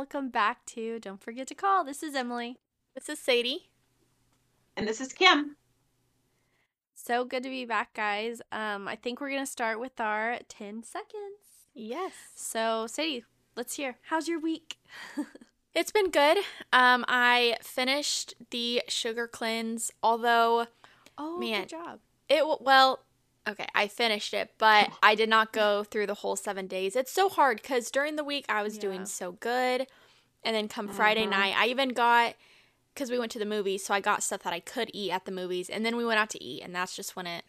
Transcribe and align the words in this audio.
welcome 0.00 0.30
back 0.30 0.64
to 0.64 0.98
Don't 0.98 1.22
Forget 1.22 1.46
to 1.48 1.54
Call. 1.54 1.84
This 1.84 2.02
is 2.02 2.14
Emily. 2.14 2.56
This 2.94 3.10
is 3.10 3.18
Sadie. 3.18 3.68
And 4.74 4.88
this 4.88 4.98
is 4.98 5.12
Kim. 5.12 5.56
So 6.94 7.22
good 7.26 7.42
to 7.42 7.50
be 7.50 7.66
back, 7.66 7.92
guys. 7.92 8.40
Um, 8.50 8.88
I 8.88 8.96
think 8.96 9.20
we're 9.20 9.28
gonna 9.28 9.44
start 9.44 9.78
with 9.78 10.00
our 10.00 10.38
10 10.48 10.84
seconds. 10.84 11.68
Yes. 11.74 12.12
So, 12.34 12.86
Sadie, 12.86 13.24
let's 13.56 13.76
hear. 13.76 13.98
How's 14.08 14.26
your 14.26 14.40
week? 14.40 14.78
It's 15.74 15.92
been 15.92 16.10
good. 16.10 16.38
Um, 16.72 17.04
I 17.06 17.56
finished 17.62 18.34
the 18.50 18.82
sugar 18.88 19.28
cleanse, 19.28 19.92
although 20.02 20.66
Oh, 21.18 21.36
Man. 21.38 21.60
good 21.60 21.68
job. 21.68 21.98
it 22.30 22.38
w- 22.38 22.56
well, 22.60 23.04
okay, 23.48 23.66
I 23.74 23.88
finished 23.88 24.34
it, 24.34 24.52
but 24.58 24.90
I 25.02 25.14
did 25.14 25.28
not 25.28 25.52
go 25.52 25.84
through 25.84 26.06
the 26.06 26.14
whole 26.14 26.36
seven 26.36 26.66
days. 26.66 26.96
It's 26.96 27.12
so 27.12 27.28
hard 27.28 27.60
because 27.60 27.90
during 27.90 28.16
the 28.16 28.24
week 28.24 28.44
I 28.48 28.62
was 28.62 28.76
Yeah. 28.76 28.82
doing 28.82 29.06
so 29.06 29.32
good, 29.32 29.86
and 30.42 30.56
then 30.56 30.68
come 30.68 30.88
Friday 30.88 31.26
Mhm. 31.26 31.30
night, 31.30 31.54
I 31.56 31.66
even 31.66 31.90
got 31.90 32.34
because 32.94 33.10
we 33.10 33.18
went 33.18 33.30
to 33.32 33.38
the 33.38 33.46
movies, 33.46 33.84
so 33.84 33.94
I 33.94 34.00
got 34.00 34.22
stuff 34.22 34.42
that 34.42 34.52
I 34.52 34.60
could 34.60 34.90
eat 34.92 35.12
at 35.12 35.24
the 35.24 35.30
movies, 35.32 35.70
and 35.70 35.86
then 35.86 35.96
we 35.96 36.04
went 36.04 36.18
out 36.18 36.28
to 36.30 36.42
eat, 36.42 36.62
and 36.62 36.74
that's 36.74 36.94
just 36.96 37.14
when 37.16 37.26
it. 37.26 37.44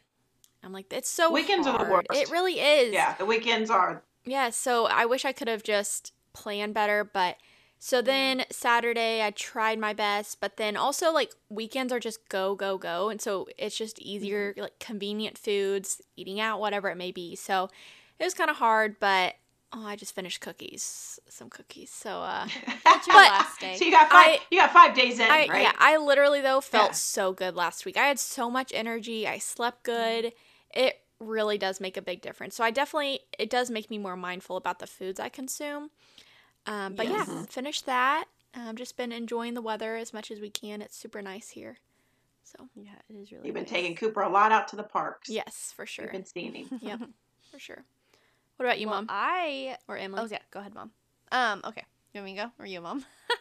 I'm 0.64 0.72
like, 0.72 0.94
it's 0.94 1.09
so 1.09 1.31
Weekends 1.31 1.66
are 1.66 1.73
the 1.73 1.80
hard. 1.80 2.05
worst. 2.09 2.22
It 2.22 2.30
really 2.30 2.59
is. 2.59 2.94
Yeah, 2.94 3.16
the 3.16 3.26
weekends 3.26 3.72
are. 3.72 4.03
Yeah, 4.23 4.52
so 4.52 4.86
I 4.86 5.05
wish 5.05 5.26
I 5.26 5.31
could 5.34 5.48
have 5.48 5.64
just 5.64 6.14
planned 6.34 6.76
better, 6.76 7.03
but 7.03 7.38
so 7.84 7.99
then 7.99 8.45
Saturday 8.52 9.23
I 9.23 9.31
tried 9.31 9.80
my 9.80 9.91
best, 9.91 10.39
but 10.39 10.58
then 10.58 10.77
also 10.77 11.12
like 11.12 11.31
weekends 11.49 11.91
are 11.91 11.99
just 11.99 12.30
go 12.30 12.53
go 12.53 12.77
go, 12.77 13.09
and 13.09 13.20
so 13.20 13.48
it's 13.58 13.76
just 13.76 13.98
easier 13.99 14.53
like 14.55 14.77
convenient 14.80 15.35
foods, 15.38 15.99
eating 16.16 16.39
out, 16.39 16.59
whatever 16.59 16.89
it 16.89 16.95
may 16.95 17.12
be. 17.12 17.36
So 17.36 17.70
it 18.20 18.23
was 18.23 18.36
kind 18.36 18.52
of 18.52 18.58
hard, 18.58 18.97
but 19.00 19.33
oh, 19.73 19.83
I 19.83 19.95
just 19.95 20.14
finished 20.14 20.41
cookies, 20.41 21.19
some 21.28 21.50
cookies. 21.50 21.89
So 21.89 22.19
uh 22.19 22.45
That's 22.83 23.08
your 23.08 23.16
But- 23.16 23.31
last 23.31 23.59
day? 23.59 23.75
So 23.78 23.86
you 23.86 23.91
got 23.91 24.11
five. 24.11 24.28
I- 24.28 24.39
you 24.52 24.59
got 24.59 24.72
five 24.73 24.94
days 24.94 25.19
in, 25.19 25.25
I 25.31 25.47
right? 25.47 25.61
yeah, 25.63 25.73
I 25.80 25.97
literally 25.97 26.41
though 26.41 26.61
felt 26.61 26.89
Yeah. 26.89 26.94
so 26.94 27.34
good 27.34 27.56
last 27.56 27.84
week. 27.86 27.97
I 27.97 28.06
had 28.06 28.19
so 28.19 28.52
much 28.52 28.72
energy. 28.75 29.28
I 29.28 29.39
slept 29.39 29.81
good. 29.84 30.34
It 30.73 30.97
really 31.19 31.58
does 31.58 31.81
make 31.81 31.97
a 31.97 32.02
big 32.02 32.22
difference. 32.22 32.56
So 32.56 32.63
I 32.63 32.69
definitely 32.69 33.22
it 33.39 33.50
does 33.50 33.72
make 33.72 33.89
me 33.89 33.97
more 33.97 34.16
mindful 34.16 34.56
about 34.56 34.78
the 34.78 34.88
foods 34.88 35.19
I 35.19 35.30
consume. 35.30 35.89
Um, 36.66 36.94
but 36.95 37.08
Yes. 37.08 37.28
yeah, 37.28 37.44
finished 37.50 37.86
that. 37.86 38.26
I've 38.54 38.76
just 38.76 38.98
been 38.98 39.12
enjoying 39.12 39.54
the 39.54 39.62
weather 39.62 39.95
as 39.95 40.14
much 40.14 40.30
as 40.31 40.40
we 40.40 40.50
can. 40.50 40.81
It's 40.81 40.95
super 40.98 41.22
nice 41.22 41.50
here. 41.50 41.78
So 42.44 42.68
yeah, 42.76 42.92
it 43.09 43.16
is 43.16 43.31
really 43.31 43.45
You've 43.48 43.53
been 43.56 43.64
nice. 43.64 43.72
taking 43.72 43.95
Cooper 43.95 44.22
a 44.22 44.30
lot 44.30 44.52
out 44.52 44.68
to 44.70 44.76
the 44.76 44.84
parks. 44.84 45.30
yes, 45.30 45.73
for 45.76 45.86
sure. 45.86 46.06
You've 46.06 46.12
been 46.12 46.26
seeing 46.26 46.53
him. 46.53 46.80
yeah, 46.81 46.98
for 47.52 47.59
sure. 47.59 47.84
What 48.58 48.66
about 48.66 48.80
you, 48.80 48.88
well, 48.88 48.98
mom 48.98 49.08
I 49.09 49.78
or 49.88 49.98
Emily? 49.98 50.22
Oh 50.23 50.28
yeah, 50.30 50.40
go 50.52 50.59
ahead, 50.59 50.73
mom. 50.76 50.92
Um, 51.31 51.62
okay. 51.66 51.84
You 52.14 52.20
want 52.22 52.26
me 52.26 52.36
to 52.38 52.44
go 52.44 52.52
or 52.59 52.66
you, 52.66 52.81
mom? 52.81 53.06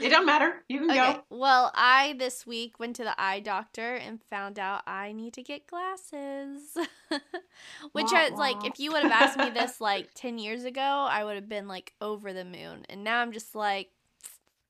It 0.00 0.08
don't 0.08 0.26
matter. 0.26 0.64
You 0.68 0.80
can 0.80 0.90
Okay. 0.90 1.12
go. 1.12 1.24
Well, 1.30 1.70
I 1.74 2.14
this 2.18 2.46
week 2.46 2.80
went 2.80 2.96
to 2.96 3.04
the 3.04 3.20
eye 3.20 3.40
doctor 3.40 3.94
and 3.94 4.20
found 4.28 4.58
out 4.58 4.82
I 4.86 5.12
need 5.12 5.34
to 5.34 5.42
get 5.42 5.66
glasses. 5.66 6.76
Which 7.92 8.10
Wah, 8.12 8.24
is 8.24 8.32
like 8.32 8.64
if 8.64 8.80
you 8.80 8.92
would 8.92 9.02
have 9.04 9.12
asked 9.12 9.38
me 9.38 9.50
this 9.50 9.80
like 9.80 10.10
10 10.14 10.38
years 10.38 10.64
ago, 10.64 10.80
I 10.80 11.22
would 11.24 11.36
have 11.36 11.48
been 11.48 11.68
like 11.68 11.92
over 12.00 12.32
the 12.32 12.44
moon. 12.44 12.84
And 12.88 13.04
now 13.04 13.20
I'm 13.20 13.32
just 13.32 13.54
like 13.54 13.90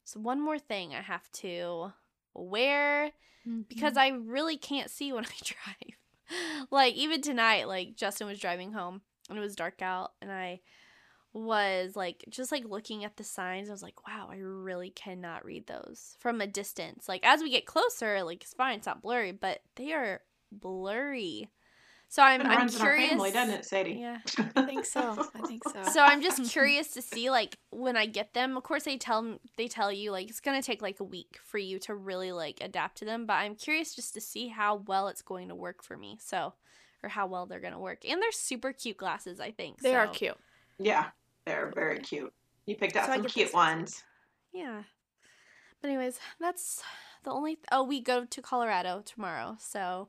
so 0.04 0.20
one 0.20 0.40
more 0.40 0.58
thing 0.58 0.94
I 0.94 1.00
have 1.00 1.30
to 1.32 1.92
wear 2.34 3.12
because 3.68 3.94
mm-hmm. 3.94 3.98
I 3.98 4.18
really 4.24 4.56
can't 4.58 4.90
see 4.90 5.12
when 5.12 5.24
I 5.26 5.28
drive. 5.42 6.66
like 6.70 6.94
even 6.94 7.22
tonight, 7.22 7.66
like 7.66 7.96
Justin 7.96 8.26
was 8.26 8.38
driving 8.38 8.72
home 8.72 9.00
and 9.30 9.38
it 9.38 9.42
was 9.42 9.56
dark 9.56 9.80
out 9.80 10.12
and 10.20 10.30
I 10.30 10.60
was 11.34 11.96
like 11.96 12.24
just 12.28 12.52
like 12.52 12.64
looking 12.66 13.04
at 13.04 13.16
the 13.16 13.24
signs 13.24 13.68
I 13.68 13.72
was 13.72 13.82
like 13.82 14.06
wow 14.06 14.28
I 14.30 14.36
really 14.36 14.90
cannot 14.90 15.44
read 15.44 15.66
those 15.66 16.16
from 16.20 16.40
a 16.40 16.46
distance 16.46 17.08
like 17.08 17.24
as 17.24 17.42
we 17.42 17.50
get 17.50 17.66
closer 17.66 18.22
like 18.22 18.42
it's 18.42 18.54
fine 18.54 18.76
it's 18.78 18.86
not 18.86 19.02
blurry 19.02 19.32
but 19.32 19.60
they 19.76 19.92
are 19.92 20.20
blurry 20.50 21.48
so 22.08 22.22
I'm, 22.22 22.42
It 22.42 22.46
I'm 22.46 22.68
curious 22.68 23.08
family, 23.08 23.30
doesn't 23.30 23.54
it, 23.54 23.64
Sadie? 23.64 23.92
yeah 23.92 24.18
I 24.54 24.66
think 24.66 24.84
so. 24.84 25.30
I 25.34 25.46
think 25.46 25.62
so. 25.66 25.82
so 25.84 26.02
I'm 26.02 26.20
just 26.20 26.52
curious 26.52 26.88
to 26.88 27.00
see 27.00 27.30
like 27.30 27.56
when 27.70 27.96
I 27.96 28.04
get 28.04 28.34
them. 28.34 28.54
Of 28.58 28.64
course, 28.64 28.82
they 28.82 28.98
tell 28.98 29.20
m- 29.20 29.40
they 29.56 29.66
tell 29.66 29.90
you 29.90 30.10
like 30.12 30.28
it's 30.28 30.40
gonna 30.40 30.60
take 30.60 30.82
like 30.82 31.00
a 31.00 31.04
week 31.04 31.38
for 31.42 31.56
you 31.56 31.78
to 31.78 31.94
really 31.94 32.30
like 32.30 32.58
adapt 32.60 32.98
to 32.98 33.06
them. 33.06 33.24
But 33.24 33.38
I'm 33.38 33.54
curious 33.54 33.94
just 33.94 34.12
to 34.12 34.20
see 34.20 34.48
how 34.48 34.82
well 34.86 35.08
it's 35.08 35.22
going 35.22 35.48
to 35.48 35.54
work 35.54 35.82
for 35.82 35.96
me. 35.96 36.18
So, 36.20 36.52
or 37.02 37.08
how 37.08 37.26
well 37.26 37.46
they're 37.46 37.60
gonna 37.60 37.80
work. 37.80 38.02
And 38.06 38.20
they're 38.20 38.30
super 38.30 38.74
cute 38.74 38.98
glasses. 38.98 39.40
I 39.40 39.50
think 39.50 39.80
they 39.80 39.94
are 39.94 40.06
cute. 40.08 40.36
Yeah, 40.78 41.06
they're 41.46 41.72
very 41.74 41.98
cute. 41.98 42.32
You 42.66 42.76
picked 42.76 42.96
out 42.96 43.06
So 43.06 43.14
some 43.14 43.24
cute 43.24 43.48
this 43.48 43.54
ones. 43.54 44.02
Yeah. 44.52 44.82
But 45.80 45.88
anyways, 45.88 46.20
that's 46.40 46.82
the 47.24 47.30
only. 47.30 47.56
Th- 47.56 47.66
oh, 47.72 47.82
we 47.82 48.00
go 48.00 48.24
to 48.24 48.42
Colorado 48.42 49.02
tomorrow, 49.04 49.56
so 49.58 50.08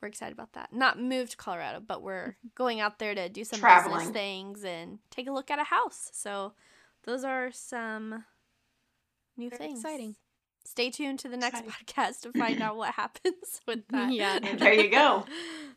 we're 0.00 0.08
excited 0.08 0.32
about 0.32 0.52
that. 0.52 0.72
Not 0.72 1.00
move 1.00 1.30
to 1.30 1.36
Colorado, 1.36 1.80
but 1.84 2.02
we're 2.02 2.28
mm-hmm. 2.28 2.48
going 2.54 2.80
out 2.80 2.98
there 2.98 3.14
to 3.14 3.28
do 3.28 3.44
some 3.44 3.58
business 3.58 3.82
Traveling. 3.82 4.12
things 4.12 4.64
and 4.64 4.98
take 5.10 5.28
a 5.28 5.32
look 5.32 5.50
at 5.50 5.58
a 5.58 5.64
house. 5.64 6.10
So 6.12 6.52
those 7.04 7.24
are 7.24 7.50
some 7.52 8.24
new 9.36 9.50
Very 9.50 9.58
things. 9.58 9.80
exciting. 9.80 10.16
Stay 10.64 10.90
tuned 10.90 11.18
to 11.20 11.28
the 11.28 11.36
next 11.36 11.60
Exciting. 11.60 11.72
podcast 11.86 12.20
to 12.20 12.38
find 12.38 12.62
out 12.62 12.76
what 12.76 12.94
happens 12.94 13.60
with 13.66 13.86
that. 13.90 14.12
Yeah. 14.12 14.38
There 14.38 14.74
you 14.74 14.90
go. 14.90 15.24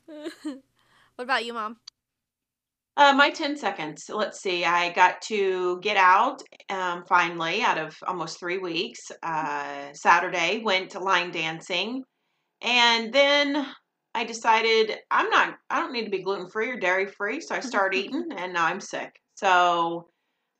what 0.43 1.23
about 1.23 1.45
you, 1.45 1.53
mom? 1.53 1.77
Uh, 2.95 3.11
my 3.13 3.31
10 3.31 3.57
seconds. 3.57 4.05
Let's 4.09 4.39
see. 4.39 4.65
I 4.65 4.91
got 4.91 5.21
to 5.23 5.79
get 5.81 5.97
out 5.97 6.43
um, 6.69 7.03
finally 7.05 7.63
out 7.63 7.79
of 7.79 7.97
almost 8.05 8.39
three 8.39 8.59
weeks. 8.59 9.11
Uh, 9.23 9.91
Saturday, 9.93 10.61
went 10.63 10.91
to 10.91 10.99
line 10.99 11.31
dancing. 11.31 12.03
And 12.61 13.11
then 13.11 13.65
I 14.13 14.23
decided 14.25 14.99
I'm 15.09 15.29
not, 15.31 15.55
I 15.71 15.79
don't 15.79 15.91
need 15.91 16.05
to 16.05 16.11
be 16.11 16.21
gluten 16.21 16.49
free 16.49 16.69
or 16.69 16.77
dairy 16.77 17.07
free. 17.07 17.41
So 17.41 17.55
I 17.55 17.61
started 17.61 17.97
eating 18.05 18.27
and 18.37 18.53
now 18.53 18.65
I'm 18.65 18.79
sick. 18.79 19.19
So, 19.35 20.09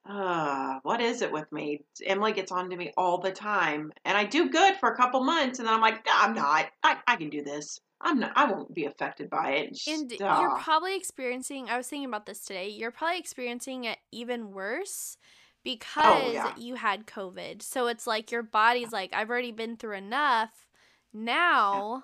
uh, 0.10 0.80
what 0.82 1.02
is 1.02 1.22
it 1.22 1.32
with 1.32 1.50
me? 1.52 1.86
Emily 2.06 2.34
gets 2.34 2.52
on 2.52 2.70
to 2.70 2.76
me 2.76 2.92
all 2.98 3.20
the 3.20 3.32
time. 3.32 3.92
And 4.06 4.18
I 4.18 4.26
do 4.26 4.50
good 4.50 4.76
for 4.78 4.90
a 4.90 4.98
couple 4.98 5.24
months. 5.24 5.60
And 5.60 5.68
then 5.68 5.76
I'm 5.76 5.82
like, 5.82 6.06
no, 6.06 6.12
I'm 6.16 6.34
not. 6.34 6.66
I, 6.82 6.98
I 7.08 7.16
can 7.16 7.30
do 7.30 7.44
this. 7.44 7.80
I'm 8.03 8.19
not, 8.19 8.34
I 8.36 8.52
won't 8.52 8.74
be 8.74 8.86
affected 8.86 9.30
by 9.30 9.52
it. 9.52 9.80
And 9.88 10.12
you're 10.12 10.58
probably 10.59 10.96
experiencing, 10.96 11.69
I 11.69 11.78
was 11.78 11.88
thinking 11.88 12.08
about 12.08 12.25
this 12.25 12.41
today, 12.46 12.68
you're 12.69 12.91
probably 12.91 13.18
experiencing 13.19 13.86
it 13.86 13.97
even 14.12 14.52
worse 14.52 15.18
because 15.64 16.03
Oh, 16.06 16.31
yeah. 16.31 16.53
you 16.58 16.75
had 16.75 17.08
COVID. 17.08 17.62
So 17.62 17.88
it's 17.88 18.06
like 18.06 18.31
your 18.31 18.44
body's 18.44 18.92
like, 18.92 19.13
I've 19.13 19.30
already 19.30 19.53
been 19.53 19.78
through 19.78 19.96
enough. 19.97 20.68
Now 21.13 22.03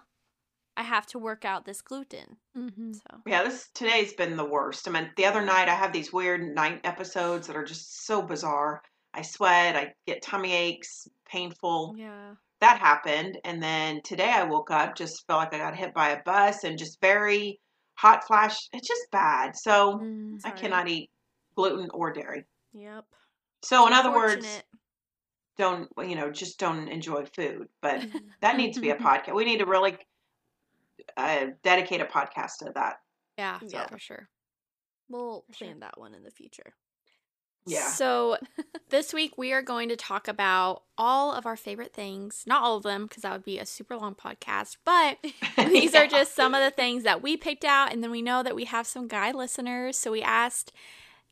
I 0.77 0.83
have 0.83 1.05
to 1.07 1.19
work 1.19 1.43
out 1.43 1.65
this 1.65 1.81
gluten. 1.81 2.38
Mm-hmm. 2.57 2.93
So, 2.93 3.17
Yeah, 3.27 3.43
this 3.43 3.67
today's 3.73 4.13
been 4.13 4.38
the 4.38 4.45
worst. 4.45 4.88
I 4.88 4.91
mean, 4.91 5.09
the 5.17 5.25
other 5.25 5.43
night 5.43 5.67
I 5.67 5.73
have 5.75 5.91
these 5.91 6.13
weird 6.13 6.41
night 6.55 6.79
episodes 6.85 7.47
that 7.47 7.57
are 7.57 7.65
just 7.65 8.05
so 8.05 8.21
bizarre. 8.21 8.81
I 9.13 9.23
sweat, 9.23 9.75
I 9.75 9.93
get 10.07 10.21
tummy 10.21 10.53
aches, 10.53 11.07
painful. 11.27 11.95
yeah. 11.97 12.35
That 12.61 12.79
happened, 12.79 13.37
and 13.45 13.63
then 13.63 14.01
today 14.03 14.31
I 14.31 14.43
woke 14.43 14.69
up 14.69 14.95
just 14.95 15.25
felt 15.27 15.39
like 15.39 15.53
I 15.53 15.57
got 15.59 15.75
hit 15.77 15.93
by 15.93 16.09
a 16.09 16.21
bus 16.23 16.63
and 16.65 16.77
just 16.77 16.99
very 16.99 17.59
hot 17.95 18.25
flash. 18.27 18.57
It's 18.73 18.87
just 18.87 19.09
bad. 19.11 19.55
So 19.55 19.99
Mm, 19.99 20.39
I 20.43 20.51
cannot 20.51 20.87
eat 20.89 21.09
gluten 21.55 21.89
or 21.93 22.11
dairy. 22.11 22.45
Yep. 22.73 23.05
So 23.63 23.87
in 23.87 23.93
other 23.93 24.11
words, 24.11 24.61
don't 25.57 25.89
you 25.99 26.15
know, 26.15 26.31
just 26.31 26.59
don't 26.59 26.87
enjoy 26.89 27.25
food. 27.25 27.69
But 27.81 28.05
that 28.41 28.57
needs 28.57 28.75
to 28.75 28.81
be 28.81 28.89
a 28.89 28.95
podcast. 29.07 29.35
We 29.35 29.45
need 29.45 29.59
to 29.59 29.65
really 29.65 29.97
uh, 31.15 31.47
dedicate 31.63 32.01
a 32.01 32.05
podcast 32.05 32.57
to 32.59 32.71
that. 32.75 32.97
Yeah, 33.38 33.59
Yeah. 33.65 33.88
for 33.88 34.00
sure. 34.00 34.29
We'll 35.09 35.44
For 35.47 35.53
sure. 35.53 35.67
plan 35.67 35.79
that 35.79 35.97
one 35.97 36.13
in 36.13 36.23
the 36.23 36.31
future. 36.31 36.73
Yeah. 37.65 37.88
So 37.88 38.38
this 38.89 39.13
week 39.13 39.38
we 39.38 39.53
are 39.53 39.61
going 39.61 39.89
to 39.89 39.95
talk 39.95 40.27
about 40.27 40.83
all 40.97 41.31
of 41.33 41.45
our 41.45 41.56
favorite 41.57 41.94
things. 41.94 42.44
Not 42.47 42.63
all 42.63 42.77
of 42.77 42.83
them, 42.83 43.06
because 43.06 43.23
that 43.23 43.31
would 43.33 43.45
be 43.45 43.59
a 43.59 43.65
super 43.65 43.95
long 43.97 44.15
podcast, 44.15 44.77
but 44.85 45.17
these 45.69 45.94
are 45.95 46.07
just 46.07 46.35
some 46.35 46.53
of 46.56 46.63
the 46.63 46.71
things 46.71 47.03
that 47.03 47.21
we 47.21 47.38
picked 47.38 47.65
out. 47.65 47.91
And 47.94 48.03
then 48.03 48.11
we 48.11 48.21
know 48.21 48.44
that 48.44 48.56
we 48.56 48.65
have 48.65 48.88
some 48.88 49.07
guy 49.07 49.31
listeners. 49.31 49.97
So 49.97 50.11
we 50.11 50.21
asked 50.21 50.71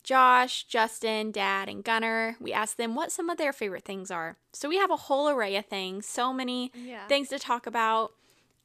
Josh, 0.03 0.63
Justin, 0.65 1.31
Dad, 1.31 1.68
and 1.68 1.83
Gunner, 1.83 2.38
we 2.39 2.53
asked 2.53 2.77
them 2.77 2.95
what 2.95 3.12
some 3.12 3.30
of 3.30 3.38
their 3.38 3.51
favorite 3.51 3.83
things 3.83 4.09
are. 4.09 4.38
So 4.53 4.69
we 4.69 4.77
have 4.77 4.89
a 4.91 4.95
whole 4.95 5.27
array 5.27 5.56
of 5.57 5.65
things, 5.65 6.06
so 6.06 6.31
many 6.31 6.71
Yeah. 6.73 7.06
things 7.07 7.27
to 7.30 7.39
talk 7.39 7.68
about. 7.68 8.13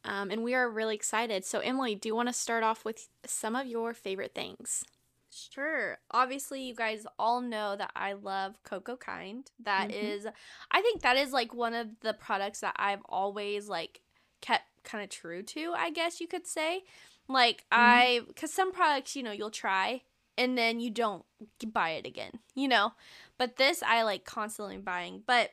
Um, 0.05 0.31
and 0.31 0.43
we 0.45 0.55
are 0.55 0.69
really 0.69 0.95
excited. 0.95 1.45
So, 1.45 1.59
Emily, 1.61 1.95
do 1.97 2.09
you 2.09 2.15
want 2.15 2.29
to 2.29 2.33
start 2.33 2.63
off 2.63 2.85
with 2.85 3.09
some 3.27 3.55
of 3.57 3.67
your 3.67 3.93
favorite 3.95 4.35
things? 4.35 4.85
Sure. 5.33 5.99
Obviously, 6.11 6.63
you 6.63 6.75
guys 6.75 7.07
all 7.19 7.41
know 7.41 7.75
that 7.77 7.91
I 7.97 8.13
love 8.13 8.63
Coco 8.65 8.97
Kind. 8.97 9.51
That 9.59 9.89
Mhm. 9.89 9.95
is, 9.95 10.27
I 10.71 10.83
think 10.83 11.01
that 11.03 11.17
is 11.17 11.33
like 11.33 11.55
one 11.55 11.75
of 11.75 12.01
the 12.01 12.13
products 12.15 12.61
that 12.61 12.75
I've 12.79 13.03
always 13.07 13.69
like 13.69 14.03
kept 14.43 14.65
kind 14.85 15.03
of 15.03 15.11
true 15.11 15.43
to, 15.43 15.73
I 15.75 15.91
guess 15.91 16.21
you 16.21 16.27
could 16.29 16.47
say. 16.47 16.85
Like, 17.29 17.65
I, 17.73 18.23
because 18.29 18.53
some 18.53 18.73
products, 18.73 19.17
you 19.17 19.23
know, 19.23 19.33
you'll 19.33 19.51
try 19.51 20.03
and 20.37 20.59
then 20.59 20.81
you 20.81 20.91
don't 20.91 21.25
buy 21.73 21.91
it 21.91 22.07
again, 22.07 22.41
you 22.55 22.69
know? 22.69 22.93
But 23.39 23.57
this 23.57 23.83
I 23.83 24.03
like 24.03 24.25
constantly 24.25 24.77
buying. 24.79 25.23
But 25.27 25.53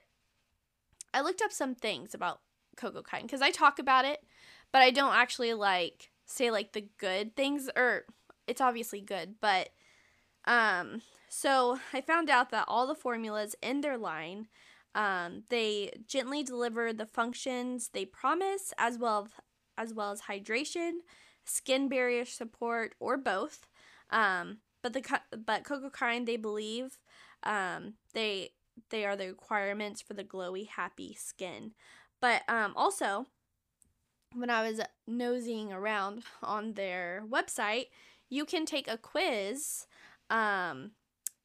I 1.14 1.22
looked 1.22 1.42
up 1.42 1.52
some 1.52 1.76
things 1.76 2.14
about 2.14 2.42
Coco 2.76 3.02
kind 3.02 3.24
because 3.24 3.42
I 3.42 3.52
talk 3.52 3.80
about 3.80 4.06
it, 4.06 4.24
but 4.72 4.82
I 4.82 4.92
don't 4.92 5.16
actually 5.16 5.54
like 5.54 6.12
say 6.26 6.52
like 6.52 6.74
the 6.74 6.88
good 6.98 7.36
things 7.36 7.70
or 7.76 8.06
it's 8.50 8.62
obviously 8.62 9.02
good, 9.02 9.36
but 9.40 9.70
um 10.46 11.02
so 11.30 11.80
I 11.94 12.02
found 12.02 12.30
out 12.30 12.50
that 12.50 12.66
all 12.68 12.88
the 12.88 12.96
formulas 12.96 13.56
in 13.62 13.82
their 13.82 13.98
line 13.98 14.48
um, 14.96 15.44
they 15.50 15.92
gently 16.08 16.44
deliver 16.44 16.92
the 16.92 17.06
functions 17.06 17.90
they 17.94 18.06
promise 18.06 18.74
as 18.78 18.98
well 18.98 19.30
as 19.78 19.94
well 19.94 20.12
as 20.12 20.24
hydration, 20.24 20.92
skin 21.46 21.88
barrier 21.88 22.26
support, 22.26 22.96
or 23.00 23.18
both. 23.18 23.68
Um, 24.10 24.58
but 24.82 24.94
the 24.94 25.04
but 25.46 25.64
Coco 25.64 25.90
Kind 25.90 26.28
they 26.28 26.38
believe 26.38 26.98
um, 27.44 27.94
they 28.14 28.52
they 28.90 29.06
are 29.06 29.16
the 29.16 29.28
requirements 29.28 30.02
for 30.02 30.14
the 30.14 30.24
glowy, 30.24 30.68
happy 30.68 31.14
skin. 31.14 31.74
But 32.22 32.42
um, 32.50 32.74
also, 32.76 33.28
when 34.34 34.50
I 34.50 34.68
was 34.68 34.82
nosing 35.08 35.72
around 35.72 36.24
on 36.42 36.74
their 36.74 37.24
website, 37.30 37.88
you 38.30 38.46
can 38.46 38.66
take 38.66 38.88
a 38.88 38.98
quiz 38.98 39.88
um, 40.30 40.92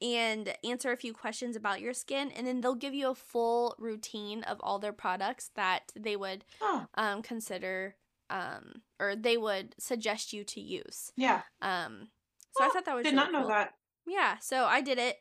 and 0.01 0.53
answer 0.63 0.91
a 0.91 0.97
few 0.97 1.13
questions 1.13 1.55
about 1.55 1.81
your 1.81 1.93
skin, 1.93 2.31
and 2.31 2.45
then 2.45 2.61
they'll 2.61 2.75
give 2.75 2.93
you 2.93 3.09
a 3.09 3.15
full 3.15 3.75
routine 3.79 4.43
of 4.43 4.57
all 4.61 4.79
their 4.79 4.93
products 4.93 5.49
that 5.55 5.91
they 5.95 6.15
would 6.15 6.45
Oh, 6.61 6.85
um, 6.95 7.21
consider 7.21 7.95
um, 8.29 8.81
or 8.99 9.15
they 9.15 9.37
would 9.37 9.75
suggest 9.77 10.33
you 10.33 10.43
to 10.43 10.59
use. 10.61 11.11
yeah. 11.15 11.41
Um, 11.61 12.09
so 12.57 12.63
I 12.63 12.67
Oh, 12.67 12.73
thought 12.73 12.85
that 12.85 12.95
was 12.95 13.03
Did 13.03 13.13
really 13.13 13.15
not 13.23 13.31
know 13.31 13.39
cool. 13.41 13.49
that. 13.49 13.73
Yeah, 14.07 14.37
so 14.39 14.65
I 14.65 14.81
did 14.81 14.97
it, 14.99 15.17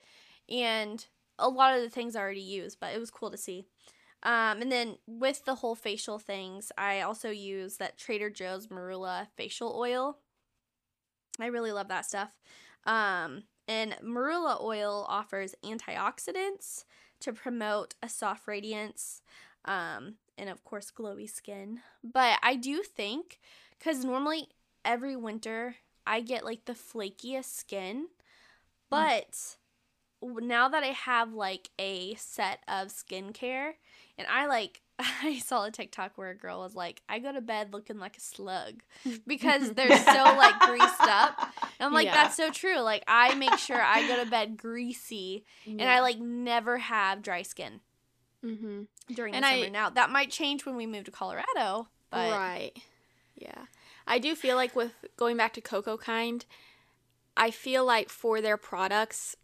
and 0.49 1.05
a 1.39 1.49
lot 1.49 1.75
of 1.77 1.83
the 1.83 1.91
things 1.91 2.15
I 2.17 2.21
already 2.21 2.41
used, 2.41 2.79
but 2.81 2.95
it 2.95 3.01
was 3.01 3.11
cool 3.11 3.31
to 3.31 3.37
see. 3.37 3.67
Um, 4.23 4.63
and 4.63 4.73
then 4.73 4.97
with 5.07 5.45
the 5.45 5.57
whole 5.57 5.75
facial 5.75 6.19
things, 6.19 6.71
I 6.79 7.01
also 7.03 7.29
use 7.31 7.77
that 7.77 7.99
Trader 7.99 8.31
Joe's 8.31 8.69
Marula 8.69 9.27
facial 9.37 9.75
oil. 9.77 10.19
I 11.41 11.47
really 11.47 11.73
love 11.73 11.89
that 11.89 12.07
stuff. 12.07 12.31
Um, 12.85 13.45
and 13.67 13.97
Marula 14.05 14.61
oil 14.61 15.07
offers 15.09 15.55
antioxidants 15.65 16.85
to 17.21 17.33
promote 17.33 17.95
a 18.03 18.09
soft 18.09 18.47
radiance, 18.47 19.23
um, 19.65 20.17
and 20.37 20.51
of 20.51 20.63
course, 20.65 20.93
glowy 20.97 21.29
skin. 21.29 21.81
But 22.03 22.39
I 22.43 22.57
do 22.57 22.83
think, 22.83 23.41
because 23.79 24.05
normally 24.05 24.49
every 24.85 25.17
winter 25.17 25.77
I 26.07 26.21
get 26.21 26.45
like 26.45 26.67
the 26.67 26.75
flakiest 26.75 27.47
skin, 27.57 28.09
but 28.91 29.57
w- 30.21 30.47
now 30.47 30.69
that 30.69 30.83
I 30.83 30.89
have 30.89 31.33
like 31.33 31.71
a 31.79 32.15
set 32.17 32.61
of 32.69 32.89
skincare, 32.89 33.73
and 34.19 34.27
I 34.31 34.47
like, 34.47 34.83
I 35.23 35.39
saw 35.41 35.65
a 35.65 35.71
TikTok 35.71 36.13
where 36.17 36.31
a 36.31 36.37
girl 36.37 36.61
was 36.61 36.75
like, 36.75 37.03
I 37.09 37.19
go 37.19 37.33
to 37.33 37.41
bed 37.41 37.73
looking 37.73 37.99
like 37.99 38.17
a 38.17 38.21
slug 38.21 38.83
because 39.27 39.73
they're 39.73 39.97
so 40.05 40.13
like 40.37 40.59
greased 40.61 41.01
up. 41.01 41.37
And 41.63 41.87
I'm 41.87 41.93
like, 41.93 42.07
Yeah. 42.07 42.15
that's 42.15 42.37
so 42.37 42.51
true. 42.51 42.79
Like, 42.81 43.03
I 43.09 43.35
make 43.35 43.59
sure 43.59 43.81
I 43.81 44.07
go 44.07 44.23
to 44.23 44.31
bed 44.31 44.57
greasy, 44.57 45.45
and 45.67 45.83
I 45.83 46.01
like 46.01 46.19
never 46.19 46.79
have 46.79 47.23
dry 47.23 47.43
skin 47.43 47.81
Mm-hmm. 48.45 48.83
during 49.15 49.35
And 49.35 49.43
the 49.43 49.49
I- 49.49 49.61
summer. 49.61 49.71
Now 49.71 49.91
that 49.91 50.11
might 50.11 50.31
change 50.31 50.67
when 50.67 50.77
we 50.77 50.87
move 50.87 51.05
to 51.05 51.11
Colorado, 51.11 51.89
but 52.11 52.31
right. 52.31 52.73
Yeah. 53.37 53.65
I 54.07 54.19
do 54.19 54.35
feel 54.35 54.55
like 54.57 54.77
with 54.77 54.93
going 55.17 55.37
back 55.39 55.55
to 55.55 55.61
Coco 55.63 55.97
Kind, 55.97 56.45
I 57.37 57.51
feel 57.51 57.85
like 57.87 58.11
for 58.11 58.41
their 58.43 58.59
products, 58.59 59.35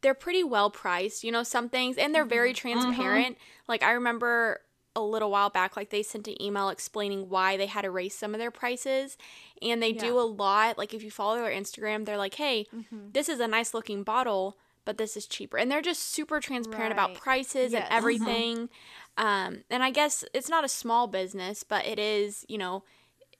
they're 0.00 0.14
pretty 0.14 0.44
well 0.44 0.70
priced. 0.70 1.24
You 1.24 1.32
know, 1.32 1.42
some 1.42 1.68
things, 1.68 1.96
and 1.98 2.14
they're 2.14 2.24
very 2.24 2.52
transparent. 2.54 3.36
Like, 3.68 3.82
I 3.82 3.90
remember 3.92 4.60
a 4.96 5.00
little 5.00 5.30
while 5.30 5.50
back, 5.50 5.76
like, 5.76 5.90
they 5.90 6.02
sent 6.02 6.26
an 6.26 6.40
email 6.42 6.68
explaining 6.70 7.28
why 7.28 7.56
they 7.56 7.66
had 7.66 7.82
to 7.82 7.90
raise 7.90 8.16
some 8.16 8.34
of 8.34 8.40
their 8.40 8.50
prices. 8.50 9.16
And 9.62 9.80
they 9.82 9.92
do 9.92 10.18
a 10.18 10.26
lot. 10.26 10.76
Like, 10.78 10.92
if 10.94 11.02
you 11.04 11.10
follow 11.12 11.36
their 11.36 11.50
Instagram, 11.52 12.04
they're 12.04 12.16
like, 12.16 12.34
hey, 12.34 12.66
Mhm. 12.74 13.12
this 13.12 13.28
is 13.28 13.38
a 13.38 13.46
nice 13.46 13.72
looking 13.74 14.02
bottle, 14.02 14.56
but 14.84 14.98
this 14.98 15.16
is 15.16 15.26
cheaper. 15.26 15.56
And 15.58 15.70
they're 15.70 15.82
just 15.82 16.02
super 16.02 16.40
transparent 16.40 16.92
about 16.92 17.14
prices 17.14 17.72
Yes. 17.72 17.84
and 17.84 17.92
everything. 17.92 18.68
Um, 19.16 19.64
and 19.70 19.82
I 19.84 19.90
guess 19.90 20.24
it's 20.34 20.48
not 20.48 20.64
a 20.64 20.68
small 20.68 21.06
business, 21.06 21.62
but 21.62 21.86
it 21.86 21.98
is, 21.98 22.44
you 22.48 22.58
know, 22.58 22.82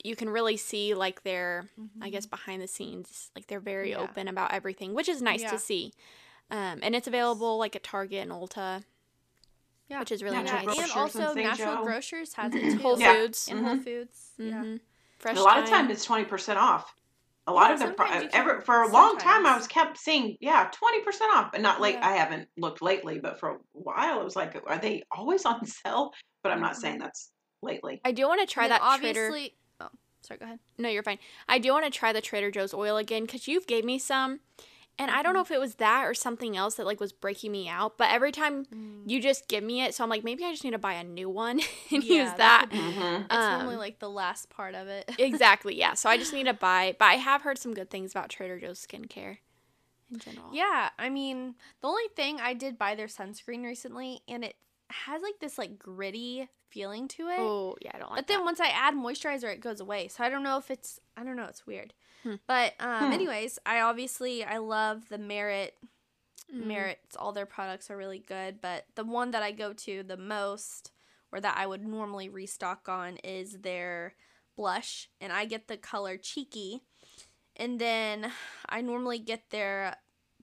you 0.04 0.14
can 0.14 0.28
really 0.28 0.56
see 0.56 0.94
like 0.94 1.22
their, 1.22 1.70
I 2.02 2.10
guess, 2.10 2.26
behind 2.26 2.62
the 2.62 2.68
scenes, 2.68 3.30
like 3.34 3.46
they're 3.46 3.60
very 3.60 3.90
Mm-hmm. 3.90 4.00
Yeah. 4.02 4.08
open 4.10 4.28
about 4.28 4.52
everything, 4.52 4.94
which 4.94 5.08
is 5.08 5.20
nice 5.22 5.42
Yeah. 5.42 5.50
to 5.50 5.58
see. 5.58 5.92
Um, 6.50 6.78
and 6.82 6.94
it's 6.94 7.08
available 7.08 7.58
like 7.58 7.74
at 7.74 7.82
Target 7.82 8.22
and 8.22 8.30
Ulta, 8.30 8.84
Yeah. 9.88 10.00
which 10.00 10.12
is 10.12 10.22
really 10.22 10.36
Yeah, 10.36 10.44
yeah, 10.44 10.62
nice. 10.62 10.78
And 10.78 10.78
and 10.90 10.92
also 10.92 11.20
St. 11.34 11.36
Natural 11.36 11.74
Joe. 11.76 11.82
Grocers 11.84 12.32
has 12.34 12.54
it 12.54 12.60
too. 12.72 12.78
Whole 12.78 12.98
Yeah. 13.00 13.12
Foods. 13.14 13.48
and 13.50 13.64
Whole 13.66 13.78
Foods. 13.78 14.30
Yeah. 14.38 14.44
Mhm. 14.62 14.80
Fresh 15.18 15.36
a 15.38 15.42
lot 15.42 15.58
of 15.58 15.64
Thyme. 15.68 15.84
time 15.84 15.90
it's 15.90 16.04
twenty 16.04 16.24
percent 16.24 16.58
off. 16.58 16.92
A 17.48 17.52
lot 17.52 17.68
Yeah, 17.68 17.74
of 17.74 17.80
the 17.80 17.94
pro- 17.94 18.28
ever 18.32 18.60
for 18.60 18.82
a 18.82 18.88
long 18.88 19.16
time 19.18 19.46
I 19.46 19.56
was 19.56 19.68
kept 19.68 19.98
seeing 19.98 20.36
yeah 20.40 20.68
twenty 20.72 21.00
percent 21.02 21.30
off, 21.34 21.52
but 21.52 21.60
not 21.60 21.80
like 21.80 21.94
Yeah. 21.94 22.08
I 22.08 22.12
haven't 22.16 22.48
looked 22.56 22.82
lately, 22.82 23.18
but 23.20 23.38
for 23.38 23.50
a 23.50 23.58
while 23.72 24.20
it 24.20 24.24
was 24.24 24.34
like 24.36 24.60
are 24.66 24.78
they 24.78 25.02
always 25.12 25.44
on 25.44 25.64
sale? 25.84 26.12
But 26.42 26.52
I'm 26.52 26.60
not 26.60 26.72
Mhm. 26.74 26.80
saying 26.80 26.98
that's 26.98 27.30
lately. 27.62 28.00
I 28.04 28.12
do 28.12 28.26
want 28.26 28.40
to 28.40 28.46
try 28.46 28.64
And 28.64 28.72
then 28.72 28.80
that 28.80 28.98
Trader. 29.00 29.20
obviously. 29.28 29.54
Oh, 29.80 29.88
sorry. 30.22 30.38
Go 30.38 30.44
ahead. 30.46 30.58
No, 30.78 30.88
you're 30.88 31.02
fine. 31.04 31.18
I 31.48 31.58
do 31.58 31.70
want 31.72 31.84
to 31.84 31.90
try 31.90 32.12
the 32.12 32.20
Trader 32.20 32.50
Joe's 32.50 32.74
oil 32.74 32.96
again 32.96 33.22
because 33.24 33.46
you've 33.48 33.66
gave 33.66 33.84
me 33.84 33.98
some, 33.98 34.40
and 34.98 35.10
I 35.10 35.22
don't 35.22 35.34
know 35.34 35.40
if 35.42 35.50
it 35.50 35.60
was 35.60 35.76
that 35.76 36.04
or 36.04 36.14
something 36.14 36.56
else 36.56 36.76
that 36.76 36.86
like 36.86 37.00
was 37.00 37.12
breaking 37.12 37.52
me 37.52 37.68
out. 37.68 37.98
But 37.98 38.10
every 38.10 38.32
time 38.32 38.66
you 39.06 39.20
just 39.20 39.48
give 39.48 39.62
me 39.62 39.82
it, 39.82 39.94
so 39.94 40.02
I'm 40.04 40.10
like, 40.10 40.24
maybe 40.24 40.44
I 40.44 40.50
just 40.50 40.64
need 40.64 40.70
to 40.72 40.78
buy 40.78 40.94
a 40.94 41.04
new 41.04 41.28
one 41.28 41.60
and 41.92 42.02
Yeah, 42.02 42.24
use 42.24 42.32
that 42.38 42.38
that. 42.38 42.70
could 42.70 42.78
hmm 42.78 43.22
It's 43.30 43.50
normally 43.50 43.74
Um, 43.74 43.78
like 43.78 43.98
the 43.98 44.10
last 44.10 44.50
part 44.50 44.74
of 44.74 44.88
it. 44.88 45.10
exactly, 45.18 45.78
yeah. 45.78 45.94
So 45.94 46.08
I 46.08 46.16
just 46.16 46.32
need 46.32 46.44
to 46.46 46.54
buy. 46.54 46.96
But 46.98 47.06
I 47.06 47.14
have 47.14 47.42
heard 47.42 47.58
some 47.58 47.74
good 47.74 47.90
things 47.90 48.12
about 48.12 48.30
Trader 48.30 48.58
Joe's 48.58 48.84
skincare 48.84 49.38
in 50.10 50.18
general. 50.18 50.50
Yeah, 50.52 50.90
I 50.98 51.08
mean, 51.08 51.54
the 51.82 51.88
only 51.88 52.08
thing 52.14 52.40
I 52.40 52.54
did 52.54 52.78
buy 52.78 52.94
their 52.94 53.06
sunscreen 53.08 53.64
recently, 53.64 54.20
and 54.28 54.44
it 54.44 54.56
has 54.90 55.22
like 55.22 55.40
this 55.40 55.58
like 55.58 55.78
gritty 55.78 56.48
feeling 56.70 57.08
to 57.08 57.28
it. 57.28 57.38
Oh 57.38 57.76
yeah, 57.82 57.90
I 57.94 57.98
don't 57.98 58.10
like 58.10 58.18
but 58.18 58.26
then 58.26 58.38
that. 58.38 58.44
once 58.44 58.60
I 58.60 58.68
add 58.68 58.94
moisturizer, 58.94 59.52
it 59.52 59.60
goes 59.60 59.80
away. 59.80 60.08
So 60.08 60.24
I 60.24 60.28
don't 60.28 60.42
know 60.42 60.58
if 60.58 60.70
it's 60.70 61.00
I 61.16 61.24
don't 61.24 61.36
know. 61.36 61.44
It's 61.46 61.66
weird. 61.66 61.92
Hmm. 62.22 62.34
But 62.46 62.74
um, 62.80 63.06
Hmm. 63.08 63.12
anyways, 63.12 63.58
I 63.66 63.80
obviously 63.80 64.44
I 64.44 64.58
love 64.58 65.08
the 65.08 65.18
Merit. 65.18 65.74
Mm. 66.54 66.66
Merit's 66.66 67.16
all 67.16 67.32
their 67.32 67.46
products 67.46 67.90
are 67.90 67.96
really 67.96 68.20
good, 68.20 68.60
but 68.60 68.84
the 68.94 69.04
one 69.04 69.32
that 69.32 69.42
I 69.42 69.50
go 69.50 69.72
to 69.72 70.04
the 70.04 70.16
most, 70.16 70.92
or 71.32 71.40
that 71.40 71.56
I 71.58 71.66
would 71.66 71.84
normally 71.84 72.28
restock 72.28 72.88
on, 72.88 73.16
is 73.24 73.58
their 73.62 74.14
blush, 74.56 75.08
and 75.20 75.32
I 75.32 75.44
get 75.44 75.66
the 75.66 75.76
color 75.76 76.16
Cheeky, 76.16 76.82
and 77.56 77.80
then 77.80 78.30
I 78.68 78.80
normally 78.80 79.18
get 79.18 79.50
their 79.50 79.96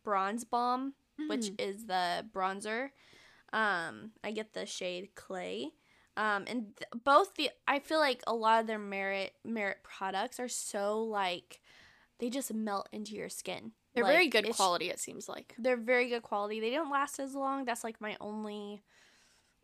Bronze 0.03 0.43
Balm, 0.43 0.93
which 1.29 1.51
Mm. 1.51 1.61
is 1.61 1.85
the 1.85 2.25
bronzer. 2.33 2.89
Um, 3.53 4.11
I 4.25 4.31
get 4.31 4.51
the 4.53 4.65
shade 4.65 5.11
Clay. 5.15 5.71
Um, 6.15 6.45
and 6.47 6.67
th- 6.77 7.03
both 7.03 7.33
the 7.35 7.49
I 7.67 7.79
feel 7.79 7.99
like 7.99 8.21
a 8.27 8.33
lot 8.35 8.61
of 8.61 8.67
their 8.67 8.77
merit 8.79 9.33
merit 9.43 9.77
products 9.83 10.39
are 10.39 10.47
so 10.47 11.01
like 11.03 11.59
they 12.19 12.29
just 12.29 12.53
melt 12.53 12.87
into 12.91 13.13
your 13.15 13.29
skin. 13.29 13.71
They're 13.95 14.03
Like, 14.03 14.13
very 14.13 14.27
good 14.29 14.55
quality. 14.55 14.89
It 14.89 14.99
seems 14.99 15.27
like. 15.27 15.55
They're 15.57 15.77
very 15.77 16.09
good 16.09 16.23
quality. 16.23 16.59
They 16.59 16.69
don't 16.71 16.91
last 16.91 17.19
as 17.19 17.33
long. 17.35 17.65
That's 17.65 17.83
like 17.83 17.99
my 18.01 18.15
only 18.21 18.81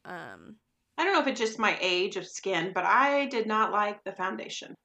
um 0.06 0.56
I 0.98 1.04
don't 1.06 1.14
know 1.14 1.22
if 1.22 1.28
it's 1.28 1.40
just 1.40 1.60
my 1.60 1.78
age 1.82 2.18
of 2.18 2.28
skin, 2.28 2.72
but 2.74 2.84
I 2.84 3.28
did 3.28 3.48
not 3.48 3.72
like 3.72 4.04
the 4.04 4.12
foundation. 4.12 4.76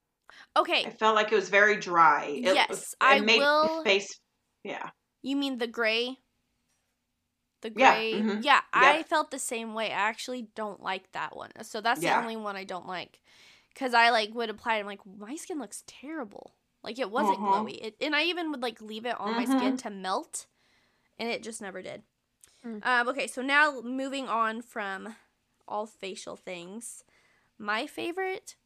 Okay. 0.57 0.85
I 0.85 0.91
felt 0.91 1.15
like 1.17 1.33
it 1.33 1.35
was 1.35 1.49
very 1.49 1.77
dry. 1.77 2.27
It 2.27 2.55
Yes, 2.55 2.69
was, 2.69 2.95
I 3.01 3.21
made 3.21 3.39
will- 3.39 3.83
face. 3.85 4.09
Yeah, 4.63 4.91
you 5.23 5.37
mean 5.37 5.59
the 5.59 5.67
gray? 5.67 6.17
The 7.65 7.71
Yeah, 7.71 7.95
gray. 7.95 8.21
mhm. 8.21 8.45
Yeah, 8.45 8.61
I 8.75 9.03
felt 9.05 9.31
the 9.31 9.39
same 9.39 9.73
way. 9.73 9.87
I 9.87 9.95
actually 9.95 10.49
don't 10.55 10.83
like 10.83 11.11
that 11.13 11.35
one. 11.35 11.51
So 11.63 11.81
that's 11.81 12.03
the 12.03 12.13
only 12.13 12.37
one 12.37 12.57
I 12.57 12.65
don't 12.65 12.87
like. 12.87 13.21
Cuz 13.75 13.95
I 13.95 14.11
like 14.11 14.35
would 14.35 14.51
apply 14.51 14.77
it 14.77 14.81
I'm 14.81 14.87
like 14.87 15.01
my 15.19 15.35
skin 15.35 15.59
looks 15.59 15.83
terrible. 15.87 16.53
Like 16.83 16.99
it 16.99 17.11
wasn't 17.11 17.41
Mhm. 17.41 17.49
glowy. 17.51 17.79
It, 17.83 17.97
and 18.03 18.15
I 18.15 18.25
even 18.25 18.51
would 18.51 18.63
like 18.63 18.81
leave 18.83 19.07
it 19.07 19.19
on 19.19 19.35
my 19.35 19.47
Mhm. 19.47 19.59
skin 19.59 19.77
to 19.79 19.91
melt 19.91 20.47
and 21.19 21.29
it 21.31 21.43
just 21.43 21.63
never 21.63 21.81
did. 21.81 22.03
Mm. 22.67 22.85
Um, 22.85 23.09
okay, 23.09 23.27
so 23.27 23.41
now 23.41 23.81
moving 23.81 24.29
on 24.29 24.61
from 24.61 25.17
all 25.67 25.87
facial 25.87 26.37
things. 26.37 27.03
My 27.59 27.87
favorite 27.87 28.57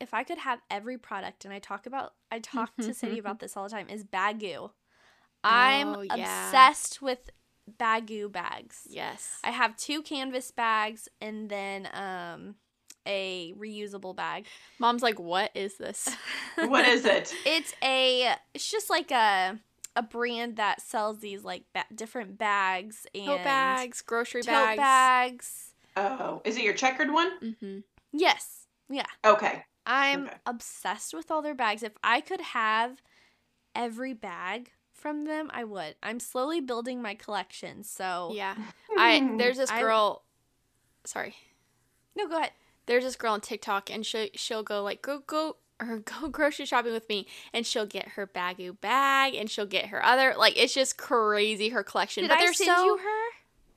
if 0.00 0.12
I 0.12 0.22
could 0.22 0.38
have 0.38 0.60
every 0.70 0.98
product 0.98 1.46
and 1.46 1.54
I 1.54 1.60
talk 1.60 1.86
about 1.86 2.12
I 2.30 2.40
talk 2.40 2.76
to 2.82 2.92
Sadie 2.92 3.18
about 3.18 3.40
this 3.40 3.56
all 3.56 3.64
the 3.64 3.70
time 3.70 3.88
is 3.88 4.04
Baggu. 4.04 4.70
I'm 5.42 5.94
Oh, 5.94 6.02
yeah. 6.02 6.14
obsessed 6.14 7.00
with 7.00 7.30
Baggu 7.78 8.30
bags. 8.30 8.86
Yes. 8.88 9.38
I 9.44 9.50
have 9.50 9.76
two 9.76 10.02
canvas 10.02 10.50
bags 10.50 11.08
and 11.20 11.48
then 11.48 11.88
um 11.94 12.56
a 13.06 13.52
reusable 13.58 14.16
bag. 14.16 14.46
Mom's 14.78 15.02
like, 15.02 15.18
what 15.18 15.50
is 15.54 15.76
this? 15.76 16.08
what 16.56 16.86
is 16.86 17.04
it? 17.04 17.34
It's 17.46 17.74
a 17.82 18.34
it's 18.54 18.70
just 18.70 18.88
like 18.90 19.10
a 19.10 19.58
a 19.96 20.02
brand 20.02 20.56
that 20.56 20.80
sells 20.80 21.20
these 21.20 21.44
like 21.44 21.64
ba- 21.72 21.84
different 21.94 22.36
bags 22.38 23.06
and 23.14 23.26
Tote 23.26 23.44
bags, 23.44 24.02
grocery 24.02 24.42
tote 24.42 24.52
bags. 24.52 24.78
bags. 24.78 25.70
Oh, 25.96 26.42
is 26.44 26.56
it 26.56 26.64
your 26.64 26.74
checkered 26.74 27.12
one? 27.12 27.30
Mm-hmm. 27.40 27.78
Yes. 28.12 28.66
Yeah. 28.88 29.06
Okay. 29.24 29.64
I'm 29.86 30.24
Okay. 30.24 30.36
obsessed 30.46 31.14
with 31.14 31.30
all 31.30 31.42
their 31.42 31.54
bags. 31.54 31.82
If 31.82 31.92
I 32.02 32.20
could 32.20 32.40
have 32.40 33.02
every 33.74 34.12
bag 34.14 34.72
from 35.04 35.26
them, 35.26 35.50
I 35.52 35.64
would. 35.64 35.96
I'm 36.02 36.18
slowly 36.18 36.60
building 36.62 37.02
my 37.02 37.14
collection. 37.14 37.84
So 37.84 38.30
Yeah. 38.32 38.54
I 38.98 39.34
there's 39.36 39.58
this 39.58 39.70
I- 39.70 39.80
girl. 39.82 40.22
Sorry. 41.04 41.34
no, 42.16 42.26
go 42.26 42.38
ahead. 42.38 42.52
There's 42.86 43.04
this 43.04 43.14
girl 43.16 43.34
on 43.34 43.42
TikTok, 43.42 43.90
and 43.90 44.04
she 44.06 44.30
she'll 44.34 44.62
go 44.62 44.82
like 44.82 45.02
go 45.02 45.18
go 45.26 45.56
or 45.80 45.98
go 45.98 46.28
grocery 46.28 46.64
shopping 46.64 46.92
with 46.94 47.06
me, 47.10 47.26
and 47.52 47.66
she'll 47.66 47.84
get 47.86 48.08
her 48.10 48.26
Baggu 48.26 48.80
bag, 48.80 49.34
and 49.34 49.50
she'll 49.50 49.66
get 49.66 49.86
her 49.88 50.02
other 50.02 50.34
like 50.38 50.56
it's 50.56 50.72
just 50.72 50.96
crazy 50.96 51.68
her 51.68 51.82
collection. 51.82 52.22
Did 52.22 52.30
but 52.30 52.38
I 52.38 52.44
they're 52.44 52.52
send 52.54 52.68
so 52.74 52.84
you 52.86 52.96
her? 52.96 53.20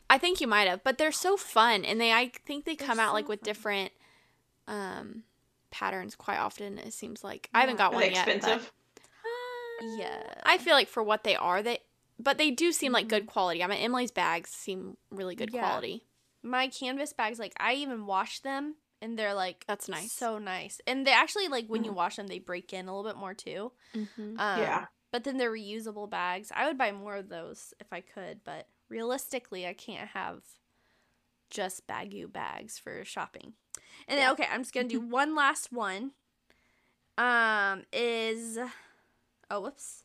I 0.10 0.18
think 0.18 0.40
you 0.40 0.48
might 0.48 0.70
have, 0.70 0.86
but 0.86 0.98
they're 0.98 1.12
so 1.12 1.36
fun, 1.36 1.84
and 1.84 2.00
they 2.00 2.14
I 2.14 2.32
think 2.46 2.64
they 2.64 2.76
They're 2.76 2.88
come 2.88 3.00
out 3.00 3.10
so 3.10 3.14
like 3.16 3.28
with 3.28 3.40
fun. 3.42 3.46
different 3.46 3.92
um 4.68 5.24
patterns 5.72 6.16
quite 6.16 6.38
often. 6.38 6.78
It 6.78 6.94
seems 6.94 7.24
like 7.26 7.50
I 7.54 7.60
haven't 7.62 7.76
got 7.78 7.92
Are 7.92 7.96
one 7.96 8.02
they 8.04 8.12
yet. 8.14 8.28
expensive? 8.28 8.72
Yeah. 9.82 10.24
I 10.44 10.58
feel 10.58 10.74
like 10.74 10.88
for 10.88 11.04
what 11.04 11.24
they 11.24 11.36
are, 11.36 11.62
they 11.62 11.80
but 12.20 12.38
they 12.38 12.50
do 12.52 12.72
seem 12.72 12.92
like 12.92 13.08
good 13.08 13.28
quality. 13.28 13.64
I 13.64 13.68
mean, 13.68 13.78
Emily's 13.80 14.12
bags 14.12 14.50
seem 14.50 14.98
really 15.12 15.36
good 15.36 15.52
Yeah. 15.54 15.62
quality. 15.62 16.04
my 16.44 16.68
canvas 16.70 17.12
bags, 17.14 17.40
like 17.40 17.54
I 17.60 17.74
even 17.74 18.06
wash 18.06 18.40
them, 18.40 18.76
and 19.02 19.18
they're 19.20 19.34
like 19.34 19.66
That's 19.68 19.90
nice. 19.90 20.12
so 20.14 20.38
nice. 20.38 20.80
And 20.88 21.06
they 21.06 21.12
actually 21.12 21.48
like 21.48 21.68
when 21.68 21.84
you 21.84 21.92
Mhm. 21.92 21.96
wash 21.96 22.16
them, 22.16 22.28
they 22.28 22.40
break 22.40 22.72
in 22.74 22.88
a 22.88 22.96
little 22.96 23.10
bit 23.12 23.20
more 23.20 23.34
too. 23.34 23.72
Mm-hmm. 23.94 24.40
Um, 24.40 24.62
Yeah. 24.62 24.86
But 25.12 25.24
then 25.24 25.38
they're 25.38 25.52
reusable 25.52 26.10
bags. 26.10 26.52
I 26.54 26.68
would 26.68 26.78
buy 26.78 26.92
more 26.92 27.16
of 27.16 27.30
those 27.30 27.74
if 27.80 27.92
I 27.94 28.02
could, 28.02 28.44
but 28.44 28.68
realistically, 28.90 29.66
I 29.68 29.74
can't 29.74 30.10
have 30.10 30.44
just 31.50 31.88
Baggu 31.88 32.32
bags 32.32 32.78
for 32.78 33.04
shopping. 33.06 33.54
And 34.08 34.18
then 34.20 34.30
okay, 34.32 34.48
I'm 34.52 34.62
just 34.62 34.74
gonna 34.74 34.88
do 34.88 35.00
one 35.02 35.34
last 35.36 35.72
one. 35.72 36.12
Um, 37.18 37.84
is 37.92 38.58
oh 39.50 39.62
whoops. 39.62 40.04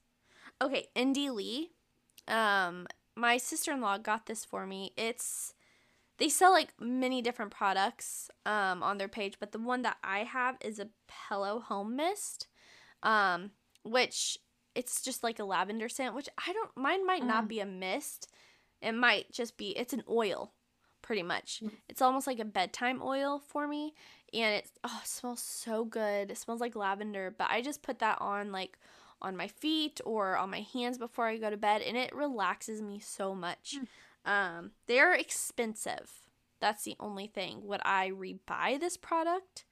Okay, 0.60 0.88
Indie 0.96 1.30
Lee. 1.34 1.70
Um, 2.28 2.86
my 3.16 3.36
sister 3.36 3.72
in 3.72 3.80
law 3.80 3.98
got 3.98 4.26
this 4.26 4.44
for 4.44 4.66
me. 4.66 4.92
It's 4.96 5.54
they 6.18 6.28
sell 6.28 6.52
like 6.52 6.72
many 6.80 7.20
different 7.22 7.50
products 7.50 8.30
um 8.46 8.82
on 8.82 8.98
their 8.98 9.08
page, 9.08 9.36
but 9.40 9.52
the 9.52 9.58
one 9.58 9.82
that 9.82 9.96
I 10.04 10.20
have 10.20 10.56
is 10.60 10.78
a 10.78 10.88
pillow 11.28 11.60
home 11.60 11.96
mist. 11.96 12.46
Um, 13.02 13.50
which 13.84 14.38
it's 14.74 15.02
just 15.02 15.22
like 15.24 15.38
a 15.40 15.44
lavender 15.44 15.88
scent, 15.88 16.14
which 16.14 16.28
I 16.38 16.52
don't 16.52 16.70
mine 16.76 17.04
might 17.06 17.24
not 17.24 17.44
Mm. 17.44 17.48
be 17.48 17.60
a 17.60 17.66
mist. 17.66 18.30
It 18.80 18.92
might 18.92 19.32
just 19.32 19.56
be 19.56 19.70
it's 19.76 19.92
an 19.92 20.04
oil, 20.08 20.52
pretty 21.02 21.22
much. 21.22 21.60
Mm. 21.62 21.72
It's 21.88 22.00
almost 22.02 22.26
like 22.28 22.38
a 22.38 22.44
bedtime 22.44 23.00
oil 23.02 23.40
for 23.48 23.66
me. 23.66 23.94
And 24.32 24.54
it 24.54 24.70
oh 24.84 25.00
it 25.02 25.08
smells 25.08 25.42
so 25.42 25.84
good. 25.84 26.30
It 26.30 26.38
smells 26.38 26.60
like 26.60 26.76
lavender. 26.76 27.34
But 27.36 27.50
I 27.50 27.60
just 27.60 27.82
put 27.82 27.98
that 27.98 28.18
on 28.20 28.52
like 28.52 28.78
on 29.22 29.36
my 29.36 29.48
feet 29.48 30.00
or 30.04 30.36
on 30.36 30.50
my 30.50 30.60
hands 30.72 30.98
before 30.98 31.26
I 31.26 31.38
go 31.38 31.48
to 31.50 31.56
bed 31.56 31.80
and 31.82 31.96
it 31.96 32.14
relaxes 32.14 32.82
me 32.82 32.98
so 33.00 33.34
much. 33.34 33.76
Um 34.24 34.72
they're 34.86 35.14
expensive. 35.14 36.10
That's 36.60 36.84
the 36.84 36.96
only 37.00 37.26
thing. 37.26 37.62
Would 37.64 37.80
I 37.84 38.10
rebuy 38.10 38.78
this 38.78 38.96
product? 38.96 39.64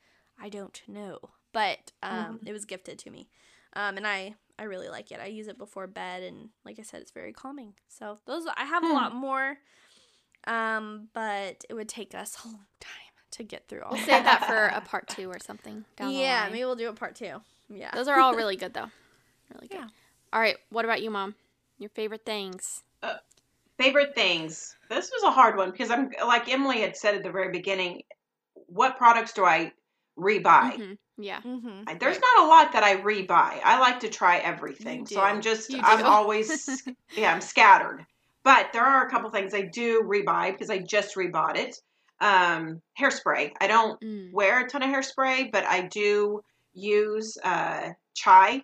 I 0.42 0.48
don't 0.48 0.80
know. 0.88 1.18
But 1.52 1.92
um 2.02 2.40
it 2.46 2.52
was 2.52 2.64
gifted 2.64 2.98
to 3.00 3.10
me. 3.10 3.28
Um 3.74 3.96
and 3.96 4.06
I 4.06 4.34
I 4.58 4.64
really 4.64 4.88
like 4.88 5.10
it. 5.12 5.20
I 5.20 5.26
use 5.26 5.48
it 5.48 5.56
before 5.58 5.86
bed 5.86 6.22
and 6.22 6.48
like 6.64 6.78
I 6.78 6.82
said 6.82 7.00
it's 7.02 7.12
very 7.12 7.32
calming. 7.32 7.74
So 7.88 8.18
those 8.26 8.44
I 8.56 8.64
have 8.64 8.82
a 8.82 8.86
Hmm. 8.88 8.92
lot 8.94 9.14
more 9.14 9.58
um 10.46 11.08
but 11.12 11.64
it 11.68 11.74
would 11.74 11.88
take 11.88 12.14
us 12.14 12.38
a 12.44 12.48
long 12.48 12.66
time 12.80 12.92
to 13.32 13.44
get 13.44 13.68
through 13.68 13.82
all. 13.82 13.92
We'll 13.92 14.00
save 14.00 14.24
that 14.24 14.44
for 14.46 14.66
a 14.74 14.80
part 14.80 15.08
two 15.16 15.28
or 15.30 15.38
something. 15.38 15.84
Down 15.96 16.12
yeah, 16.12 16.38
the 16.38 16.42
line. 16.44 16.52
maybe 16.52 16.64
we'll 16.64 16.74
do 16.76 16.88
a 16.88 16.92
part 16.92 17.14
2. 17.14 17.40
Yeah. 17.68 17.90
Those 17.94 18.08
are 18.08 18.18
all 18.18 18.34
really 18.34 18.56
good 18.56 18.74
though. 18.74 18.90
Really 19.54 19.68
good. 19.68 19.78
Yeah. 19.78 19.88
All 20.32 20.40
right. 20.40 20.56
What 20.70 20.84
about 20.84 21.02
you, 21.02 21.10
mom? 21.10 21.34
Your 21.78 21.90
favorite 21.90 22.24
things? 22.24 22.82
Favorite 23.78 24.14
things. 24.14 24.76
This 24.90 25.10
was 25.10 25.22
a 25.22 25.30
hard 25.30 25.56
one 25.56 25.70
because 25.70 25.90
I'm 25.90 26.10
like 26.26 26.50
Emily 26.52 26.82
had 26.82 26.96
said 26.96 27.14
at 27.14 27.22
the 27.22 27.30
very 27.30 27.50
beginning. 27.50 28.02
What 28.66 28.98
products 28.98 29.32
do 29.32 29.44
I 29.44 29.72
rebuy? 30.18 30.42
Mhm. 30.76 30.98
Yeah. 31.16 31.40
mhm. 31.40 31.98
There's 31.98 32.16
Right. 32.16 32.22
not 32.36 32.44
a 32.44 32.48
lot 32.48 32.72
that 32.72 32.82
I 32.84 32.96
rebuy. 32.96 33.60
I 33.64 33.78
like 33.80 34.00
to 34.00 34.10
try 34.10 34.36
everything. 34.38 35.06
So 35.06 35.22
I'm 35.22 35.40
just, 35.40 35.72
I'm 35.74 36.04
always, 36.04 36.82
yeah, 37.16 37.32
I'm 37.32 37.40
scattered. 37.40 38.04
But 38.42 38.70
there 38.74 38.84
are 38.84 39.06
a 39.06 39.10
couple 39.10 39.30
things 39.30 39.54
I 39.54 39.62
do 39.62 40.02
rebuy 40.02 40.52
because 40.52 40.68
I 40.70 40.78
just 40.78 41.16
rebought 41.16 41.56
it. 41.56 41.80
Um, 42.20 42.82
hairspray. 42.98 43.52
I 43.62 43.66
don't 43.66 43.98
Mm. 44.02 44.30
wear 44.30 44.60
a 44.60 44.68
ton 44.68 44.82
of 44.82 44.90
hairspray, 44.90 45.50
but 45.50 45.64
I 45.64 45.82
do 45.86 46.42
use 46.74 47.38
uh, 47.42 47.92
chai. 48.12 48.62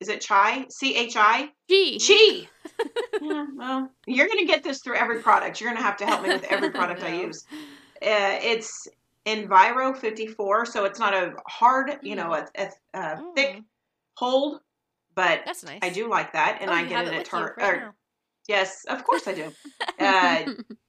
Is 0.00 0.08
it 0.08 0.20
chai? 0.20 0.66
C 0.70 0.94
H 0.96 1.16
I? 1.16 1.50
Gee. 1.68 1.98
Chi. 1.98 2.48
yeah, 3.22 3.46
well, 3.56 3.90
you're 4.06 4.26
going 4.28 4.38
to 4.38 4.44
get 4.46 4.62
this 4.62 4.80
through 4.80 4.94
every 4.96 5.20
product. 5.22 5.60
You're 5.60 5.70
going 5.70 5.78
to 5.82 5.82
have 5.86 5.96
to 5.98 6.06
help 6.06 6.22
me 6.22 6.28
with 6.28 6.44
every 6.44 6.70
product 6.70 7.02
I 7.02 7.14
use. 7.22 7.44
Uh, 7.52 8.38
it's 8.42 8.86
Enviro 9.26 9.96
54, 9.96 10.66
so 10.66 10.84
it's 10.84 10.98
not 11.00 11.14
a 11.14 11.34
hard, 11.48 11.98
you 12.02 12.14
know, 12.14 12.32
a, 12.32 12.46
a, 12.56 12.68
a 12.94 13.22
thick 13.34 13.56
Mm. 13.56 13.64
hold, 14.16 14.60
but 15.14 15.42
That's 15.44 15.64
nice. 15.64 15.80
I 15.82 15.88
do 15.90 16.08
like 16.08 16.32
that, 16.34 16.58
and 16.60 16.70
Oh, 16.70 16.74
I 16.74 16.84
get 16.84 17.06
it 17.06 17.08
at 17.08 17.18
with 17.18 17.26
you 17.26 17.30
Tar- 17.30 17.54
right. 17.58 17.82
Yes, 18.46 18.84
of 18.88 19.02
course 19.04 19.26
I 19.26 19.34
do. 19.34 19.52
Uh, 19.98 20.44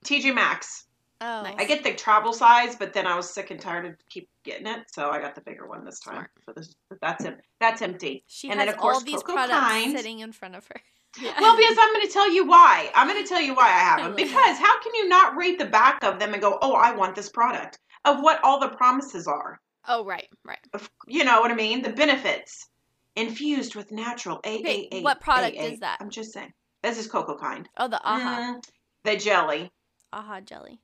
TJ 0.06 0.36
Maxx. 0.36 0.86
Oh. 1.22 1.42
Nice. 1.44 1.56
I 1.58 1.66
get 1.66 1.84
the 1.84 1.94
travel 1.94 2.32
size, 2.32 2.76
but 2.78 2.94
then 2.94 3.06
I 3.06 3.16
was 3.16 3.30
sick 3.30 3.52
and 3.52 3.60
tired 3.60 3.86
of 3.86 3.96
keep 4.10 4.30
getting 4.46 4.68
it, 4.68 4.86
so 4.92 5.10
I 5.10 5.20
got 5.20 5.36
the 5.36 5.42
bigger 5.42 5.68
one 5.68 5.84
this 5.84 6.00
time. 6.00 6.14
Smart. 6.16 6.32
So 6.46 6.54
this, 6.56 6.76
that's 7.02 7.26
em- 7.26 7.38
that's 7.60 7.82
empty. 7.82 8.24
She 8.28 8.50
and 8.50 8.60
has 8.60 8.68
then, 8.68 8.76
of 8.76 8.80
course, 8.80 8.96
all 8.98 9.04
these 9.04 9.16
Coco 9.22 9.34
products 9.34 9.58
Kind. 9.60 9.98
sitting 9.98 10.20
in 10.20 10.32
front 10.32 10.56
of 10.56 10.66
her. 10.68 10.82
Yeah. 11.20 11.34
Well, 11.42 11.58
because 11.58 11.76
I'm 11.82 11.92
going 11.92 12.06
to 12.06 12.14
tell 12.14 12.32
you 12.32 12.46
why. 12.46 12.92
I'm 12.94 13.08
going 13.08 13.20
to 13.24 13.28
tell 13.28 13.42
you 13.42 13.56
why 13.56 13.66
I 13.66 13.80
have 13.80 13.98
them. 13.98 14.08
love 14.10 14.16
Because 14.16 14.60
how 14.60 14.80
can 14.80 14.94
you 14.94 15.10
not 15.10 15.36
read 15.36 15.60
the 15.60 15.66
back 15.66 16.04
of 16.04 16.20
them 16.20 16.34
and 16.34 16.42
go, 16.42 16.60
"Oh, 16.62 16.76
I 16.76 16.96
want 16.96 17.16
this 17.16 17.30
product," 17.30 17.80
of 18.06 18.20
what 18.22 18.40
all 18.44 18.60
the 18.60 18.70
promises 18.70 19.26
are? 19.28 19.60
oh, 19.88 20.06
right. 20.06 20.28
Right. 20.46 20.60
You 21.08 21.24
know 21.24 21.42
what 21.42 21.50
I 21.50 21.56
mean? 21.56 21.82
The 21.82 21.90
benefits 21.90 22.68
infused 23.16 23.74
with 23.76 23.92
natural 23.92 24.38
Okay, 24.46 24.88
AAA. 24.92 25.02
what 25.02 25.20
product 25.20 25.58
AA. 25.58 25.64
is 25.64 25.80
that? 25.80 25.98
I'm 26.00 26.12
just 26.12 26.32
saying. 26.32 26.54
This 26.84 27.00
is 27.00 27.08
Coco 27.08 27.36
Kind. 27.36 27.68
Oh, 27.78 27.88
the 27.88 28.00
aha 28.08 28.54
Mm, 28.58 28.64
the 29.04 29.18
jelly. 29.18 29.72
aha 30.14 30.42
jelly. 30.42 30.80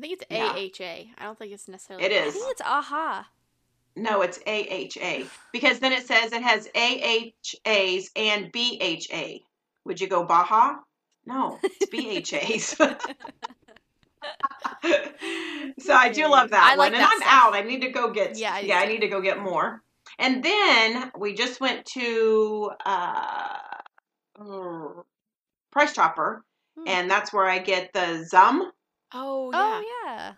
I 0.00 0.08
think 0.08 0.22
it's 0.22 0.24
Yeah. 0.30 0.86
AHA. 0.86 1.10
I 1.18 1.24
don't 1.24 1.38
think 1.38 1.52
it's 1.52 1.68
necessarily. 1.68 2.06
It 2.06 2.12
is. 2.12 2.28
I 2.34 2.38
think 2.38 2.50
it's 2.52 2.60
aha. 2.62 3.28
No, 3.96 4.22
it's 4.22 4.38
AHA 4.46 5.24
because 5.52 5.80
then 5.80 5.92
it 5.92 6.06
says 6.06 6.32
it 6.32 6.42
has 6.42 6.66
AHAs 6.74 8.08
and 8.16 8.50
BHA. 8.50 9.40
Would 9.84 10.00
you 10.00 10.06
go 10.06 10.24
Baja? 10.24 10.76
No, 11.26 11.58
it's 11.62 11.86
BHAs. 11.90 12.76
so 15.78 15.94
I 15.94 16.08
do 16.10 16.28
love 16.28 16.50
that 16.50 16.62
I 16.72 16.76
one, 16.76 16.78
like 16.78 16.92
and 16.92 17.00
that 17.02 17.10
I'm 17.12 17.20
stuff. 17.20 17.32
out. 17.32 17.54
I 17.54 17.62
need 17.62 17.82
to 17.82 17.90
go 17.90 18.10
get. 18.12 18.38
Yeah, 18.38 18.54
I 18.54 18.60
yeah, 18.60 18.78
I 18.78 18.86
need 18.86 19.00
to 19.00 19.08
go 19.08 19.20
get 19.20 19.40
more. 19.40 19.82
And 20.18 20.42
then 20.42 21.10
we 21.18 21.34
just 21.34 21.60
went 21.60 21.84
to 21.86 22.70
uh, 22.86 23.56
mm, 24.38 25.04
Price 25.72 25.92
Chopper, 25.94 26.44
Hmm. 26.78 26.88
and 26.88 27.10
that's 27.10 27.32
where 27.32 27.46
I 27.46 27.58
get 27.58 27.92
the 27.92 28.24
Zum 28.24 28.70
Oh, 29.12 29.50
yeah. 29.52 29.58
Oh 29.58 29.84
yeah. 30.06 30.32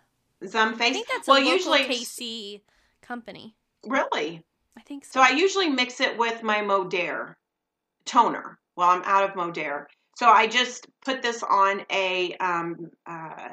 Zum 0.47 0.73
I 0.73 0.77
face. 0.77 0.93
think 0.93 1.07
that's 1.07 1.27
well, 1.27 1.37
a 1.37 1.39
local 1.39 1.53
usually 1.53 1.83
KC 1.85 2.61
company. 3.01 3.55
really. 3.85 4.43
I 4.77 4.81
think 4.81 5.05
so. 5.05 5.11
So 5.13 5.21
I 5.21 5.29
usually 5.35 5.69
mix 5.69 5.99
it 6.01 6.17
with 6.17 6.41
my 6.43 6.57
Modere 6.59 7.35
toner 8.05 8.59
while 8.75 8.89
I'm 8.89 9.03
out 9.05 9.23
of 9.29 9.35
Modere. 9.35 9.85
So 10.15 10.27
I 10.27 10.47
just 10.47 10.87
put 11.05 11.21
this 11.21 11.43
on 11.43 11.81
a 11.91 12.35
um, 12.37 12.89
uh, 13.05 13.49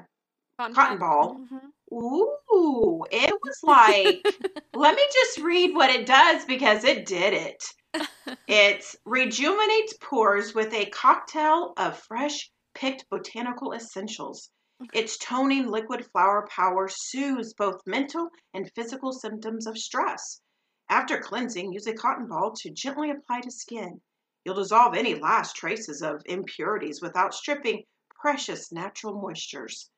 Cotton, 0.58 0.74
cotton 0.74 0.98
pad. 0.98 1.00
ball. 1.00 1.36
Mhm. 1.52 1.60
Ooh, 1.92 3.04
it 3.10 3.32
was 3.42 3.58
like, 3.62 4.24
let 4.74 4.94
me 4.94 5.02
just 5.12 5.38
read 5.40 5.74
what 5.74 5.90
it 5.90 6.06
does 6.06 6.44
because 6.44 6.84
it 6.84 7.06
did 7.06 7.34
it. 7.34 7.64
It 8.48 8.84
rejuvenates 9.04 9.94
pores 10.00 10.54
with 10.54 10.72
a 10.74 10.86
cocktail 10.86 11.72
of 11.76 11.98
fresh 12.08 12.50
picked 12.74 13.08
botanical 13.10 13.72
essentials. 13.72 14.50
Its 14.94 15.18
toning 15.18 15.68
liquid 15.68 16.06
flower 16.06 16.48
power 16.50 16.88
soothes 16.88 17.54
both 17.54 17.80
mental 17.86 18.28
and 18.54 18.70
physical 18.74 19.12
symptoms 19.12 19.66
of 19.66 19.76
stress. 19.76 20.40
After 20.88 21.18
cleansing, 21.20 21.72
use 21.72 21.86
a 21.86 21.92
cotton 21.92 22.26
ball 22.26 22.52
to 22.56 22.70
gently 22.70 23.10
apply 23.10 23.42
to 23.42 23.50
skin. 23.50 24.00
You'll 24.44 24.56
dissolve 24.56 24.94
any 24.96 25.14
last 25.14 25.54
traces 25.54 26.02
of 26.02 26.22
impurities 26.26 27.00
without 27.02 27.34
stripping 27.34 27.84
precious 28.20 28.72
natural 28.72 29.14
moistures. 29.14 29.88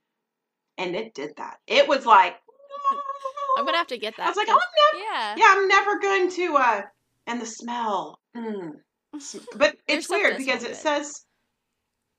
And 0.79 0.97
it 0.97 1.15
did 1.15 1.31
that. 1.37 1.59
It 1.67 1.87
was 1.89 2.05
like, 2.05 2.35
I'm 3.57 3.65
gonna 3.65 3.79
have 3.79 3.87
to 3.89 3.99
get 3.99 4.17
that. 4.17 4.27
I 4.27 4.29
was 4.29 4.37
like, 4.37 4.49
oh, 4.51 4.53
I'm 4.53 4.99
never, 4.99 5.05
Yeah. 5.05 5.35
yeah, 5.37 5.55
I'm 5.57 5.69
never 5.69 5.99
going 5.99 6.31
to, 6.33 6.57
uh, 6.57 6.83
and 7.27 7.41
the 7.41 7.47
smell. 7.47 8.19
Mm. 8.37 8.73
But 9.57 9.77
it's 9.87 10.09
weird 10.09 10.39
because 10.39 10.61
smell 10.61 10.73
it 10.73 10.77
says 10.77 11.25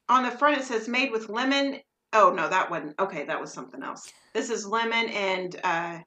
on 0.10 0.24
the 0.24 0.32
front 0.32 0.60
it 0.60 0.63
says 0.63 0.88
made 0.88 1.12
with 1.12 1.27
lemon. 1.29 1.79
Oh 2.13 2.32
no, 2.32 2.48
that 2.48 2.70
wasn't 2.70 2.96
okay. 3.00 3.25
That 3.25 3.41
was 3.41 3.51
something 3.51 3.82
else. 3.84 4.12
This 4.34 4.50
is 4.50 4.65
lemon 4.67 5.10
and 5.10 5.60
uh, 5.63 6.00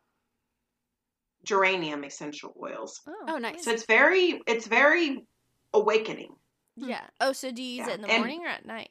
geranium 1.44 2.04
essential 2.04 2.54
oils. 2.62 3.00
Oh, 3.28 3.38
nice. 3.38 3.64
So 3.64 3.72
it's 3.72 3.86
very 3.86 4.40
it's 4.46 4.66
very 4.66 5.26
awakening. 5.74 6.34
Yeah. 6.76 7.02
Oh, 7.20 7.32
so 7.32 7.50
do 7.50 7.62
you 7.62 7.78
use 7.78 7.86
Yeah, 7.86 7.92
it 7.92 7.96
in 7.96 8.00
the 8.02 8.08
and- 8.10 8.18
morning 8.18 8.44
or 8.44 8.48
at 8.48 8.66
night? 8.66 8.90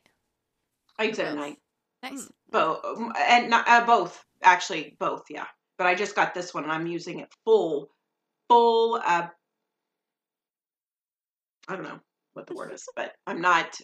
I 0.97 1.03
use 1.05 1.19
it 1.19 1.25
at 1.25 1.35
night. 1.35 1.57
nice. 2.03 2.29
Both 2.51 2.79
and 3.27 3.49
not, 3.49 3.67
uh, 3.67 3.85
both 3.85 4.23
actually 4.43 4.95
both. 4.99 5.23
Yeah, 5.29 5.45
but 5.77 5.87
I 5.87 5.95
just 5.95 6.15
got 6.15 6.33
this 6.33 6.53
one 6.53 6.63
and 6.63 6.71
I'm 6.71 6.87
using 6.87 7.19
it 7.19 7.27
full, 7.43 7.89
full. 8.49 8.95
Uh, 8.95 9.27
I 11.67 11.75
don't 11.75 11.83
know 11.83 11.99
what 12.33 12.47
the 12.47 12.53
word 12.55 12.73
is, 12.73 12.83
but 12.95 13.13
I'm 13.27 13.41
not 13.41 13.75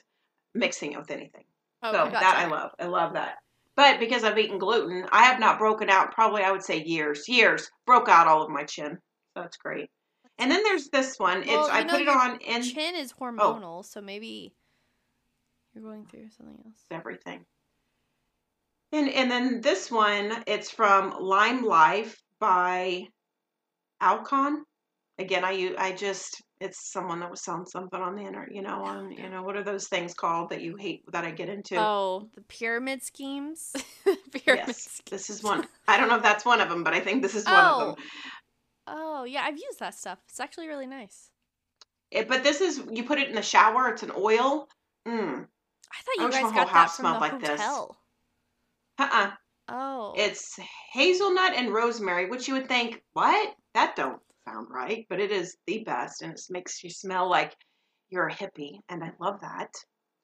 mixing 0.53 0.93
it 0.93 0.99
with 0.99 1.11
anything. 1.11 1.43
Okay. 1.83 1.97
So 1.97 2.03
gotcha. 2.05 2.11
that 2.19 2.35
I 2.37 2.47
love. 2.47 2.71
I 2.79 2.85
love 2.85 3.13
that. 3.13 3.37
But 3.75 3.99
because 3.99 4.23
I've 4.23 4.37
eaten 4.37 4.59
gluten, 4.59 5.05
I 5.11 5.23
have 5.23 5.39
not 5.39 5.57
broken 5.57 5.89
out. 5.89 6.11
Probably 6.11 6.43
I 6.43 6.51
would 6.51 6.63
say 6.63 6.83
years, 6.83 7.27
years 7.27 7.69
broke 7.85 8.09
out 8.09 8.27
all 8.27 8.43
of 8.43 8.49
my 8.49 8.63
chin. 8.63 8.97
So 9.33 9.41
that's 9.41 9.57
great. 9.57 9.89
And 10.37 10.51
then 10.51 10.63
there's 10.63 10.89
this 10.89 11.17
one. 11.17 11.43
Well, 11.47 11.61
it's 11.65 11.69
I 11.69 11.83
know 11.83 11.93
put 11.93 12.01
it 12.01 12.07
on 12.07 12.39
in 12.41 12.63
Chin 12.63 12.95
is 12.95 13.13
Oh. 13.19 13.25
hormonal, 13.25 13.85
so 13.85 14.01
maybe 14.01 14.53
you're 15.73 15.83
going 15.83 16.05
through 16.05 16.29
something 16.29 16.57
else. 16.65 16.85
everything. 16.91 17.45
And 18.91 19.09
and 19.09 19.31
then 19.31 19.61
this 19.61 19.89
one, 19.89 20.43
it's 20.47 20.69
from 20.69 21.11
Lime 21.19 21.63
Life 21.63 22.17
by 22.39 23.07
Alcone. 24.01 24.63
Again, 25.17 25.45
I 25.45 25.75
I 25.77 25.93
just 25.93 26.41
it's 26.61 26.91
someone 26.91 27.19
that 27.19 27.29
was 27.31 27.41
selling 27.41 27.65
something 27.65 27.99
on 27.99 28.15
the 28.15 28.21
internet. 28.21 28.53
You 28.55 28.61
know, 28.61 28.83
on 28.83 29.11
you 29.11 29.29
know 29.29 29.43
what 29.43 29.57
are 29.57 29.63
those 29.63 29.87
things 29.87 30.13
called 30.13 30.51
that 30.51 30.61
you 30.61 30.75
hate 30.77 31.03
that 31.11 31.25
I 31.25 31.31
get 31.31 31.49
into? 31.49 31.75
Oh, 31.77 32.29
The 32.35 32.41
pyramid 32.41 33.03
schemes. 33.03 33.73
pyramid 34.05 34.67
yes, 34.67 34.83
scheme. 34.83 35.03
this 35.09 35.29
is 35.29 35.43
one. 35.43 35.67
I 35.87 35.97
don't 35.97 36.07
know 36.07 36.15
if 36.17 36.23
that's 36.23 36.45
one 36.45 36.61
of 36.61 36.69
them, 36.69 36.83
but 36.83 36.93
I 36.93 36.99
think 37.01 37.21
this 37.21 37.35
is 37.35 37.45
one 37.45 37.55
of 37.55 37.71
Oh. 37.81 37.85
them. 37.87 37.95
Oh, 38.87 39.23
yeah, 39.25 39.43
I've 39.43 39.57
used 39.57 39.79
that 39.79 39.95
stuff. 39.95 40.19
It's 40.29 40.39
actually 40.39 40.67
really 40.67 40.87
nice. 40.87 41.29
It, 42.11 42.27
but 42.27 42.43
this 42.43 42.61
is 42.61 42.81
you 42.91 43.03
put 43.03 43.19
it 43.19 43.29
in 43.29 43.35
the 43.35 43.41
shower. 43.41 43.89
It's 43.89 44.03
an 44.03 44.11
oil. 44.17 44.67
Mm. 45.07 45.45
I 45.45 46.01
thought 46.03 46.15
you 46.17 46.25
wish 46.25 46.35
guys 46.35 46.51
got 46.53 46.73
that 46.73 46.91
from 46.91 47.13
the 47.13 47.19
like 47.19 47.39
this. 47.39 47.49
hotel. 47.61 47.97
Uh-uh. 48.99 49.31
Oh. 49.69 50.13
It's 50.17 50.59
hazelnut 50.93 51.53
and 51.55 51.73
rosemary, 51.73 52.29
which 52.29 52.47
you 52.47 52.55
would 52.55 52.67
think, 52.67 53.01
what? 53.13 53.53
That 53.73 53.95
don't 53.95 54.19
sound 54.47 54.67
right, 54.69 55.05
but 55.09 55.19
it 55.19 55.31
is 55.31 55.57
the 55.67 55.83
best, 55.83 56.21
and 56.21 56.33
it 56.33 56.41
makes 56.49 56.83
you 56.83 56.89
smell 56.89 57.29
like 57.29 57.55
you're 58.09 58.27
a 58.27 58.33
hippie, 58.33 58.79
and 58.89 59.03
I 59.03 59.11
love 59.19 59.39
that. 59.41 59.69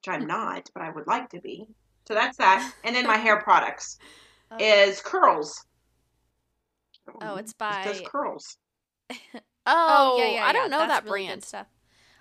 Which 0.06 0.14
I'm 0.14 0.26
not, 0.26 0.68
but 0.74 0.82
I 0.82 0.90
would 0.90 1.06
like 1.06 1.30
to 1.30 1.40
be. 1.40 1.66
So 2.06 2.14
that's 2.14 2.36
that. 2.38 2.72
And 2.84 2.94
then 2.96 3.06
my 3.06 3.16
hair 3.16 3.40
products 3.42 3.98
Oh. 4.50 4.56
is 4.58 5.00
curls. 5.02 5.62
Oh, 7.20 7.36
it's 7.36 7.52
It 7.52 7.84
says 7.84 8.00
by- 8.00 8.06
curls. 8.06 8.56
Oh, 9.10 9.16
Oh, 9.66 10.16
yeah, 10.18 10.30
yeah, 10.36 10.44
I 10.46 10.52
don't 10.52 10.70
yeah, 10.70 10.76
know 10.78 10.78
that's 10.86 10.92
that 11.00 11.04
really 11.04 11.24
good 11.24 11.28
brand. 11.28 11.44
stuff. 11.44 11.66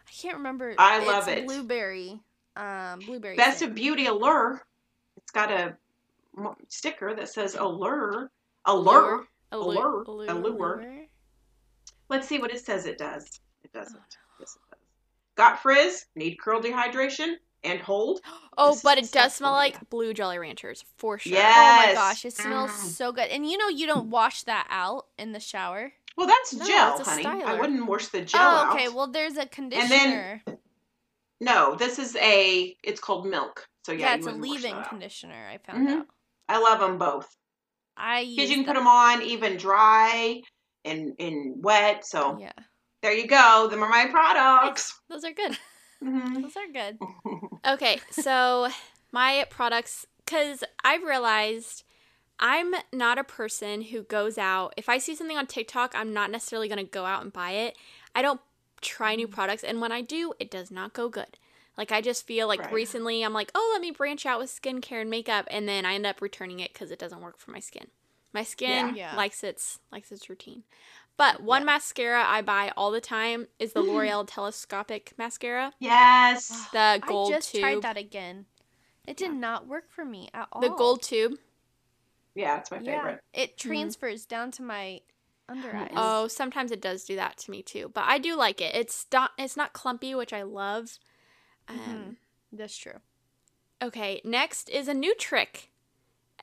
I 0.07 0.11
can't 0.11 0.37
remember. 0.37 0.75
I 0.77 1.05
love 1.05 1.27
it. 1.29 1.45
Blueberry. 1.45 2.19
Um, 2.57 2.99
blueberry. 2.99 3.35
Best 3.37 3.59
scent. 3.59 3.71
of 3.71 3.75
Beauty 3.75 4.07
Allure. 4.07 4.61
It's 5.17 5.31
got 5.31 5.51
a 5.51 5.75
sticker 6.69 7.13
that 7.15 7.29
says 7.29 7.55
Allure. 7.55 8.29
Allure. 8.65 9.25
Allure. 9.53 10.03
Allure. 10.03 10.29
Allure. 10.29 11.06
Let's 12.09 12.27
see 12.27 12.39
what 12.39 12.51
it 12.51 12.63
says 12.65 12.85
it 12.85 12.97
does. 12.97 13.39
It 13.63 13.71
doesn't. 13.73 13.99
Yes, 14.39 14.55
it 14.55 14.61
does. 14.71 14.79
Got 15.35 15.61
frizz, 15.61 16.05
need 16.15 16.35
curl 16.39 16.61
dehydration, 16.61 17.35
and 17.63 17.79
hold. 17.79 18.21
Oh, 18.59 18.71
This 18.71 18.82
but 18.82 18.97
it 18.97 19.12
does 19.12 19.36
smell 19.36 19.51
like 19.51 19.88
blue 19.91 20.15
Jolly 20.15 20.39
Ranchers 20.39 20.84
for 20.97 21.19
sure. 21.19 21.34
Yeah. 21.38 21.53
Oh 21.55 21.88
my 21.88 21.93
gosh, 21.93 22.25
it 22.25 22.34
smells 22.34 22.71
Mm. 22.71 22.89
so 22.89 23.12
good. 23.12 23.27
And 23.29 23.47
you 23.47 23.55
know 23.60 23.67
you 23.67 23.86
don't 23.86 24.10
wash 24.10 24.41
that 24.43 24.65
out 24.71 25.05
in 25.19 25.32
the 25.32 25.39
shower. 25.39 25.93
Well, 26.17 26.25
that's 26.25 26.55
No, 26.55 26.65
gel, 26.65 27.03
honey. 27.03 27.23
I 27.27 27.53
wouldn't 27.60 27.86
wash 27.86 28.08
the 28.08 28.23
gel 28.23 28.41
out. 28.41 28.67
oh, 28.69 28.73
okay. 28.73 28.88
out. 28.88 28.93
Well, 28.95 29.08
there's 29.12 29.38
a 29.38 29.45
conditioner. 29.45 30.41
Then, 30.47 30.58
no, 31.39 31.75
this 31.75 31.99
is 31.99 32.15
a. 32.15 32.75
It's 32.84 32.99
called 32.99 33.27
milk. 33.27 33.67
So 33.86 33.91
yeah, 33.91 34.08
yeah, 34.08 34.15
it's 34.15 34.25
a 34.25 34.32
leave-in 34.32 34.84
conditioner. 34.86 35.47
I 35.53 35.60
found 35.60 35.88
Mhm. 35.88 35.99
out. 35.99 36.08
I 36.49 36.58
love 36.60 36.79
them 36.79 36.97
both 36.97 37.27
I 37.95 38.25
because 38.25 38.49
you 38.49 38.55
can 38.55 38.65
put 38.65 38.73
them 38.73 38.88
on 38.88 39.21
even 39.21 39.58
dry 39.58 40.41
and 40.85 41.13
and 41.19 41.63
wet. 41.63 42.05
So 42.05 42.37
Yeah, 42.39 42.51
there 43.01 43.13
you 43.13 43.27
go. 43.27 43.67
Them 43.69 43.83
are 43.83 43.89
my 43.89 44.07
products. 44.07 44.99
Those 45.09 45.23
are 45.23 45.33
good. 45.33 45.57
Mhm. 46.03 46.41
those 46.41 46.55
are 46.57 46.67
good. 46.71 46.99
Okay, 47.65 47.99
so 48.11 48.69
my 49.11 49.45
products, 49.49 50.05
because 50.23 50.63
I've 50.85 51.03
realized 51.03 51.83
I'm 52.39 52.73
not 52.93 53.17
a 53.17 53.23
person 53.23 53.81
who 53.81 54.03
goes 54.03 54.37
out. 54.37 54.73
If 54.77 54.87
I 54.87 54.99
see 54.99 55.15
something 55.15 55.37
on 55.37 55.47
TikTok, 55.47 55.93
I'm 55.95 56.13
not 56.13 56.31
necessarily 56.31 56.69
going 56.69 56.77
to 56.85 56.89
go 56.89 57.03
out 57.05 57.23
and 57.23 57.33
buy 57.33 57.51
it. 57.51 57.75
I 58.15 58.21
don't 58.21 58.39
try 58.79 59.15
new 59.15 59.27
products, 59.27 59.63
and 59.63 59.81
when 59.81 59.91
I 59.91 60.01
do, 60.01 60.33
it 60.39 60.51
does 60.51 60.69
not 60.71 60.93
go 60.93 61.09
good. 61.09 61.37
Like, 61.77 61.91
I 61.91 61.99
just 61.99 62.25
feel 62.27 62.47
like 62.47 62.59
Right. 62.61 62.71
recently 62.71 63.23
I'm 63.23 63.33
like, 63.33 63.51
oh, 63.53 63.69
let 63.73 63.81
me 63.81 63.91
branch 63.91 64.25
out 64.25 64.39
with 64.39 64.49
skincare 64.51 65.01
and 65.01 65.09
makeup, 65.09 65.47
and 65.49 65.67
then 65.67 65.85
I 65.85 65.95
end 65.95 66.05
up 66.05 66.21
returning 66.21 66.59
it 66.59 66.71
because 66.73 66.91
it 66.91 66.99
doesn't 66.99 67.21
work 67.21 67.37
for 67.39 67.51
my 67.51 67.59
skin. 67.59 67.87
My 68.38 68.43
skin 68.43 68.89
Yeah. 68.89 69.12
Yeah. 69.12 69.15
likes 69.15 69.43
its 69.43 69.80
likes 69.91 70.12
its 70.12 70.30
routine. 70.30 70.63
But 71.17 71.41
one 71.41 71.63
Yeah. 71.63 71.65
mascara 71.65 72.23
I 72.23 72.43
buy 72.43 72.71
all 72.78 72.91
the 72.91 73.02
time 73.02 73.47
is 73.58 73.73
the 73.73 73.82
L'Oreal 73.82 74.28
Telescopic 74.28 75.13
mascara, 75.17 75.73
yes. 75.80 76.50
the 76.71 77.02
gold 77.08 77.30
tube. 77.30 77.34
I 77.34 77.38
just 77.39 77.52
tube. 77.52 77.62
tried 77.62 77.82
that 77.82 77.97
again. 77.97 78.45
It 79.08 79.17
did 79.17 79.34
not 79.34 79.65
work 79.65 79.89
for 79.89 80.06
me 80.06 80.30
at 80.36 80.50
all. 80.52 80.62
The 80.62 80.69
gold 80.69 81.02
tube. 81.02 81.39
Yeah, 82.36 82.60
it's 82.60 82.69
my 82.69 82.78
Yeah, 82.78 82.97
favorite. 83.02 83.23
it 83.34 83.58
transfers 83.58 84.28
down 84.28 84.52
to 84.52 84.62
my 84.62 85.02
under 85.50 85.76
eyes. 85.76 85.93
Oh, 85.95 86.28
sometimes 86.28 86.71
it 86.71 86.80
does 86.80 87.06
do 87.06 87.15
that 87.15 87.38
to 87.38 87.50
me 87.50 87.63
too, 87.63 87.89
but 87.91 88.04
I 88.08 88.19
do 88.19 88.36
like 88.36 88.62
it. 88.62 88.76
It's 88.76 89.08
not 89.12 89.32
it's 89.39 89.58
not 89.58 89.73
clumpy, 89.73 90.13
which 90.13 90.32
I 90.32 90.43
love. 90.43 91.00
Um, 91.67 91.80
Mhm. 91.80 92.15
that's 92.52 92.78
true. 92.78 93.02
Okay, 93.82 94.21
next 94.23 94.69
is 94.69 94.88
a 94.88 94.93
new 94.93 95.15
trick. 95.15 95.71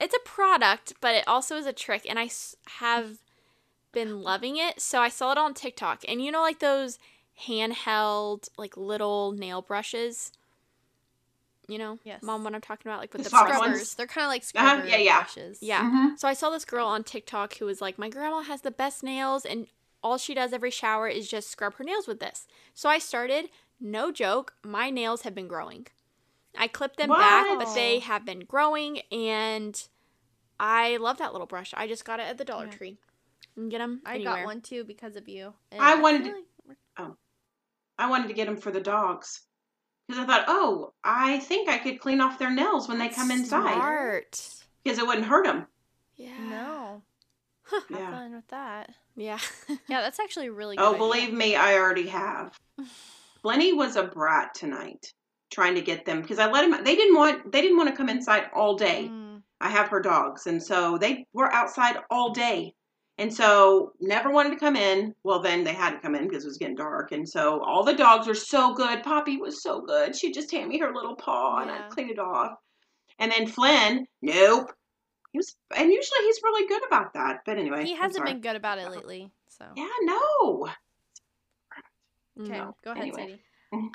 It's 0.00 0.14
a 0.14 0.28
product, 0.28 0.94
but 1.00 1.14
it 1.14 1.24
also 1.28 1.56
is 1.56 1.66
a 1.66 1.72
trick, 1.72 2.04
and 2.08 2.18
I 2.18 2.28
have 2.80 3.18
been 3.92 4.22
loving 4.22 4.56
it. 4.56 4.80
So 4.80 5.00
I 5.00 5.08
saw 5.08 5.32
it 5.32 5.38
on 5.38 5.54
TikTok, 5.54 6.02
and 6.08 6.22
you 6.22 6.32
know, 6.32 6.42
like 6.42 6.58
those 6.58 6.98
handheld, 7.46 8.48
like 8.58 8.76
little 8.76 9.32
nail 9.32 9.62
brushes. 9.62 10.32
You 11.66 11.78
know, 11.78 11.98
Yes. 12.04 12.22
mom, 12.22 12.44
what 12.44 12.54
I'm 12.54 12.60
talking 12.60 12.90
about, 12.90 13.00
like 13.00 13.12
with 13.12 13.22
The 13.22 13.30
the, 13.30 13.30
soft 13.30 13.46
brushes. 13.46 13.60
ones? 13.60 13.70
Scrubbers. 13.76 13.94
They're 13.94 14.06
kind 14.06 14.24
of 14.26 14.28
like 14.28 14.44
Uh-huh, 14.54 14.86
yeah, 14.86 14.96
yeah. 14.98 15.16
brushes. 15.20 15.58
Yeah. 15.62 15.84
Mhm. 15.84 16.18
So 16.18 16.28
I 16.28 16.34
saw 16.34 16.50
this 16.50 16.64
girl 16.66 16.86
on 16.86 17.04
TikTok 17.04 17.54
who 17.56 17.64
was 17.64 17.80
like, 17.80 17.98
My 17.98 18.10
grandma 18.10 18.42
has 18.42 18.60
the 18.60 18.70
best 18.70 19.02
nails, 19.02 19.46
and 19.46 19.66
all 20.02 20.18
she 20.18 20.34
does 20.34 20.52
every 20.52 20.70
shower 20.70 21.08
is 21.08 21.26
just 21.28 21.48
scrub 21.50 21.74
her 21.76 21.84
nails 21.84 22.06
with 22.06 22.20
this. 22.20 22.46
So 22.74 22.90
I 22.90 22.98
started, 22.98 23.48
no 23.80 24.12
joke, 24.12 24.54
my 24.62 24.90
nails 24.90 25.22
have 25.22 25.34
been 25.34 25.48
growing. 25.48 25.86
I 26.56 26.68
clipped 26.68 26.96
them 26.98 27.08
back, 27.10 27.58
but 27.58 27.74
they 27.74 27.98
have 28.00 28.24
been 28.24 28.40
growing, 28.40 29.00
and 29.12 29.80
I 30.60 30.96
love 30.98 31.18
that 31.18 31.32
little 31.32 31.46
brush. 31.46 31.72
I 31.76 31.86
just 31.88 32.04
got 32.04 32.20
it 32.20 32.24
at 32.28 32.38
the 32.38 32.44
Dollar 32.44 32.66
Yeah. 32.66 32.72
Tree. 32.72 32.98
You 33.56 33.62
can 33.62 33.68
get 33.68 33.78
them 33.78 34.00
Anywhere. 34.06 34.32
I 34.32 34.36
got 34.40 34.46
one 34.46 34.60
too 34.60 34.84
because 34.84 35.16
of 35.16 35.28
you. 35.28 35.54
and 35.72 35.80
I 35.82 35.96
wanted 36.00 36.22
feel 36.24 36.32
to- 36.32 36.38
like- 36.68 36.78
oh. 36.98 37.16
I 37.98 38.08
wanted 38.10 38.28
to 38.28 38.34
get 38.34 38.46
them 38.46 38.56
for 38.56 38.70
the 38.72 38.80
dogs 38.80 39.42
because 40.08 40.22
I 40.22 40.26
thought, 40.26 40.44
oh, 40.48 40.92
I 41.04 41.38
think 41.40 41.68
I 41.68 41.78
could 41.78 42.00
clean 42.00 42.20
off 42.20 42.38
their 42.38 42.50
nails 42.50 42.88
when 42.88 42.98
they 42.98 43.08
come 43.08 43.30
inside 43.30 43.74
Smart. 43.74 44.54
because 44.82 44.98
it 44.98 45.06
wouldn't 45.06 45.26
hurt 45.26 45.44
them. 45.46 45.66
Yeah. 46.16 46.38
No. 46.48 47.02
Have 47.70 47.82
Yeah. 47.88 48.10
fun 48.10 48.34
with 48.34 48.48
that. 48.48 48.90
Yeah. 49.16 49.38
Yeah, 49.88 50.00
that's 50.02 50.18
actually 50.20 50.48
really 50.50 50.76
oh, 50.78 50.92
good. 50.92 51.00
Oh, 51.00 51.12
idea. 51.12 51.22
believe 51.26 51.32
me, 51.38 51.56
I 51.56 51.74
already 51.78 52.08
have. 52.08 52.58
Lenny 53.44 53.72
was 53.72 53.96
a 53.96 54.02
brat 54.04 54.54
tonight, 54.54 55.12
trying 55.50 55.74
to 55.74 55.82
get 55.82 56.04
them 56.04 56.22
because 56.22 56.38
I 56.38 56.50
let 56.50 56.64
him. 56.64 56.84
They 56.84 56.96
didn't 56.96 57.16
want. 57.16 57.52
They 57.52 57.60
didn't 57.60 57.76
want 57.76 57.88
to 57.90 57.96
come 57.96 58.08
inside 58.08 58.44
all 58.54 58.76
day. 58.76 59.08
Mm, 59.10 59.42
I 59.60 59.68
have 59.68 59.88
her 59.88 60.00
dogs, 60.00 60.46
and 60.46 60.62
so 60.62 60.98
they 60.98 61.26
were 61.32 61.52
outside 61.52 61.96
all 62.10 62.32
day, 62.32 62.74
and 63.18 63.32
so 63.32 63.92
never 64.00 64.30
wanted 64.30 64.50
to 64.50 64.56
come 64.56 64.76
in. 64.76 65.14
Well, 65.22 65.40
then 65.40 65.64
they 65.64 65.72
had 65.74 65.90
to 65.90 66.00
come 66.00 66.14
in 66.14 66.28
because 66.28 66.44
it 66.44 66.48
was 66.48 66.58
getting 66.58 66.76
dark, 66.76 67.12
and 67.12 67.28
so 67.28 67.62
all 67.62 67.84
the 67.84 67.94
dogs 67.94 68.26
were 68.26 68.34
so 68.34 68.74
good. 68.74 69.02
Poppy 69.02 69.36
was 69.36 69.62
so 69.62 69.80
good. 69.80 70.14
She 70.16 70.32
just 70.32 70.50
hand 70.50 70.68
me 70.68 70.78
her 70.78 70.92
little 70.94 71.16
paw, 71.16 71.58
and 71.58 71.70
I'd 71.70 71.90
clean 71.90 72.10
it 72.10 72.18
off. 72.18 72.52
And 73.18 73.30
then 73.30 73.46
Flynn, 73.46 74.06
nope. 74.22 74.72
He 75.32 75.38
was, 75.38 75.56
and 75.76 75.90
usually 75.90 76.20
he's 76.22 76.40
really 76.42 76.66
good 76.68 76.84
about 76.86 77.14
that. 77.14 77.40
But 77.46 77.58
anyway, 77.58 77.84
he 77.84 77.94
hasn't 77.94 78.24
been 78.24 78.40
good 78.40 78.56
about 78.56 78.78
it 78.78 78.88
lately. 78.90 79.30
So 79.48 79.64
Yeah, 79.76 79.88
no. 80.02 80.68
okay, 82.40 82.58
No. 82.58 82.76
go 82.84 82.90
ahead, 82.92 83.02
Anyway. 83.02 83.20
Sadie. 83.20 83.42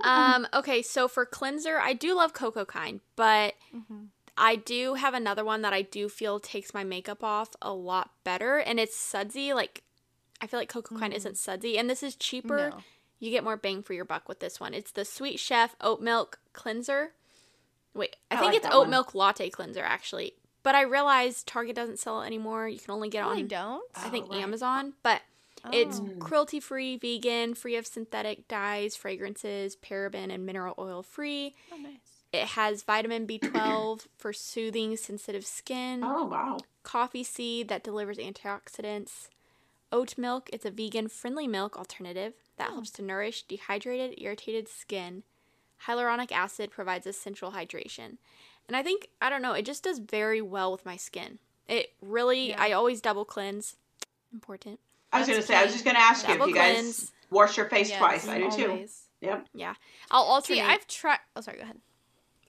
Um, 0.04 0.48
okay, 0.54 0.82
so 0.82 1.08
for 1.08 1.26
cleanser, 1.26 1.78
I 1.80 1.94
do 1.94 2.16
love 2.16 2.34
Coco 2.34 2.66
Kind, 2.66 3.02
but 3.16 3.54
Mm-hmm. 3.76 4.06
I 4.42 4.56
do 4.56 4.94
have 4.94 5.14
another 5.14 5.44
one 5.44 5.64
that 5.64 5.74
I 5.74 5.82
do 5.82 6.08
feel 6.08 6.40
takes 6.40 6.74
my 6.74 6.86
makeup 6.86 7.24
off 7.26 7.50
a 7.62 7.74
lot 7.74 8.12
better, 8.24 8.58
and 8.58 8.80
it's 8.80 8.96
sudsy. 8.96 9.52
Like, 9.54 9.84
I 10.42 10.48
feel 10.48 10.60
like 10.62 10.70
Coco 10.70 10.98
Kind 10.98 11.14
Mm. 11.14 11.18
isn't 11.18 11.38
sudsy, 11.38 11.78
and 11.78 11.90
this 11.90 12.02
is 12.02 12.16
cheaper 12.16 12.70
No. 12.70 12.78
you 13.20 13.32
get 13.32 13.44
more 13.44 13.58
bang 13.58 13.84
for 13.84 13.92
your 13.94 14.06
buck 14.06 14.30
with 14.30 14.40
this 14.40 14.58
one. 14.58 14.74
It's 14.74 14.92
the 14.92 15.04
Sweet 15.04 15.40
Chef 15.40 15.76
Oat 15.82 16.00
Milk 16.02 16.40
Cleanser. 16.54 17.12
Wait, 17.94 18.16
I, 18.32 18.36
I 18.36 18.40
think 18.40 18.54
like 18.54 18.64
it's 18.64 18.74
Oat 18.74 18.82
one. 18.84 18.90
Milk 18.92 19.14
Latte 19.14 19.50
Cleanser 19.50 19.84
actually. 19.84 20.34
But 20.64 20.76
I 20.76 20.82
realized 20.84 21.48
Target 21.48 21.76
doesn't 21.76 22.00
sell 22.00 22.22
it 22.22 22.26
anymore. 22.28 22.68
You 22.70 22.80
can 22.80 22.92
only 22.92 23.10
get 23.10 23.20
it 23.22 23.28
on 23.28 23.36
they 23.36 23.44
don't. 23.44 23.84
I 23.96 24.10
think 24.10 24.28
Oh, 24.30 24.34
right. 24.36 24.44
Amazon, 24.44 24.94
but 25.04 25.22
it's 25.72 26.00
Oh. 26.00 26.10
cruelty 26.20 26.60
free, 26.60 26.98
vegan, 26.98 27.54
free 27.54 27.76
of 27.76 27.86
synthetic 27.88 28.48
dyes, 28.48 28.96
fragrances, 28.96 29.76
paraben, 29.76 30.32
and 30.34 30.46
mineral 30.46 30.76
oil 30.78 31.04
free. 31.04 31.56
Oh, 31.72 31.78
nice. 31.78 32.24
It 32.32 32.50
has 32.50 32.84
vitamin 32.84 33.26
B12 33.26 34.08
for 34.18 34.34
soothing 34.34 34.96
sensitive 34.98 35.46
skin, 35.46 36.04
Oh 36.04 36.26
wow. 36.26 36.58
coffee 36.84 37.24
seed 37.24 37.68
that 37.70 37.84
delivers 37.84 38.18
antioxidants, 38.20 39.30
oat 39.92 40.18
milk. 40.18 40.50
It's 40.54 40.66
a 40.66 40.72
vegan 40.72 41.08
friendly 41.08 41.48
milk 41.48 41.76
alternative 41.78 42.34
that 42.58 42.70
Oh. 42.70 42.74
helps 42.74 42.92
to 42.92 43.02
nourish 43.02 43.44
dehydrated, 43.44 44.16
irritated 44.22 44.68
skin. 44.68 45.24
Hyaluronic 45.88 46.32
acid 46.32 46.70
provides 46.72 47.08
essential 47.08 47.52
hydration. 47.54 48.18
And 48.68 48.76
I 48.78 48.84
think, 48.84 49.10
I 49.22 49.30
don't 49.32 49.42
know, 49.42 49.54
it 49.54 49.66
just 49.66 49.84
does 49.84 49.98
very 49.98 50.42
well 50.42 50.72
with 50.72 50.86
my 50.86 50.98
skin. 50.98 51.40
It 51.68 51.94
really, 52.02 52.50
Yeah. 52.50 52.62
I 52.62 52.72
always 52.74 53.02
double 53.02 53.26
cleanse. 53.26 53.78
Important. 54.32 54.80
I 55.12 55.20
was 55.20 55.28
gonna 55.28 55.42
say, 55.42 55.56
I 55.56 55.64
was 55.64 55.74
just 55.74 55.86
gonna 55.86 56.00
ask 56.00 56.28
you 56.28 56.34
if 56.34 56.40
Double 56.40 56.50
you 56.50 56.56
guys 56.56 56.74
cleanse. 56.76 57.12
wash 57.32 57.58
your 57.58 57.68
face 57.68 57.90
Yes, 57.90 57.98
twice. 58.00 58.28
I 58.28 58.38
do 58.40 58.52
too. 58.52 58.70
always. 58.72 59.04
Yeah. 59.54 59.74
I'll 60.12 60.24
alternate. 60.24 60.58
See, 60.58 60.62
I've 60.62 60.88
tried. 60.88 61.20
Oh, 61.36 61.42
sorry. 61.42 61.58
Go 61.58 61.64
ahead. 61.64 61.80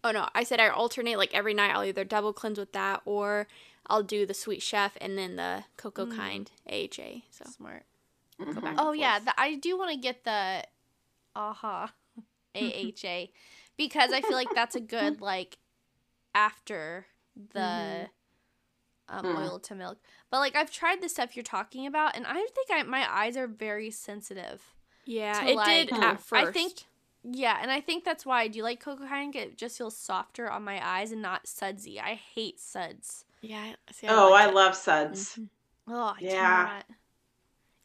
Oh 0.05 0.13
no, 0.13 0.29
I 0.35 0.45
said 0.45 0.61
I 0.61 0.69
alternate 0.69 1.17
like 1.19 1.35
every 1.35 1.53
night. 1.55 1.75
I'll 1.75 1.85
either 1.85 2.05
double 2.05 2.33
cleanse 2.33 2.59
with 2.59 2.73
that 2.73 3.03
or 3.05 3.47
I'll 3.87 4.03
do 4.03 4.25
the 4.25 4.35
Sweet 4.35 4.63
Chef 4.63 4.97
and 5.01 5.19
then 5.19 5.37
the 5.37 5.65
Coco 5.77 6.07
Mm. 6.07 6.17
Kind 6.17 6.51
AHA. 6.71 7.23
So 7.31 7.45
Smart. 7.51 7.85
go 8.39 8.45
Mhm. 8.47 8.63
back. 8.63 8.75
Oh 8.79 8.93
yeah, 8.93 9.19
the, 9.19 9.39
I 9.39 9.57
do 9.57 9.77
want 9.77 9.91
to 9.93 9.97
get 9.99 10.25
the 10.25 10.65
AHA 11.35 11.93
AHA 12.55 13.27
because 13.77 14.13
I 14.13 14.21
feel 14.23 14.33
like 14.37 14.49
that's 14.55 14.75
a 14.77 14.81
good 14.81 15.21
like 15.33 15.59
after 16.35 17.07
the 17.53 18.09
um, 19.09 19.25
Mm. 19.25 19.37
oil 19.39 19.59
to 19.59 19.75
milk. 19.75 19.99
But 20.31 20.39
like 20.39 20.55
I've 20.57 20.71
tried 20.71 21.01
the 21.03 21.09
stuff 21.09 21.37
you're 21.37 21.43
talking 21.43 21.87
about, 21.87 22.17
and 22.17 22.27
I 22.27 22.35
think 22.35 22.69
I, 22.71 22.83
my 22.85 23.07
eyes 23.13 23.37
are 23.37 23.47
very 23.49 23.91
sensitive. 23.91 24.63
yeah, 25.05 25.41
to, 25.41 25.51
it 25.51 25.57
like- 25.57 25.89
did 25.89 25.93
at 25.99 26.21
first. 26.21 26.49
I 26.49 26.53
think 26.53 26.73
yeah, 27.23 27.59
and 27.61 27.71
I 27.71 27.81
think 27.83 28.05
that's 28.05 28.25
why 28.25 28.41
I 28.43 28.49
do 28.49 28.63
like 28.63 28.81
coco 28.81 29.07
kind. 29.07 29.35
It 29.37 29.59
just 29.59 29.77
feels 29.77 29.97
softer 29.97 30.51
on 30.51 30.63
my 30.65 30.81
eyes 30.87 31.13
and 31.13 31.21
not 31.21 31.47
sudsy. 31.47 32.01
I 32.01 32.15
hate 32.15 32.59
suds. 32.59 33.25
Yeah. 33.43 33.75
See, 33.93 34.07
Oh, 34.09 34.31
like 34.31 34.47
I 34.47 34.49
it. 34.49 34.55
love 34.55 34.75
suds. 34.75 35.37
Mhm. 35.37 35.49
Oh, 35.89 36.15
I 36.17 36.21
Yeah. 36.21 36.31
cannot. 36.67 36.85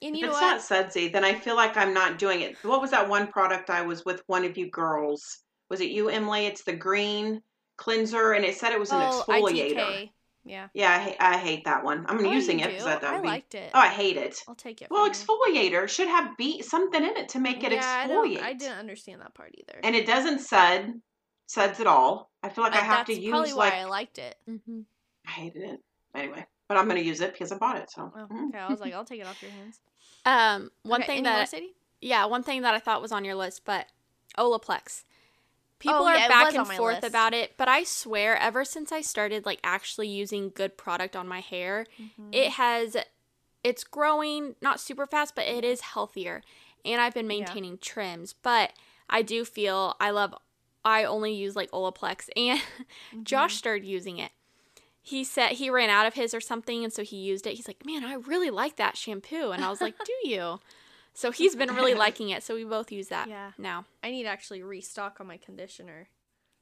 And 0.02 0.16
If 0.16 0.22
you 0.22 0.22
know 0.28 0.32
it's 0.34 0.42
what? 0.42 0.52
not 0.52 0.62
sudsy, 0.62 1.08
then 1.08 1.26
I 1.26 1.34
feel 1.34 1.56
like 1.56 1.76
I'm 1.78 1.94
not 1.94 2.18
doing 2.20 2.42
it. 2.42 2.56
What 2.64 2.80
was 2.82 2.92
that 2.92 3.10
one 3.10 3.28
product 3.28 3.70
I 3.70 3.82
was 3.82 4.06
with 4.06 4.24
one 4.28 4.46
of 4.46 4.58
you 4.58 4.70
girls? 4.70 5.40
Was 5.70 5.82
it 5.82 5.90
you, 5.90 6.10
Emily? 6.10 6.46
It's 6.46 6.64
the 6.64 6.74
green 6.74 7.42
cleanser, 7.78 8.34
and 8.34 8.46
it 8.46 8.56
said 8.56 8.72
it 8.72 8.80
was 8.80 8.92
an 8.92 9.02
oh, 9.02 9.24
exfoliator. 9.28 9.76
ITK. 9.76 10.12
Yeah. 10.46 10.68
Yeah, 10.74 10.92
I, 10.92 11.00
ha- 11.00 11.16
I 11.20 11.38
hate 11.38 11.66
that 11.66 11.84
one. 11.84 12.06
I'm 12.08 12.24
Oh, 12.26 12.32
using 12.32 12.60
it 12.60 12.70
because 12.70 12.86
do? 12.86 12.90
I 12.90 12.96
thought 12.96 13.04
I 13.04 13.12
it'd 13.14 13.24
be. 13.24 13.28
liked 13.30 13.56
it. 13.56 13.72
Oh, 13.74 13.80
I 13.80 13.88
hate 13.88 14.18
it. 14.18 14.42
I'll 14.48 14.56
take 14.56 14.82
it. 14.82 14.90
Well, 14.92 15.06
from 15.06 15.14
you. 15.14 15.20
exfoliator 15.20 15.88
should 15.88 16.08
have 16.08 16.38
be 16.38 16.62
something 16.62 17.04
in 17.04 17.18
it 17.18 17.30
to 17.30 17.40
make 17.40 17.64
it 17.64 17.72
yeah, 17.72 18.06
I, 18.06 18.08
exfoliate. 18.08 18.42
I 18.42 18.54
didn't 18.54 18.78
understand 18.78 19.22
that 19.22 19.34
part 19.34 19.56
either. 19.58 19.80
And 19.84 19.96
it 19.96 20.06
doesn't 20.06 20.40
sud, 20.40 20.94
suds 21.48 21.80
at 21.80 21.88
all. 21.88 22.30
I 22.44 22.50
feel 22.50 22.64
like 22.64 22.74
Uh, 22.74 22.78
I 22.78 22.82
have 22.82 23.06
to 23.08 23.14
that's 23.14 23.24
use 23.24 23.32
probably 23.32 23.54
like 23.54 23.74
why 23.74 23.80
I 23.80 23.86
liked 23.86 24.20
it. 24.20 24.38
Mhm. 24.50 24.84
I 25.28 25.32
hated 25.32 25.64
it. 25.64 25.80
Anyway, 26.14 26.46
but 26.68 26.78
I'm 26.78 26.88
gonna 26.88 27.00
use 27.02 27.22
it 27.22 27.34
because 27.34 27.52
I 27.52 27.58
bought 27.58 27.78
it. 27.78 27.90
So 27.90 28.12
Oh, 28.16 28.28
mm. 28.32 28.50
okay. 28.50 28.60
I 28.60 28.70
was 28.70 28.80
like, 28.80 28.94
I'll 28.94 29.06
take 29.06 29.22
it 29.22 29.28
off 29.28 29.42
your 29.42 29.52
hands. 29.52 29.80
Um, 30.26 30.72
one 30.84 31.02
Okay, 31.02 31.16
thing 31.16 31.24
that 31.24 31.50
Sadie? 31.50 31.74
yeah, 32.02 32.26
one 32.26 32.44
thing 32.44 32.62
that 32.62 32.74
I 32.74 32.80
thought 32.80 33.02
was 33.02 33.12
on 33.12 33.26
your 33.26 33.36
list, 33.36 33.62
but 33.66 33.88
Olaplex. 34.38 35.04
People 35.86 36.06
Oh, 36.06 36.08
are 36.08 36.16
yeah, 36.18 36.28
back 36.28 36.54
and 36.56 36.68
forth 36.68 36.96
list. 37.04 37.08
about 37.08 37.34
it, 37.34 37.54
but 37.58 37.68
I 37.68 37.84
swear, 37.84 38.38
ever 38.38 38.66
since 38.66 38.92
I 38.92 39.02
started 39.02 39.46
like 39.46 39.60
actually 39.64 40.08
using 40.08 40.52
good 40.54 40.78
product 40.78 41.16
on 41.16 41.28
my 41.28 41.40
hair, 41.42 41.86
Mm-hmm. 42.02 42.30
it 42.34 42.52
has 42.52 42.98
it's 43.64 43.84
growing 43.84 44.56
not 44.62 44.80
super 44.80 45.08
fast 45.08 45.34
but 45.36 45.46
it 45.48 45.66
is 45.66 45.82
healthier 45.82 46.44
and 46.86 47.02
i've 47.02 47.16
been 47.16 47.26
Yeah. 47.28 47.38
maintaining 47.40 47.80
trims 47.80 48.32
but 48.34 48.72
i 49.10 49.24
do 49.24 49.44
feel 49.44 49.96
i 50.00 50.12
love 50.12 50.36
i 50.84 51.04
only 51.04 51.34
use 51.34 51.56
like 51.56 51.72
olaplex 51.72 52.30
and 52.38 52.60
Mm-hmm. 53.14 53.24
josh 53.24 53.56
started 53.56 53.84
using 53.84 54.20
it 54.20 54.32
he 55.02 55.24
said 55.24 55.54
he 55.54 55.70
ran 55.70 55.90
out 55.90 56.06
of 56.06 56.14
his 56.14 56.34
or 56.34 56.42
something 56.42 56.84
and 56.84 56.94
so 56.94 57.02
he 57.04 57.18
used 57.18 57.48
it 57.48 57.56
he's 57.56 57.68
like 57.68 57.84
man 57.86 58.04
i 58.06 58.14
really 58.14 58.52
like 58.52 58.76
that 58.76 58.96
shampoo 58.98 59.50
and 59.52 59.64
i 59.64 59.70
was 59.70 59.82
like 59.82 59.96
do 60.04 60.14
you 60.30 60.60
so 61.16 61.32
he's 61.32 61.56
been 61.56 61.74
really 61.74 61.96
liking 61.96 62.30
it 62.30 62.44
so 62.44 62.54
we 62.54 62.64
both 62.64 62.92
use 62.92 63.08
that 63.08 63.28
Yeah. 63.28 63.52
now 63.58 63.86
I 64.04 64.12
need 64.12 64.24
to 64.24 64.30
actually 64.30 64.62
restock 64.62 65.20
on 65.20 65.28
my 65.28 65.38
conditioner. 65.38 66.08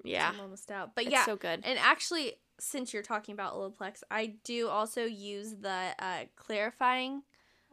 yeah 0.04 0.30
I'm 0.34 0.39
almost 0.39 0.72
out. 0.72 0.96
But 0.96 1.06
it's 1.06 1.13
yeah, 1.13 1.26
so 1.26 1.36
good 1.36 1.62
and 1.66 1.78
actually, 1.80 2.34
since 2.60 2.94
you're 2.94 3.04
talking 3.04 3.34
about 3.34 3.54
Olaplex, 3.54 4.04
I 4.12 4.36
do 4.44 4.68
also 4.70 5.04
use 5.06 5.56
the 5.60 5.88
uh, 6.00 6.26
clarifying 6.36 7.24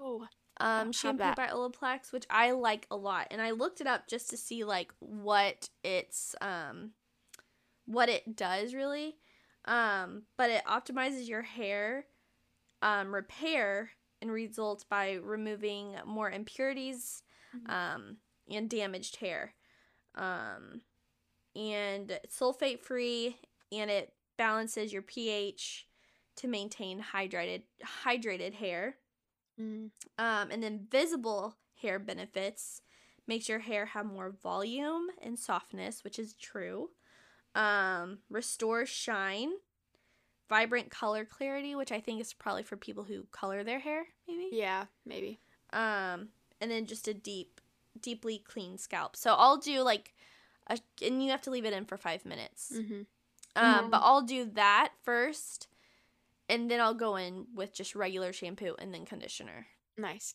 oh 0.00 0.26
um, 0.58 0.92
shampoo 0.92 1.34
by 1.36 1.48
Olaplex, 1.48 2.12
which 2.12 2.26
I 2.28 2.50
like 2.52 2.86
a 2.90 2.96
lot. 2.96 3.28
And 3.30 3.40
I 3.40 3.52
looked 3.52 3.80
it 3.80 3.86
up 3.86 4.08
just 4.08 4.28
to 4.30 4.36
see 4.36 4.62
like 4.64 4.92
what 4.98 5.70
it's 5.82 6.34
um, 6.40 6.90
what 7.86 8.08
it 8.08 8.36
does 8.36 8.74
really. 8.74 9.16
Um, 9.66 10.22
but 10.36 10.50
it 10.50 10.62
optimizes 10.66 11.28
your 11.28 11.42
hair 11.42 12.06
um, 12.82 13.14
repair 13.14 13.90
and 14.20 14.30
results 14.30 14.84
by 14.84 15.14
removing 15.14 15.96
more 16.04 16.30
impurities 16.30 17.22
Mhm. 17.54 17.70
um, 17.70 18.16
and 18.48 18.68
damaged 18.70 19.16
hair. 19.16 19.54
Um, 20.14 20.82
and 21.54 22.20
sulfate 22.28 22.80
free 22.80 23.36
and 23.72 23.90
it 23.90 24.14
balances 24.36 24.92
your 24.92 25.02
pH 25.02 25.86
to 26.36 26.48
maintain 26.48 27.02
hydrated 27.02 27.62
hydrated 28.04 28.54
hair. 28.54 28.98
Mm. 29.58 29.90
Um, 30.18 30.50
and 30.50 30.62
then 30.62 30.86
visible 30.90 31.56
hair 31.74 31.98
benefits 31.98 32.82
makes 33.26 33.48
your 33.48 33.58
hair 33.58 33.86
have 33.86 34.06
more 34.06 34.30
volume 34.30 35.08
and 35.22 35.38
softness, 35.38 36.02
which 36.04 36.18
is 36.18 36.34
true. 36.34 36.90
Um, 37.54 38.22
restores 38.28 38.88
shine, 38.88 39.52
vibrant 40.50 40.90
color 40.90 41.24
clarity, 41.24 41.74
which 41.74 41.90
I 41.92 42.00
think 42.00 42.20
is 42.20 42.34
probably 42.34 42.64
for 42.64 42.76
people 42.76 43.04
who 43.04 43.24
color 43.32 43.64
their 43.64 43.78
hair, 43.78 44.04
maybe. 44.28 44.48
yeah 44.52 44.84
maybe 45.06 45.40
Um, 45.72 46.28
and 46.60 46.70
then 46.70 46.84
just 46.84 47.08
a 47.08 47.14
deep, 47.14 47.60
deeply 48.02 48.38
clean 48.38 48.76
scalp. 48.76 49.16
So 49.16 49.32
I'll 49.34 49.56
do 49.56 49.80
like, 49.80 50.12
a, 50.68 50.78
and 51.02 51.22
you 51.24 51.30
have 51.30 51.40
to 51.42 51.50
leave 51.50 51.64
it 51.64 51.72
in 51.72 51.86
for 51.86 51.96
five 51.96 52.26
minutes. 52.26 52.72
mm-hmm. 52.74 53.02
Um, 53.56 53.90
but 53.90 53.98
Mhm. 54.00 54.04
I'll 54.04 54.22
do 54.22 54.44
that 54.54 54.92
first, 55.02 55.68
and 56.48 56.70
then 56.70 56.80
I'll 56.80 56.94
go 56.94 57.16
in 57.16 57.46
with 57.54 57.72
just 57.72 57.94
regular 57.94 58.32
shampoo 58.32 58.74
and 58.78 58.92
then 58.92 59.06
conditioner. 59.06 59.66
nice 59.96 60.34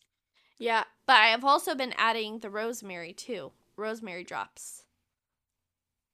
yeah 0.58 0.84
But 1.06 1.18
I 1.18 1.28
have 1.28 1.44
also 1.44 1.76
been 1.76 1.94
adding 1.98 2.40
the 2.40 2.50
rosemary 2.50 3.14
too, 3.14 3.52
rosemary 3.76 4.24
drops 4.24 4.84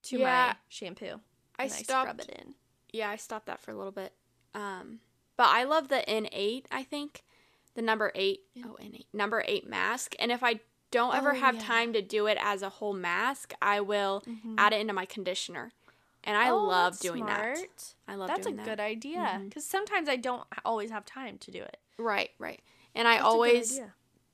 to 0.04 0.18
Yeah, 0.20 0.48
my 0.54 0.56
shampoo. 0.70 1.20
i 1.60 1.68
stopped 1.68 2.22
scrub 2.22 2.30
it 2.30 2.40
in. 2.40 2.56
Yeah, 2.94 3.10
I 3.10 3.16
stopped 3.16 3.46
that 3.48 3.60
for 3.62 3.72
a 3.72 3.76
little 3.76 3.92
bit. 3.92 4.14
Um, 4.54 5.00
but 5.38 5.48
I 5.48 5.64
love 5.64 5.88
the 5.88 6.04
N8, 6.08 6.66
I 6.72 6.84
think. 6.84 7.24
The 7.74 7.82
number 7.82 8.12
8, 8.16 8.42
oh, 8.66 8.76
N8, 8.82 9.06
number 9.14 9.44
8 9.48 9.68
mask. 9.68 10.14
And 10.20 10.30
if 10.32 10.44
I 10.44 10.60
don't 10.92 11.16
ever 11.16 11.32
Oh, 11.32 11.36
have 11.40 11.56
yeah. 11.56 11.62
time 11.62 11.94
to 11.94 12.02
do 12.02 12.28
it 12.28 12.38
as 12.42 12.62
a 12.62 12.70
whole 12.70 12.94
mask, 12.94 13.54
I 13.62 13.80
will 13.80 14.24
add 14.58 14.74
it 14.74 14.82
into 14.82 14.94
my 14.94 15.06
conditioner. 15.06 15.72
And 16.24 16.36
I 16.36 16.50
Oh, 16.50 16.68
love 16.68 16.94
that's 16.94 17.02
doing 17.02 17.26
that. 17.26 17.58
I 18.10 18.16
love 18.16 18.28
That's 18.28 18.46
a 18.46 18.52
that. 18.52 18.66
good 18.66 18.80
idea 18.82 19.42
because 19.46 19.66
sometimes 19.66 20.10
I 20.10 20.18
don't 20.18 20.44
always 20.66 20.92
have 20.92 21.06
time 21.06 21.38
to 21.40 21.50
do 21.52 21.62
it. 21.64 21.78
Right, 21.98 22.32
right. 22.38 22.60
And 22.94 23.08
I 23.08 23.14
That's 23.14 23.24
a 23.24 23.28
always 23.28 23.82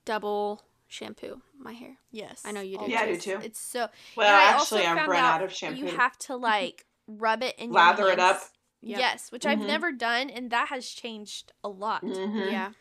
double 0.03 0.63
shampoo 0.87 1.41
my 1.59 1.73
hair. 1.73 1.97
yes, 2.11 2.41
I 2.43 2.51
know 2.53 2.61
you 2.61 2.73
do 2.73 2.79
always. 2.79 2.93
Yeah, 2.93 3.01
I 3.01 3.05
do 3.11 3.17
too. 3.17 3.39
It's 3.43 3.59
so 3.59 3.87
Well, 4.15 4.35
I 4.35 4.43
actually, 4.45 4.81
I've 4.81 4.97
found 4.97 5.11
run 5.11 5.23
out 5.23 5.43
of 5.43 5.53
shampoo. 5.53 5.85
You 5.85 5.85
have 5.95 6.17
to 6.19 6.35
like 6.35 6.86
rub 7.07 7.41
it 7.43 7.55
in 7.57 7.71
Lather 7.71 8.03
your 8.03 8.11
it 8.13 8.19
up. 8.19 8.41
Yep. 8.81 8.99
Yes, 8.99 9.31
which 9.31 9.45
I've 9.45 9.59
Mhm. 9.59 9.65
never 9.65 9.91
done, 9.91 10.29
and 10.29 10.51
that 10.51 10.67
has 10.69 10.87
changed 10.89 11.51
a 11.63 11.69
lot. 11.69 12.03
Mhm. 12.03 12.51
Yeah. 12.51 12.71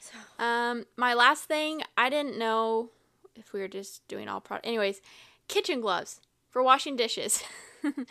So, 0.00 0.12
Um, 0.38 0.86
my 0.96 1.14
last 1.14 1.44
thing, 1.44 1.82
I 1.96 2.08
didn't 2.08 2.38
know 2.38 2.90
if 3.36 3.52
we 3.52 3.60
were 3.60 3.68
just 3.68 4.06
doing 4.08 4.28
all 4.28 4.40
product. 4.40 4.66
Anyways, 4.66 5.00
kitchen 5.48 5.80
gloves 5.80 6.20
for 6.48 6.62
washing 6.62 6.96
dishes. 6.96 7.42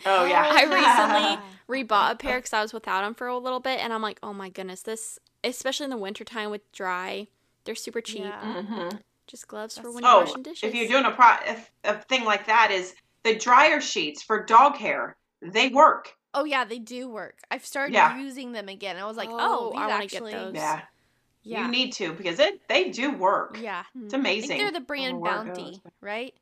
Oh 0.04 0.26
yeah. 0.26 0.44
I 0.52 0.64
recently 0.64 1.38
rebought 1.86 2.12
a 2.12 2.16
pair 2.16 2.36
because 2.38 2.52
I 2.52 2.60
was 2.60 2.74
without 2.74 3.00
them 3.02 3.14
for 3.14 3.26
a 3.26 3.38
little 3.38 3.58
bit, 3.58 3.80
and 3.80 3.90
I'm 3.90 4.02
like, 4.02 4.18
oh 4.22 4.34
my 4.34 4.50
goodness, 4.50 4.82
this, 4.82 5.18
especially 5.42 5.84
in 5.84 5.90
the 5.90 5.96
wintertime 5.96 6.50
with 6.50 6.70
dry, 6.72 7.26
they're 7.64 7.74
super 7.74 8.02
cheap. 8.02 8.18
Yeah. 8.20 8.54
Mhm. 8.54 9.00
Just 9.26 9.48
gloves 9.48 9.78
for 9.78 9.90
when 9.90 10.04
you're 10.04 10.12
Oh, 10.12 10.20
washing 10.20 10.42
dishes. 10.42 10.62
if 10.68 10.74
you're 10.74 10.88
doing 10.88 11.06
a 11.06 11.10
pro 11.12 11.26
a, 11.26 11.56
a 11.84 11.98
thing 12.02 12.24
like 12.24 12.46
that, 12.48 12.70
is 12.70 12.94
the 13.22 13.34
dryer 13.34 13.80
sheets 13.80 14.22
for 14.22 14.44
dog 14.44 14.76
hair? 14.76 15.16
They 15.42 15.68
work. 15.68 16.14
Oh 16.34 16.44
yeah, 16.44 16.64
they 16.64 16.78
do 16.78 17.08
work. 17.08 17.38
I've 17.50 17.64
started 17.66 17.92
Yeah. 17.94 18.16
using 18.18 18.52
them 18.52 18.68
again. 18.68 18.96
I 18.96 19.04
was 19.04 19.16
like, 19.16 19.28
Oh, 19.30 19.72
oh, 19.74 19.78
I 19.78 19.86
wanna 19.88 20.06
get 20.06 20.14
actually. 20.14 20.32
those. 20.32 20.54
Yeah. 20.54 20.82
Yeah. 21.44 21.64
You 21.64 21.70
need 21.72 21.92
to 21.94 22.12
because 22.12 22.38
it 22.38 22.60
they 22.68 22.90
do 22.90 23.10
work. 23.12 23.58
yeah. 23.60 23.82
It's 24.04 24.14
I 24.14 24.18
amazing. 24.18 24.48
think 24.48 24.60
they're 24.60 24.72
the 24.72 24.80
brand 24.86 25.20
where 25.20 25.32
Bounty, 25.44 25.72
goes. 25.72 25.80
right? 26.00 26.34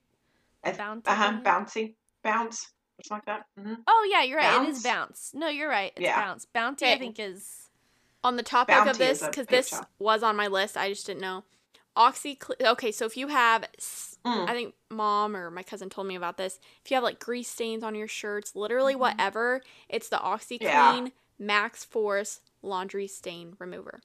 I 0.62 0.68
th- 0.68 0.78
Bounty. 0.78 1.10
Uh-huh. 1.10 1.40
Bouncy. 1.42 1.94
Bounce. 2.22 2.70
Something 3.02 3.16
like 3.16 3.24
that. 3.24 3.46
hmm 3.58 3.74
Oh 3.88 4.08
yeah, 4.12 4.22
you're 4.22 4.36
right. 4.36 4.52
It 4.56 4.64
Bounce? 4.64 4.76
is 4.76 4.82
Bounce. 4.82 5.30
No, 5.34 5.48
you're 5.48 5.70
right. 5.70 5.92
It's 5.96 6.04
Yeah. 6.04 6.20
Bounce. 6.20 6.44
Bounty, 6.44 6.86
I 6.92 6.98
think 6.98 7.18
is. 7.18 7.70
On 8.22 8.36
the 8.36 8.42
topic 8.42 8.74
Bounty 8.74 8.90
of 8.90 8.98
this, 8.98 9.26
because 9.26 9.46
this 9.46 9.72
was 9.98 10.22
on 10.22 10.36
my 10.36 10.46
list, 10.46 10.76
I 10.76 10.90
just 10.90 11.06
didn't 11.06 11.22
know. 11.22 11.44
Oxy. 11.96 12.38
Okay, 12.60 12.92
so 12.92 13.06
if 13.06 13.16
you 13.16 13.28
have, 13.28 13.64
s- 13.78 14.09
Mm. 14.24 14.48
I 14.48 14.52
think 14.52 14.74
mom 14.90 15.34
or 15.36 15.50
my 15.50 15.62
cousin 15.62 15.88
told 15.88 16.06
me 16.06 16.14
about 16.14 16.36
this. 16.36 16.58
If 16.84 16.90
you 16.90 16.94
have 16.96 17.04
like 17.04 17.18
grease 17.18 17.48
stains 17.48 17.82
on 17.82 17.94
your 17.94 18.08
shirts, 18.08 18.54
literally 18.54 18.92
Mm-hmm. 18.92 19.00
whatever, 19.00 19.62
it's 19.88 20.08
the 20.08 20.16
OxiClean 20.18 20.60
Yeah. 20.60 21.06
Max 21.38 21.84
Force 21.84 22.40
Laundry 22.62 23.06
Stain 23.06 23.56
Remover. 23.58 24.00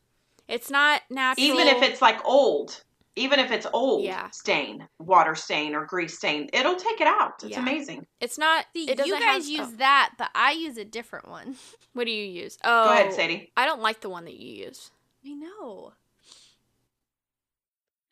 It's 0.48 0.70
not 0.70 1.02
natural. 1.10 1.46
Even 1.46 1.68
if 1.68 1.82
it's 1.82 2.02
like 2.02 2.24
old, 2.24 2.82
even 3.18 3.40
if 3.40 3.52
it's 3.52 3.66
old 3.74 4.04
Yeah. 4.06 4.30
stain, 4.30 4.88
water 5.00 5.36
stain 5.36 5.76
or 5.76 5.86
grease 5.86 6.18
stain, 6.18 6.50
it'll 6.54 6.76
take 6.76 7.02
it 7.02 7.08
out. 7.08 7.44
It's 7.44 7.52
Yeah. 7.52 7.60
amazing. 7.60 8.06
it's 8.22 8.38
not. 8.38 8.66
See, 8.74 8.90
it 8.90 9.06
you 9.06 9.20
guys 9.20 9.44
have, 9.44 9.46
use 9.48 9.68
oh, 9.74 9.76
that, 9.78 10.14
but 10.18 10.30
I 10.34 10.52
use 10.52 10.78
a 10.78 10.86
different 10.86 11.28
one. 11.28 11.58
what 11.94 12.06
do 12.06 12.12
you 12.12 12.26
use? 12.26 12.58
Oh, 12.64 12.86
Go 12.86 12.92
ahead, 12.92 13.14
Sadie. 13.14 13.52
I 13.58 13.66
don't 13.66 13.82
like 13.82 14.00
the 14.02 14.10
one 14.10 14.24
that 14.26 14.36
you 14.40 14.66
use. 14.66 14.92
I 15.26 15.34
know. 15.34 15.94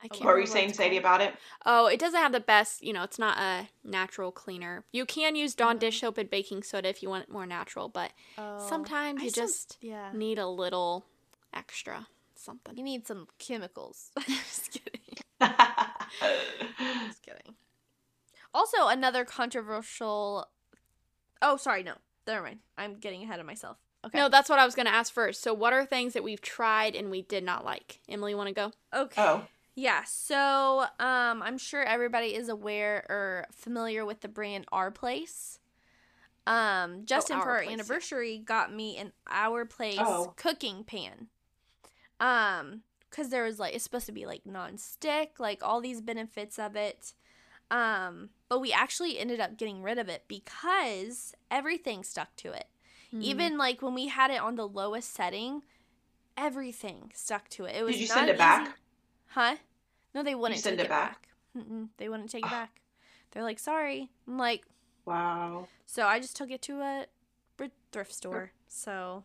I 0.04 0.08
can't 0.10 0.26
What 0.26 0.34
were 0.34 0.40
you 0.42 0.48
saying, 0.48 0.74
Sadie, 0.74 1.00
called. 1.00 1.00
about 1.00 1.22
it? 1.22 1.36
Oh, 1.66 1.88
it 1.88 2.00
doesn't 2.00 2.20
have 2.20 2.34
the 2.34 2.40
best, 2.42 2.84
you 2.84 2.92
know, 2.92 3.04
it's 3.04 3.18
not 3.18 3.38
a 3.38 3.70
natural 3.84 4.32
cleaner. 4.32 4.84
You 4.92 5.06
can 5.06 5.36
use 5.36 5.56
Dawn 5.56 5.76
mm-hmm. 5.76 5.80
dish 5.80 6.02
soap 6.02 6.18
and 6.18 6.30
baking 6.30 6.64
soda 6.64 6.90
if 6.90 7.02
you 7.02 7.10
want 7.10 7.24
it 7.24 7.32
more 7.32 7.46
natural, 7.46 7.88
but 7.88 8.12
Oh, 8.38 8.66
sometimes 8.68 9.22
I 9.22 9.26
you 9.26 9.30
still- 9.30 9.46
just 9.46 9.78
yeah. 9.82 10.12
need 10.14 10.38
a 10.40 10.48
little 10.48 11.06
extra 11.54 12.08
something. 12.36 12.78
You 12.78 12.84
need 12.84 13.08
some 13.08 13.28
chemicals. 13.40 14.12
just 14.28 14.72
kidding. 14.72 15.00
Just 17.08 17.22
kidding. 17.22 17.56
Also, 18.54 18.88
another 18.88 19.26
controversial. 19.26 20.48
Oh, 21.42 21.58
sorry. 21.58 21.84
No, 21.84 21.96
never 22.28 22.44
mind. 22.44 22.60
I'm 22.78 22.96
getting 22.96 23.24
ahead 23.24 23.40
of 23.40 23.46
myself. 23.46 23.78
Okay. 24.06 24.18
No, 24.18 24.30
that's 24.30 24.50
what 24.50 24.60
I 24.60 24.66
was 24.66 24.76
going 24.76 24.86
to 24.86 24.94
ask 24.94 25.14
first. 25.14 25.42
So, 25.42 25.54
what 25.54 25.74
are 25.74 25.86
things 25.86 26.14
that 26.14 26.24
we've 26.24 26.42
tried 26.42 26.96
and 26.96 27.10
we 27.10 27.22
did 27.22 27.44
not 27.44 27.66
like? 27.66 28.00
Emily, 28.08 28.36
want 28.36 28.50
to 28.50 28.54
go? 28.54 28.72
Okay. 28.94 29.22
oh, 29.22 29.46
Yeah, 29.76 30.04
so 30.06 30.82
um, 31.00 31.42
I'm 31.42 31.58
sure 31.58 31.82
everybody 31.84 32.36
is 32.36 32.48
aware 32.50 33.06
or 33.10 33.46
familiar 33.52 34.06
with 34.06 34.22
the 34.22 34.28
brand 34.28 34.66
Our 34.72 34.92
Place. 34.92 35.60
Um, 36.46 37.06
Justin 37.06 37.38
Our 37.38 37.42
for 37.44 37.50
our 37.52 37.58
Place, 37.60 37.68
yeah. 37.70 37.74
anniversary 37.74 38.38
got 38.38 38.74
me 38.74 38.98
an 38.98 39.14
Our 39.30 39.66
Place 39.66 39.98
Oh. 40.00 40.34
cooking 40.36 40.84
pan. 40.84 41.28
Um, 42.20 42.82
because 43.10 43.30
there 43.30 43.44
was 43.44 43.60
like 43.60 43.76
it's 43.76 43.84
supposed 43.84 44.06
to 44.08 44.12
be 44.12 44.26
like 44.26 44.46
non-stick, 44.46 45.40
like 45.40 45.64
all 45.64 45.82
these 45.82 46.02
benefits 46.02 46.58
of 46.60 46.76
it. 46.76 47.14
Um, 47.72 48.30
but 48.50 48.60
we 48.60 48.72
actually 48.72 49.18
ended 49.20 49.40
up 49.40 49.58
getting 49.58 49.82
rid 49.84 49.98
of 49.98 50.10
it 50.10 50.24
because 50.28 51.34
everything 51.50 52.04
stuck 52.04 52.36
to 52.38 52.52
it. 52.52 52.66
Hmm. 53.12 53.22
Even 53.22 53.58
like 53.58 53.82
when 53.82 53.94
we 53.96 54.08
had 54.08 54.30
it 54.32 54.40
on 54.42 54.56
the 54.56 54.68
lowest 54.68 55.14
setting, 55.14 55.62
everything 56.38 57.12
stuck 57.16 57.50
to 57.50 57.66
it. 57.66 57.76
It 57.76 57.84
was 57.84 57.94
did 57.96 58.02
you 58.02 58.08
send 58.08 58.30
it 58.30 58.34
easy- 58.34 58.38
back? 58.40 58.78
Huh? 59.34 59.56
No, 60.14 60.24
they 60.24 60.36
wouldn't 60.36 60.60
send 60.62 60.78
take 60.78 60.86
it 60.86 60.88
it 60.88 60.90
back? 60.90 61.28
back. 61.56 61.64
They 61.98 62.10
wouldn't 62.10 62.30
take 62.30 62.46
it 62.46 62.52
ah. 62.52 62.62
back. 62.62 62.82
They're 63.32 63.44
like, 63.44 63.60
sorry. 63.60 64.10
I'm 64.28 64.38
like, 64.38 64.64
Wow. 65.06 65.68
so 65.86 66.06
I 66.06 66.20
just 66.20 66.36
took 66.36 66.52
it 66.52 66.62
to 66.64 66.80
a 66.82 67.06
thrift 67.94 68.14
store. 68.14 68.52
So, 68.68 69.24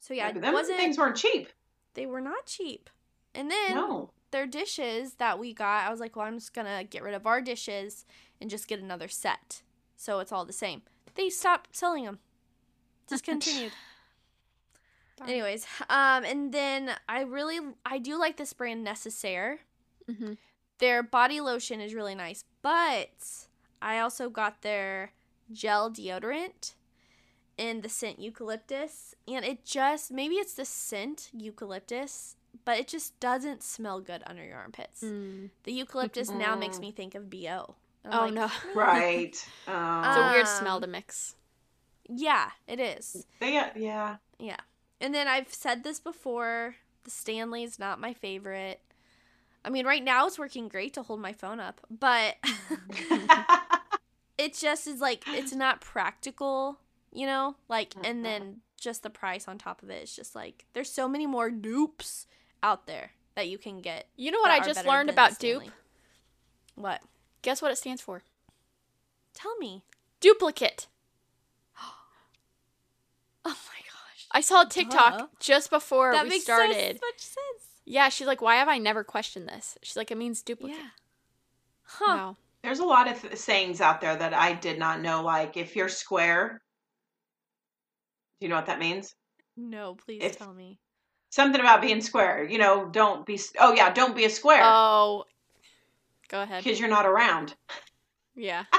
so 0.00 0.14
yeah, 0.14 0.32
wasn't. 0.50 0.78
things 0.78 0.98
weren't 0.98 1.16
cheap. 1.16 1.48
they 1.94 2.06
were 2.06 2.20
not 2.20 2.46
cheap. 2.46 2.90
And 3.34 3.50
then 3.50 3.74
No. 3.74 4.10
their 4.32 4.46
dishes 4.46 5.14
that 5.14 5.38
we 5.38 5.52
got, 5.52 5.86
I 5.86 5.90
was 5.90 6.00
like, 6.00 6.16
well, 6.16 6.26
I'm 6.26 6.38
just 6.38 6.54
gonna 6.54 6.82
get 6.82 7.02
rid 7.02 7.14
of 7.14 7.26
our 7.26 7.40
dishes 7.40 8.04
and 8.40 8.50
just 8.50 8.66
get 8.66 8.80
another 8.80 9.08
set, 9.08 9.62
so 9.96 10.18
it's 10.20 10.32
all 10.32 10.44
the 10.44 10.52
same. 10.52 10.82
They 11.14 11.30
stopped 11.30 11.76
selling 11.76 12.04
them. 12.04 12.18
Discontinued. 13.08 13.72
Darn. 15.16 15.30
Anyways, 15.30 15.66
um, 15.88 16.24
and 16.24 16.52
then 16.52 16.92
I 17.08 17.22
really, 17.22 17.58
I 17.84 17.98
do 17.98 18.18
like 18.18 18.36
this 18.36 18.52
brand 18.52 18.84
Necessaire. 18.84 19.60
hmm 20.08 20.34
Their 20.78 21.02
body 21.02 21.40
lotion 21.40 21.80
is 21.80 21.94
really 21.94 22.14
nice, 22.14 22.44
but 22.62 23.46
I 23.80 23.98
also 23.98 24.28
got 24.28 24.60
their 24.62 25.12
gel 25.52 25.90
deodorant 25.90 26.74
in 27.56 27.80
the 27.80 27.88
scent 27.88 28.18
eucalyptus, 28.18 29.14
and 29.26 29.42
it 29.44 29.64
just 29.64 30.10
maybe 30.12 30.34
it's 30.34 30.52
the 30.54 30.66
scent 30.66 31.30
eucalyptus, 31.32 32.36
but 32.66 32.78
it 32.78 32.86
just 32.88 33.18
doesn't 33.18 33.62
smell 33.62 34.00
good 34.00 34.22
under 34.26 34.44
your 34.44 34.58
armpits. 34.58 35.02
Mm. 35.02 35.48
The 35.64 35.72
eucalyptus 35.72 36.28
now 36.30 36.54
makes 36.56 36.76
Mm. 36.76 36.80
me 36.80 36.92
think 36.92 37.14
of 37.14 37.30
bo. 37.30 37.76
I'm 38.04 38.12
Oh, 38.12 38.20
like, 38.26 38.34
no. 38.34 38.50
Right. 38.74 39.28
It's 39.32 39.48
Um, 39.66 39.74
a 40.04 40.30
weird 40.30 40.46
Um, 40.46 40.58
smell 40.58 40.80
to 40.82 40.86
mix. 40.86 41.36
Yeah, 42.08 42.50
it 42.68 42.78
is. 42.78 43.26
they, 43.40 43.54
yeah. 43.74 44.16
Yeah, 44.38 44.60
and 45.00 45.14
then 45.14 45.28
I've 45.28 45.52
said 45.52 45.84
this 45.84 46.00
before. 46.00 46.76
The 47.04 47.10
Stanley's 47.10 47.78
not 47.78 48.00
my 48.00 48.14
favorite. 48.14 48.80
I 49.64 49.70
mean, 49.70 49.86
right 49.86 50.02
now 50.02 50.26
it's 50.26 50.38
working 50.38 50.68
great 50.68 50.94
to 50.94 51.02
hold 51.02 51.20
my 51.20 51.32
phone 51.32 51.60
up, 51.60 51.80
but 51.90 52.36
it 54.38 54.54
just 54.54 54.86
is 54.86 55.00
like 55.00 55.24
it's 55.28 55.52
not 55.52 55.80
practical, 55.80 56.78
you 57.12 57.26
know? 57.26 57.56
Like 57.68 57.94
mm, 57.94 58.08
and 58.08 58.24
then 58.24 58.58
just 58.76 59.02
the 59.02 59.10
price 59.10 59.48
on 59.48 59.58
top 59.58 59.82
of 59.82 59.90
it 59.90 60.02
is 60.02 60.14
just 60.14 60.34
like 60.34 60.66
there's 60.72 60.90
so 60.90 61.08
many 61.08 61.26
more 61.26 61.50
dupes 61.50 62.26
out 62.62 62.86
there 62.86 63.10
that 63.34 63.48
you 63.48 63.58
can 63.58 63.80
get. 63.80 64.06
You 64.16 64.30
know 64.30 64.40
what 64.40 64.50
I 64.50 64.60
just 64.64 64.86
learned 64.86 65.10
about 65.10 65.38
dupe? 65.38 65.64
What? 66.74 67.02
Guess 67.42 67.62
what 67.62 67.72
it 67.72 67.78
stands 67.78 68.02
for? 68.02 68.22
Tell 69.34 69.56
me. 69.58 69.82
Duplicate. 70.20 70.86
Oh 73.48 73.54
my. 73.68 73.85
I 74.30 74.40
saw 74.40 74.62
a 74.62 74.68
TikTok 74.68 75.18
Duh. 75.18 75.26
just 75.40 75.70
before 75.70 76.12
that 76.12 76.24
we 76.24 76.30
makes 76.30 76.44
started. 76.44 76.98
so 77.00 77.06
much 77.06 77.20
sense. 77.20 77.64
Yeah, 77.84 78.08
she's 78.08 78.26
like, 78.26 78.42
why 78.42 78.56
have 78.56 78.68
I 78.68 78.78
never 78.78 79.04
questioned 79.04 79.48
this? 79.48 79.78
She's 79.82 79.96
like, 79.96 80.10
it 80.10 80.16
means 80.18 80.42
duplicate. 80.42 80.76
Yeah. 80.76 80.88
Huh. 81.84 82.04
Wow. 82.16 82.36
There's 82.64 82.80
a 82.80 82.84
lot 82.84 83.08
of 83.08 83.20
th- 83.22 83.36
sayings 83.36 83.80
out 83.80 84.00
there 84.00 84.16
that 84.16 84.34
I 84.34 84.52
did 84.54 84.76
not 84.78 85.00
know. 85.00 85.22
Like, 85.22 85.56
if 85.56 85.76
you're 85.76 85.88
square, 85.88 86.60
do 88.40 88.46
you 88.46 88.50
know 88.50 88.56
what 88.56 88.66
that 88.66 88.80
means? 88.80 89.14
No, 89.56 89.94
please 89.94 90.20
If- 90.22 90.38
tell 90.38 90.52
me. 90.52 90.80
Something 91.30 91.60
about 91.60 91.80
being 91.82 92.00
square. 92.00 92.44
You 92.44 92.58
know, 92.58 92.86
don't 92.86 93.26
be. 93.26 93.38
Oh 93.60 93.72
yeah, 93.74 93.92
don't 93.92 94.16
be 94.16 94.24
a 94.24 94.30
square 94.30 94.62
Oh, 94.64 95.24
go 96.28 96.40
ahead. 96.40 96.64
because 96.64 96.80
you're 96.80 96.88
not 96.88 97.04
around. 97.04 97.54
Yeah. 98.34 98.64
I 98.72 98.78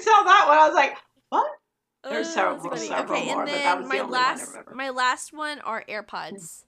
saw 0.00 0.22
that 0.24 0.44
one. 0.48 0.58
I 0.58 0.66
was 0.66 0.74
like, 0.74 0.96
what? 1.28 1.48
There's 2.04 2.32
several- 2.32 2.76
several 2.76 3.18
okay, 3.20 3.26
more, 3.32 3.42
and 3.42 3.50
but 3.50 3.54
then 3.54 3.64
that 3.64 3.78
was 3.78 3.84
the 3.86 3.88
my 3.94 3.98
only 4.00 4.10
one 4.12 4.20
I 4.20 4.22
last, 4.28 4.48
remember. 4.48 4.74
my 4.74 4.90
last 4.90 5.32
one 5.32 5.58
are 5.60 5.84
AirPods. 5.88 6.64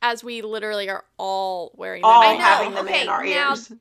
As 0.00 0.22
we 0.22 0.42
literally 0.42 0.88
are 0.88 1.04
all 1.16 1.72
wearing 1.76 2.04
All. 2.04 2.22
I 2.22 2.34
know, 2.34 2.38
having 2.44 2.74
them 2.74 2.86
okay, 2.86 3.02
in 3.02 3.08
our 3.08 3.24
now- 3.24 3.50
ears. 3.50 3.72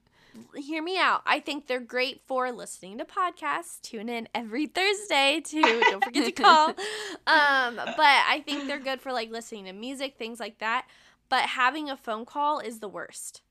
Hear 0.56 0.84
me 0.84 1.00
out. 1.00 1.24
I 1.26 1.40
think 1.40 1.66
they're 1.66 1.80
great 1.80 2.22
for 2.28 2.52
listening 2.52 3.00
to 3.00 3.06
podcasts. 3.06 3.82
Tune 3.82 4.08
in 4.08 4.28
every 4.36 4.68
Thursday 4.68 5.42
to 5.46 5.62
don't 5.62 6.04
forget 6.04 6.26
to 6.26 6.32
call. 6.32 6.68
Um, 7.28 7.76
but 7.76 8.00
I 8.00 8.44
think 8.46 8.68
they're 8.68 8.80
good 8.80 9.02
for 9.02 9.12
like 9.12 9.32
listening 9.32 9.66
to 9.66 9.74
music, 9.74 10.16
things 10.18 10.40
like 10.40 10.60
that. 10.60 10.86
But 11.30 11.42
having 11.44 11.90
a 11.90 11.98
phone 11.98 12.26
call 12.26 12.60
is 12.60 12.80
the 12.80 12.88
worst. 12.88 13.42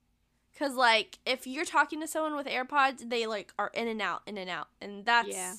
Cause 0.58 0.74
like 0.74 1.18
if 1.26 1.46
you're 1.46 1.64
talking 1.66 2.00
to 2.00 2.06
someone 2.06 2.36
with 2.36 2.46
AirPods, 2.46 3.10
they 3.10 3.26
like 3.26 3.52
are 3.58 3.70
in 3.74 3.88
and 3.88 4.00
out, 4.00 4.22
in 4.26 4.38
and 4.38 4.48
out, 4.48 4.68
and 4.80 5.04
that's 5.04 5.28
Yeah. 5.28 5.54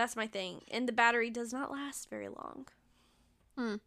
That's 0.00 0.16
my 0.16 0.26
thing. 0.26 0.62
And 0.70 0.88
the 0.88 0.92
battery 0.92 1.28
does 1.30 1.52
not 1.52 1.70
last 1.70 2.08
very 2.08 2.28
long. 2.28 2.66
But 3.56 3.80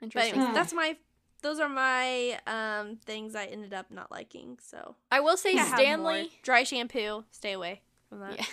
Interesting. 0.00 0.32
anyways, 0.34 0.48
Hmm. 0.48 0.54
that's 0.54 0.72
my 0.72 0.96
those 1.42 1.60
are 1.60 1.68
my 1.68 2.40
um 2.46 2.96
things 3.04 3.34
I 3.34 3.44
ended 3.44 3.74
up 3.74 3.90
not 3.90 4.10
liking. 4.10 4.58
So 4.62 4.96
I 5.12 5.20
will 5.20 5.36
say 5.36 5.54
I. 5.58 5.64
Stanley. 5.64 6.30
dry 6.42 6.62
shampoo, 6.64 7.24
stay 7.30 7.52
away 7.52 7.82
from 8.08 8.20
that. 8.20 8.36
Yeah. 8.38 8.46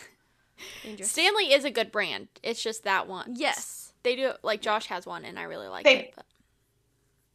Dangerous. 0.83 1.09
Stanley 1.11 1.53
is 1.53 1.63
a 1.63 1.71
good 1.71 1.91
brand. 1.91 2.27
It's 2.43 2.61
just 2.61 2.83
that 2.83 3.07
one. 3.07 3.33
yes. 3.37 3.93
They 4.03 4.15
do 4.15 4.33
like 4.43 4.61
Josh 4.61 4.87
has 4.87 5.05
one 5.05 5.23
and 5.25 5.39
I 5.39 5.43
really 5.43 5.67
like 5.67 5.85
They- 5.85 5.99
it. 6.07 6.13
But 6.15 6.25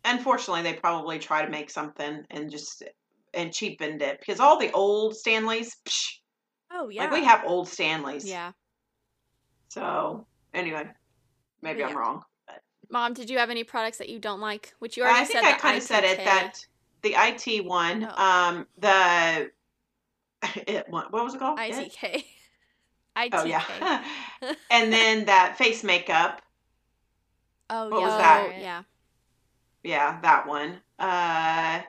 Unfortunately, 0.05 0.63
they 0.63 0.75
probably 0.75 1.19
try 1.19 1.45
to 1.45 1.51
make 1.51 1.69
something 1.71 2.25
and 2.31 2.51
just 2.51 2.83
and 3.35 3.53
cheapened 3.53 4.03
it 4.03 4.21
because 4.21 4.39
all 4.41 4.59
the 4.59 4.71
old 4.73 5.17
Stanleys, 5.17 5.75
psh, 5.85 6.19
Oh 6.71 6.89
yeah. 6.89 7.03
like 7.05 7.13
we 7.13 7.25
have 7.25 7.43
old 7.45 7.69
Stanleys. 7.69 8.25
yeah. 8.29 8.53
So 9.69 10.27
anyway, 10.55 10.89
maybe 11.63 11.83
But 11.83 11.89
I'm 11.89 11.91
yeah. 11.91 11.97
wrong. 11.97 12.25
Mom, 12.91 13.15
did 13.15 13.31
you 13.31 13.39
have 13.39 13.51
any 13.51 13.65
products 13.65 13.99
that 13.99 14.09
you 14.09 14.19
don't 14.19 14.41
like? 14.41 14.75
Which 14.79 14.97
you 14.97 15.05
I 15.05 15.09
already 15.11 15.25
think 15.25 15.43
said. 15.43 15.45
I 15.45 15.53
the 15.55 15.59
kind 15.59 15.77
of 15.77 15.83
said 15.83 16.05
it 16.05 16.25
that 16.25 16.67
the 17.03 17.15
IT 17.17 17.61
one, 17.61 18.05
Oh. 18.05 18.23
um, 18.23 18.67
the 18.79 19.51
it, 20.67 20.89
what, 20.89 21.13
what 21.13 21.25
was 21.25 21.35
it 21.35 21.39
called? 21.39 21.59
It? 21.59 21.65
ITK. 21.65 22.25
ITK. 23.17 23.33
Oh 23.33 23.45
yeah, 23.45 24.05
and 24.71 24.93
then 24.93 25.25
that 25.27 25.57
face 25.59 25.83
makeup. 25.85 26.43
Oh 27.71 27.89
What 27.89 28.01
yeah. 28.01 28.07
was 28.07 28.17
Oh, 28.17 28.19
that? 28.19 28.55
yeah. 28.59 28.83
yeah, 29.83 30.21
that 30.23 30.47
one. 30.47 30.81
Uh, 30.99 31.83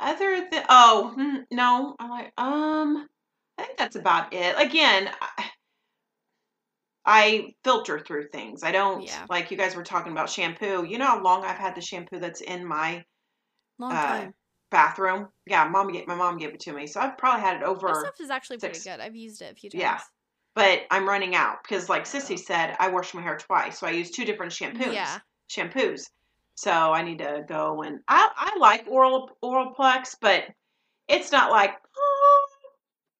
other 0.00 0.48
than 0.50 0.64
oh 0.68 1.44
no, 1.50 1.96
I 1.98 2.08
like 2.08 2.32
um, 2.38 3.08
I 3.58 3.64
think 3.64 3.78
that's 3.78 3.96
about 3.96 4.32
it. 4.34 4.56
Again, 4.58 5.10
I, 5.20 5.50
I 7.10 7.54
filter 7.64 7.98
through 7.98 8.28
things. 8.28 8.62
I 8.62 8.70
don't 8.70 9.02
Yeah. 9.02 9.24
like 9.30 9.50
you 9.50 9.56
guys 9.56 9.74
were 9.74 9.82
talking 9.82 10.12
about 10.12 10.28
shampoo. 10.28 10.84
You 10.84 10.98
know 10.98 11.06
how 11.06 11.22
long 11.22 11.42
I've 11.44 11.56
had 11.56 11.74
the 11.74 11.80
shampoo 11.80 12.18
that's 12.20 12.42
in 12.42 12.66
my 12.66 13.02
Long 13.78 13.92
uh, 13.92 14.06
time. 14.06 14.34
bathroom? 14.70 15.28
Yeah, 15.46 15.66
mom 15.68 15.90
gave 15.90 16.06
my 16.06 16.14
mom 16.14 16.36
gave 16.36 16.50
it 16.50 16.60
to 16.60 16.72
me, 16.72 16.86
so 16.86 17.00
I've 17.00 17.16
probably 17.16 17.40
had 17.40 17.56
it 17.56 17.60
That 17.60 17.68
over. 17.68 17.94
stuff 18.00 18.20
is 18.20 18.28
actually 18.28 18.58
pretty 18.58 18.78
good. 18.80 19.00
I've 19.00 19.16
used 19.16 19.40
it 19.40 19.52
a 19.52 19.54
few 19.54 19.70
times. 19.70 19.80
Yeah. 19.80 20.00
But 20.54 20.82
I'm 20.90 21.08
running 21.08 21.34
out 21.34 21.62
because, 21.62 21.88
like 21.88 22.04
Sissy 22.04 22.38
said, 22.38 22.76
I 22.78 22.88
wash 22.88 23.14
my 23.14 23.22
hair 23.22 23.38
twice, 23.38 23.78
so 23.78 23.86
I 23.86 23.90
use 23.92 24.10
two 24.10 24.24
different 24.26 24.52
shampoos. 24.52 24.92
Yeah. 24.92 25.18
Shampoos. 25.50 26.10
So 26.56 26.70
I 26.72 27.02
need 27.02 27.18
to 27.20 27.44
go 27.48 27.82
and 27.82 28.00
I 28.08 28.28
I 28.36 28.58
like 28.58 28.84
oral 28.88 29.30
oral 29.40 29.72
plex, 29.78 30.14
but 30.20 30.44
it's 31.08 31.32
not 31.32 31.50
like. 31.50 31.70
Oh, 31.96 32.46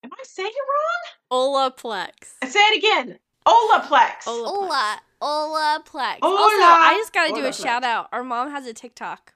am 0.05 0.11
I 0.12 0.22
saying 0.24 0.51
it 0.53 1.33
wrong? 1.33 1.55
Olaplex. 1.55 2.11
I 2.42 2.48
say 2.48 2.61
it 2.61 2.79
again. 2.79 3.18
Olaplex. 3.48 4.26
Ola- 4.26 4.48
Ola, 4.48 5.00
Olaplex. 5.22 6.18
Hola. 6.22 6.38
Also, 6.40 6.62
I 6.62 6.94
just 6.98 7.12
gotta 7.12 7.34
do 7.34 7.44
a 7.46 7.52
shout 7.52 7.82
out. 7.82 8.08
Our 8.12 8.22
mom 8.22 8.50
has 8.50 8.66
a 8.66 8.72
TikTok, 8.74 9.34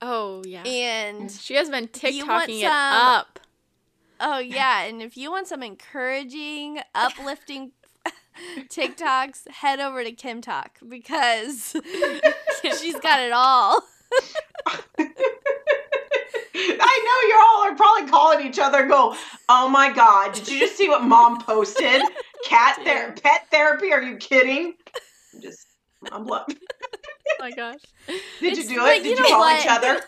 Oh 0.00 0.42
yeah. 0.46 0.62
and 0.64 1.30
She 1.30 1.54
has 1.54 1.68
been 1.70 1.88
You 2.02 2.26
want 2.26 2.48
TikToking 2.50 2.60
it 2.60 2.64
up. 2.70 3.38
oh 4.20 4.38
yeah, 4.38 4.82
and 4.84 5.02
if 5.02 5.16
you 5.16 5.30
want 5.30 5.46
some 5.46 5.62
encouraging, 5.62 6.80
uplifting 6.94 7.72
TikToks, 8.68 9.48
head 9.50 9.78
over 9.78 10.02
to 10.02 10.12
Kim 10.12 10.40
Talk 10.40 10.78
because 10.88 11.76
she's 12.80 12.98
got 13.00 13.20
it 13.20 13.32
all. 13.32 13.82
I 16.80 17.00
know 17.04 17.28
you 17.28 17.42
all 17.46 17.72
are 17.72 17.74
probably 17.76 18.08
calling 18.10 18.46
each 18.46 18.58
other. 18.58 18.80
and 18.80 18.90
Go. 18.90 19.16
Oh 19.48 19.68
my 19.68 19.92
God! 19.92 20.34
Did 20.34 20.48
you 20.48 20.60
just 20.60 20.76
see 20.76 20.88
what 20.88 21.02
mom 21.02 21.40
posted? 21.40 22.00
Cat 22.44 22.78
ther- 22.84 23.14
pet 23.22 23.46
therapy? 23.50 23.92
Are 23.92 24.02
you 24.02 24.16
kidding? 24.16 24.74
I'm 25.34 25.40
just. 25.40 25.66
I'm. 26.12 26.26
Lo- 26.26 26.44
Oh 27.26 27.36
my 27.40 27.50
gosh. 27.52 27.80
Did 28.40 28.52
It's- 28.52 28.68
you 28.70 28.76
do 28.76 28.80
but 28.82 28.96
it? 28.96 29.04
you 29.04 29.16
Did 29.16 29.18
know 29.18 29.24
you 29.24 29.30
call 29.30 29.40
what? 29.40 29.60
each 29.60 29.66
other? 29.70 30.00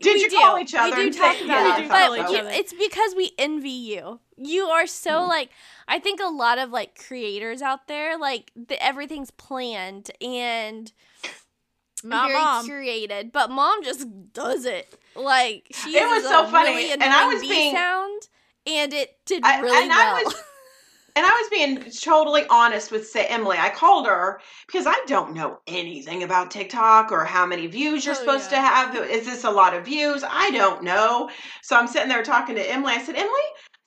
Did 0.00 0.14
We 0.14 0.20
you 0.22 0.30
do. 0.30 0.36
call 0.36 0.58
each 0.58 0.74
other? 0.74 0.96
We 0.96 1.10
do 1.10 1.18
talk 1.18 1.36
say, 1.36 1.44
about 1.44 1.48
yeah, 1.62 1.68
it, 1.68 1.72
I 1.72 1.80
do 1.82 1.88
thought 1.88 1.98
call 2.08 2.16
each 2.16 2.26
so. 2.26 2.36
other. 2.40 2.50
It's 2.50 2.72
because 2.72 3.14
we 3.16 3.30
envy 3.38 3.70
you. 3.70 4.20
You 4.36 4.64
are 4.64 4.86
so 4.88 5.22
Hmm. 5.22 5.28
like 5.28 5.50
I 5.88 5.98
think 6.00 6.20
a 6.20 6.26
lot 6.28 6.58
of 6.58 6.70
like 6.70 6.98
creators 7.06 7.62
out 7.62 7.86
there 7.86 8.18
like 8.18 8.50
the, 8.56 8.82
everything's 8.84 9.30
planned 9.30 10.10
and 10.20 10.92
Not 12.02 12.28
very 12.28 12.38
mom. 12.40 12.68
curated, 12.68 13.32
but 13.32 13.50
mom 13.50 13.82
just 13.84 14.06
does 14.32 14.64
it. 14.66 14.98
Like 15.16 15.66
she 15.72 15.96
It 15.96 16.06
was 16.06 16.24
so 16.24 16.44
a 16.44 16.48
funny, 16.50 16.70
really 16.74 16.92
and 16.92 17.02
I 17.02 17.26
was 17.32 17.40
being- 17.42 17.74
sound, 17.74 18.22
and 18.66 18.92
it 18.92 19.16
did 19.26 19.44
I- 19.44 19.60
really 19.60 19.82
and 19.84 19.92
I 19.92 20.14
well. 20.14 20.24
was- 20.24 20.34
And 21.16 21.24
I 21.24 21.30
was 21.30 21.48
being 21.48 21.92
totally 21.92 22.44
honest 22.50 22.90
with 22.90 23.06
say 23.06 23.26
Emily. 23.26 23.56
I 23.56 23.68
called 23.70 24.04
her 24.08 24.40
because 24.66 24.84
I 24.84 25.00
don't 25.06 25.32
know 25.32 25.60
anything 25.68 26.24
about 26.24 26.50
TikTok 26.50 27.12
or 27.12 27.24
how 27.24 27.46
many 27.46 27.68
views 27.68 28.04
you're 28.04 28.16
Oh, 28.16 28.18
supposed 28.18 28.50
yeah. 28.50 28.56
to 28.60 28.66
have. 28.66 28.96
Is 29.08 29.24
this 29.24 29.44
a 29.44 29.50
lot 29.50 29.74
of 29.74 29.84
views? 29.84 30.24
I 30.28 30.50
don't 30.50 30.82
know. 30.82 31.30
So 31.62 31.76
I'm 31.76 31.86
sitting 31.86 32.08
there 32.08 32.24
talking 32.24 32.56
to 32.56 32.68
Emily. 32.68 32.94
I 32.94 32.98
said, 33.00 33.14
Emily, 33.14 33.30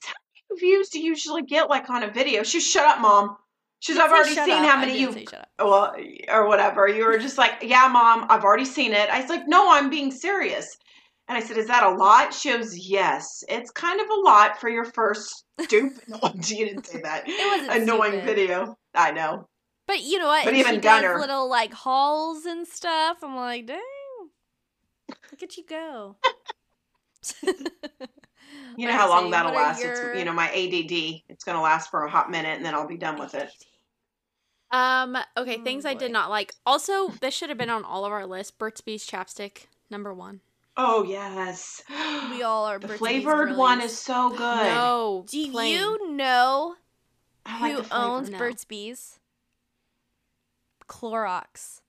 how 0.06 0.14
many 0.50 0.60
views 0.62 0.88
do 0.88 1.00
you 1.02 1.10
usually 1.10 1.42
get 1.42 1.70
like 1.70 1.90
on 1.90 2.04
a 2.04 2.10
video? 2.10 2.44
She 2.44 2.62
shut 2.62 2.86
up, 2.86 3.02
mom. 3.02 3.36
She's 3.80 3.98
I've 3.98 4.10
already 4.10 4.34
seen 4.34 4.64
up. 4.64 4.66
how 4.70 4.80
many 4.80 4.94
didn't 4.94 5.02
you've 5.02 5.14
say 5.16 5.26
shut 5.26 5.50
up. 5.60 5.68
well 5.68 5.96
or 6.30 6.48
whatever. 6.48 6.88
You 6.88 7.06
were 7.06 7.18
just 7.18 7.38
like, 7.38 7.56
yeah, 7.62 7.90
mom, 7.92 8.28
I've 8.30 8.46
already 8.46 8.64
seen 8.64 8.94
it. 8.94 9.10
I 9.10 9.20
was 9.20 9.30
like, 9.30 9.50
no, 9.50 9.70
I'm 9.70 9.90
being 9.90 10.12
serious. 10.12 10.78
And 11.30 11.38
I 11.38 11.42
said, 11.42 11.58
is 11.58 11.68
that 11.68 11.84
a 11.84 11.90
lot? 11.90 12.34
She 12.34 12.50
goes, 12.52 12.78
yes, 12.78 13.44
it's 13.50 13.70
kind 13.72 14.00
of 14.00 14.08
a 14.10 14.20
lot 14.22 14.60
for 14.62 14.70
your 14.70 14.86
first 14.86 15.44
stupid. 15.60 16.00
no, 16.08 16.20
you 16.36 16.66
didn't 16.66 16.86
say 16.86 17.02
that. 17.02 17.24
It 17.28 17.60
wasn't 17.68 17.84
Annoying 17.84 18.12
stupid. 18.22 18.26
video. 18.26 18.78
I 18.96 19.12
know. 19.12 19.48
But 19.88 20.02
you 20.04 20.20
know 20.20 20.28
what? 20.28 20.46
But 20.46 20.50
And 20.54 20.58
even 20.60 20.76
she 20.76 20.82
Gunner- 20.82 21.14
does 21.14 21.22
little 21.22 21.50
like 21.50 21.74
hauls 21.74 22.46
and 22.46 22.66
stuff. 22.68 23.18
I'm 23.24 23.36
like, 23.36 23.66
dang, 23.68 23.80
look 25.10 25.44
at 25.44 25.58
you 25.58 25.64
go. 25.68 26.16
You 28.78 28.86
know 28.88 28.94
how 28.94 29.10
long 29.10 29.22
saying? 29.24 29.32
that'll 29.32 29.54
last. 29.54 29.82
your- 29.82 30.12
It's 30.12 30.20
you 30.20 30.26
know 30.26 30.34
my 30.34 30.50
ADD. 30.50 31.24
It's 31.30 31.44
gonna 31.44 31.62
last 31.62 31.90
for 31.90 32.04
a 32.04 32.10
hot 32.10 32.30
minute, 32.30 32.56
and 32.58 32.66
then 32.66 32.76
I'll 32.76 32.88
be 32.88 32.98
done 32.98 33.20
with 33.20 33.34
it. 33.34 33.50
Um, 34.72 35.18
okay, 35.36 35.58
Oh, 35.60 35.64
things 35.64 35.84
I 35.86 35.94
did 35.96 36.12
not 36.12 36.30
like. 36.30 36.54
Also, 36.66 37.10
this 37.10 37.34
should 37.34 37.50
have 37.50 37.58
been 37.58 37.70
on 37.72 37.84
all 37.84 38.06
of 38.06 38.12
our 38.12 38.26
lists. 38.26 38.52
Burt's 38.52 38.82
Bees 38.82 39.06
chapstick, 39.08 39.66
number 39.90 40.14
one. 40.14 40.42
Oh 40.80 41.04
yes, 41.04 41.82
We 42.30 42.44
all 42.44 42.66
are 42.66 42.78
the 42.80 42.88
Burt's 42.88 43.00
Bees 43.02 43.24
flavored 43.24 43.58
one 43.58 43.82
is 43.82 43.98
so 43.98 44.30
good. 44.30 44.40
No, 44.40 45.26
Do 45.28 45.52
plain. 45.52 45.74
you 45.74 46.12
know 46.12 46.76
like 47.46 47.72
who 47.74 47.78
flavor. 47.84 47.88
owns 47.92 48.30
no. 48.30 48.38
Burt's 48.38 48.64
Bees? 48.66 49.20
Clorox. 50.88 51.82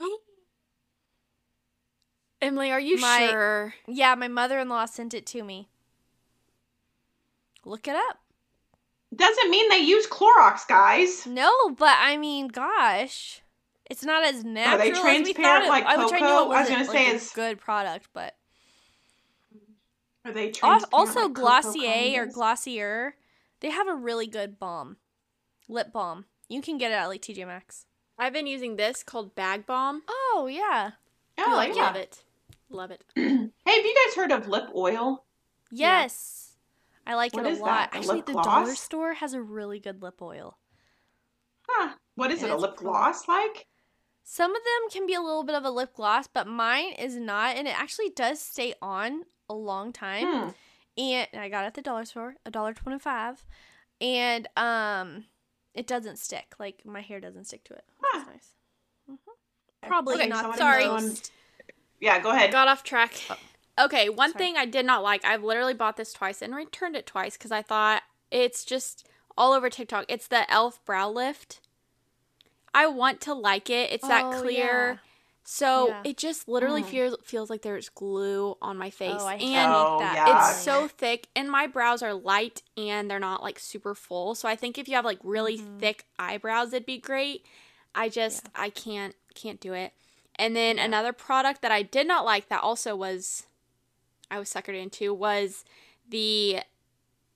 Emily, 2.40 2.70
are 2.70 2.80
you 2.80 2.98
My- 2.98 3.28
sure? 3.30 3.74
Yeah, 3.86 4.14
my 4.14 4.28
mother-in-law 4.28 4.84
sent 4.86 5.14
it 5.14 5.26
to 5.26 5.42
me. 5.42 5.68
Look 7.64 7.88
it 7.88 7.96
up. 7.96 8.18
Doesn't 9.14 9.50
mean 9.50 9.68
they 9.70 9.78
use 9.78 10.06
Clorox, 10.06 10.68
guys. 10.68 11.26
No, 11.26 11.70
but 11.70 11.96
I 11.98 12.16
mean, 12.18 12.48
gosh, 12.48 13.40
it's 13.90 14.04
not 14.04 14.24
as 14.24 14.44
natural 14.44 14.82
as 14.82 14.94
we 14.94 15.00
transparent 15.00 15.36
thought 15.36 15.62
it. 15.64 15.68
like 15.68 15.84
I, 15.86 15.92
I 15.92 15.96
cocoa? 15.96 16.50
I 16.50 16.60
was 16.60 16.68
gonna 16.68 16.84
like 16.84 16.90
say 16.90 17.10
a 17.10 17.14
is- 17.14 17.30
good 17.30 17.58
product, 17.58 18.08
but 18.12 18.34
Are 20.24 20.32
they 20.32 20.50
transparent 20.50 20.86
also 20.92 21.20
like 21.26 21.34
cocoa 21.34 21.40
Glossier 21.62 22.22
or 22.22 22.24
kind? 22.24 22.34
Glossier, 22.34 23.14
they 23.60 23.70
have 23.70 23.88
a 23.88 23.94
really 23.94 24.26
good 24.26 24.58
balm, 24.58 24.96
lip 25.68 25.92
balm. 25.92 26.26
You 26.48 26.60
can 26.62 26.78
get 26.78 26.90
it 26.90 26.94
at 26.94 27.06
like 27.06 27.22
TJ 27.22 27.46
Maxx. 27.46 27.86
I've 28.18 28.32
been 28.32 28.46
using 28.46 28.76
this 28.76 29.02
called 29.02 29.34
Bag 29.34 29.64
Balm. 29.66 30.02
Oh 30.08 30.48
yeah, 30.50 30.92
Oh, 31.38 31.52
like 31.56 31.74
yeah. 31.74 31.82
love 31.82 31.96
it. 31.96 32.22
Love 32.70 32.90
it. 32.90 33.04
Hey, 33.16 33.76
have 33.76 33.84
you 33.84 33.94
guys 34.06 34.14
heard 34.16 34.32
of 34.32 34.48
lip 34.48 34.68
oil? 34.74 35.24
yes, 35.70 36.56
I 37.06 37.14
like 37.14 37.32
What 37.34 37.46
it 37.46 37.50
a 37.50 37.52
is 37.52 37.60
lot. 37.60 37.66
that, 37.68 37.94
a 37.94 37.98
Actually, 37.98 38.16
lip 38.16 38.26
the 38.26 38.32
gloss? 38.32 38.44
dollar 38.44 38.74
store 38.74 39.14
has 39.14 39.32
a 39.34 39.40
really 39.40 39.78
good 39.78 40.02
lip 40.02 40.20
oil. 40.20 40.58
Huh? 41.68 41.94
What 42.16 42.30
is 42.30 42.42
And 42.42 42.48
it? 42.50 42.52
A 42.52 42.54
it's 42.54 42.62
lip 42.62 42.76
pro- 42.76 42.90
gloss 42.90 43.28
like? 43.28 43.66
Some 44.30 44.54
of 44.54 44.62
them 44.62 44.90
can 44.90 45.06
be 45.06 45.14
a 45.14 45.22
little 45.22 45.42
bit 45.42 45.54
of 45.54 45.64
a 45.64 45.70
lip 45.70 45.94
gloss, 45.94 46.26
but 46.26 46.46
mine 46.46 46.92
is 46.98 47.16
not, 47.16 47.56
and 47.56 47.66
it 47.66 47.78
actually 47.80 48.10
does 48.10 48.38
stay 48.40 48.74
on 48.82 49.22
a 49.48 49.54
long 49.54 49.90
time. 49.92 50.26
Hmm. 50.26 50.48
and 50.98 51.28
I 51.34 51.48
got 51.48 51.64
it 51.64 51.68
at 51.68 51.74
the 51.74 51.80
dollar 51.82 52.04
store, 52.04 52.34
a 52.44 52.50
dollar 52.50 52.74
twenty 52.74 52.98
five, 52.98 53.44
and 54.02 54.46
um, 54.56 55.24
it 55.74 55.86
doesn't 55.86 56.18
stick. 56.18 56.54
Like 56.58 56.82
my 56.84 57.00
hair 57.00 57.20
doesn't 57.20 57.44
stick 57.46 57.64
to 57.64 57.72
it, 57.74 57.84
which 57.98 58.08
Huh. 58.12 58.20
is 58.20 58.26
nice. 58.26 59.18
Probably 59.86 60.16
Okay, 60.16 60.26
not. 60.26 60.40
someone 60.40 60.58
sorry. 60.58 60.86
most- 60.86 61.32
Yeah, 62.00 62.18
go 62.20 62.30
ahead. 62.30 62.52
Got 62.52 62.68
off 62.68 62.82
track. 62.84 63.14
Okay, 63.80 64.08
one 64.10 64.32
sorry. 64.32 64.44
thing 64.44 64.56
I 64.58 64.66
did 64.66 64.84
not 64.84 65.02
like. 65.02 65.24
I've 65.24 65.42
literally 65.44 65.72
bought 65.74 65.96
this 65.96 66.12
twice 66.12 66.42
and 66.42 66.54
returned 66.54 66.96
it 66.96 67.06
twice 67.06 67.36
because 67.38 67.52
I 67.52 67.62
thought 67.62 68.02
it's 68.30 68.64
just 68.64 69.08
all 69.38 69.52
over 69.54 69.70
TikTok. 69.70 70.04
It's 70.08 70.26
the 70.28 70.50
Elf 70.52 70.84
Brow 70.84 71.08
Lift. 71.10 71.60
I 72.74 72.86
want 72.86 73.20
to 73.22 73.34
like 73.34 73.70
it. 73.70 73.90
It's 73.92 74.06
that 74.06 74.24
Oh, 74.26 74.40
clear. 74.40 74.92
yeah. 74.92 74.98
So 75.44 75.88
Yeah. 75.88 76.02
it 76.04 76.18
just 76.18 76.46
literally 76.46 76.82
Mm. 76.82 76.86
feels 76.90 77.16
feels 77.24 77.48
like 77.50 77.62
there's 77.62 77.88
glue 77.88 78.56
on 78.60 78.76
my 78.76 78.90
face. 78.90 79.16
Oh, 79.18 79.26
I 79.26 79.34
and 79.36 79.72
Oh, 79.74 79.98
that. 80.00 80.14
yeah. 80.14 80.48
it's 80.50 80.62
so 80.62 80.86
thick 80.88 81.28
and 81.34 81.50
my 81.50 81.66
brows 81.66 82.02
are 82.02 82.12
light 82.12 82.62
and 82.76 83.10
they're 83.10 83.18
not 83.18 83.42
like 83.42 83.58
super 83.58 83.94
full. 83.94 84.34
So 84.34 84.46
I 84.48 84.56
think 84.56 84.76
if 84.76 84.88
you 84.88 84.94
have 84.96 85.06
like 85.06 85.18
really 85.22 85.58
Mhm. 85.58 85.80
thick 85.80 86.04
eyebrows 86.18 86.74
it'd 86.74 86.84
be 86.84 86.98
great. 86.98 87.46
I 87.94 88.10
just 88.10 88.46
I 88.54 88.68
can't 88.68 89.14
can't 89.34 89.58
do 89.60 89.72
it. 89.72 89.94
And 90.36 90.54
then 90.54 90.78
another 90.78 91.12
product 91.14 91.62
that 91.62 91.72
I 91.72 91.82
did 91.82 92.06
not 92.06 92.24
like 92.26 92.48
that 92.50 92.62
also 92.62 92.94
was 92.94 93.46
I 94.30 94.38
was 94.38 94.52
suckered 94.52 94.78
into 94.80 95.14
was 95.14 95.64
the 96.06 96.60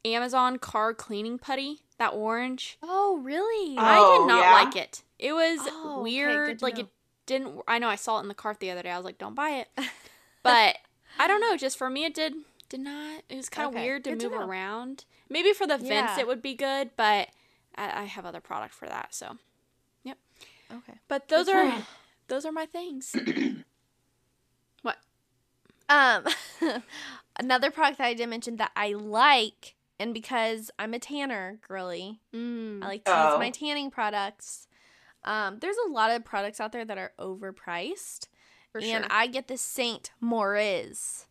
Amazon 0.04 0.58
car 0.58 0.92
cleaning 0.92 1.38
putty, 1.38 1.80
that 1.96 2.12
orange. 2.12 2.76
Oh 2.82 3.16
really? 3.22 3.78
I 3.78 3.96
Oh, 3.98 4.18
did 4.18 4.26
not 4.28 4.40
yeah? 4.40 4.52
like 4.52 4.76
it. 4.76 5.02
It 5.22 5.32
was 5.32 5.60
Oh, 5.62 5.94
okay, 6.00 6.02
weird. 6.02 6.46
good 6.48 6.58
to 6.58 6.64
like 6.64 6.74
know. 6.76 6.80
it 6.82 6.88
didn't. 7.26 7.60
I 7.68 7.78
know 7.78 7.88
I 7.88 7.94
saw 7.96 8.18
it 8.18 8.22
in 8.22 8.28
the 8.28 8.34
cart 8.34 8.58
the 8.60 8.70
other 8.70 8.82
day. 8.82 8.90
I 8.90 8.96
was 8.98 9.04
like, 9.04 9.18
don't 9.18 9.34
buy 9.34 9.50
it. 9.50 9.68
But 10.42 10.78
I 11.20 11.28
don't 11.28 11.40
know. 11.40 11.56
Just 11.56 11.78
for 11.78 11.88
me, 11.88 12.04
it 12.04 12.14
did 12.14 12.34
did 12.68 12.80
not. 12.80 13.22
It 13.28 13.36
was 13.36 13.48
kind 13.48 13.68
of 13.68 13.74
Okay, 13.74 13.84
weird 13.84 14.02
to 14.04 14.10
good 14.10 14.20
to 14.20 14.28
move 14.30 14.40
know. 14.40 14.46
around. 14.48 15.04
Maybe 15.30 15.52
for 15.52 15.68
the 15.68 15.78
vents 15.78 16.14
Yeah. 16.16 16.20
it 16.20 16.26
would 16.26 16.42
be 16.42 16.54
good, 16.54 16.90
but 16.96 17.28
I, 17.76 18.00
I 18.00 18.04
have 18.04 18.26
other 18.26 18.40
product 18.40 18.74
for 18.74 18.86
that. 18.88 19.14
So, 19.14 19.38
yep. 20.02 20.18
okay. 20.72 20.94
but 21.06 21.28
those 21.28 21.46
Good 21.46 21.54
are 21.54 21.70
to 21.78 21.86
those 22.26 22.44
are 22.44 22.50
my 22.50 22.66
things. 22.66 23.14
what? 24.82 24.96
Um, 25.88 26.24
another 27.38 27.70
product 27.70 27.98
that 27.98 28.06
I 28.06 28.14
did 28.14 28.28
mention 28.28 28.56
that 28.56 28.72
I 28.74 28.94
like, 28.94 29.74
and 29.98 30.12
because 30.12 30.70
I'm 30.78 30.94
a 30.94 30.98
tanner 30.98 31.60
girly, 31.68 32.20
Mm. 32.34 32.82
I 32.82 32.86
like 32.88 33.04
to 33.04 33.10
use 33.12 33.18
Oh. 33.34 33.38
my 33.38 33.50
tanning 33.50 33.90
products. 33.92 34.66
Um, 35.24 35.58
there's 35.60 35.76
a 35.86 35.90
lot 35.90 36.10
of 36.10 36.24
products 36.24 36.60
out 36.60 36.72
there 36.72 36.84
that 36.84 36.98
are 36.98 37.12
overpriced, 37.18 38.28
For 38.72 38.78
and 38.78 38.86
sure. 38.86 39.06
I 39.10 39.26
get 39.28 39.48
the 39.48 39.56
Saint 39.56 40.10
Moriz. 40.22 41.26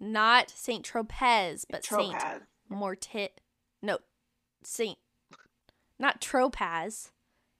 Not 0.00 0.50
Saint 0.50 0.84
Tropez, 0.84 1.64
but 1.70 1.84
Saint. 1.84 2.16
Mortit. 2.70 3.28
No, 3.82 3.98
Saint. 4.62 4.98
Not 5.98 6.20
Tropaz, 6.20 7.10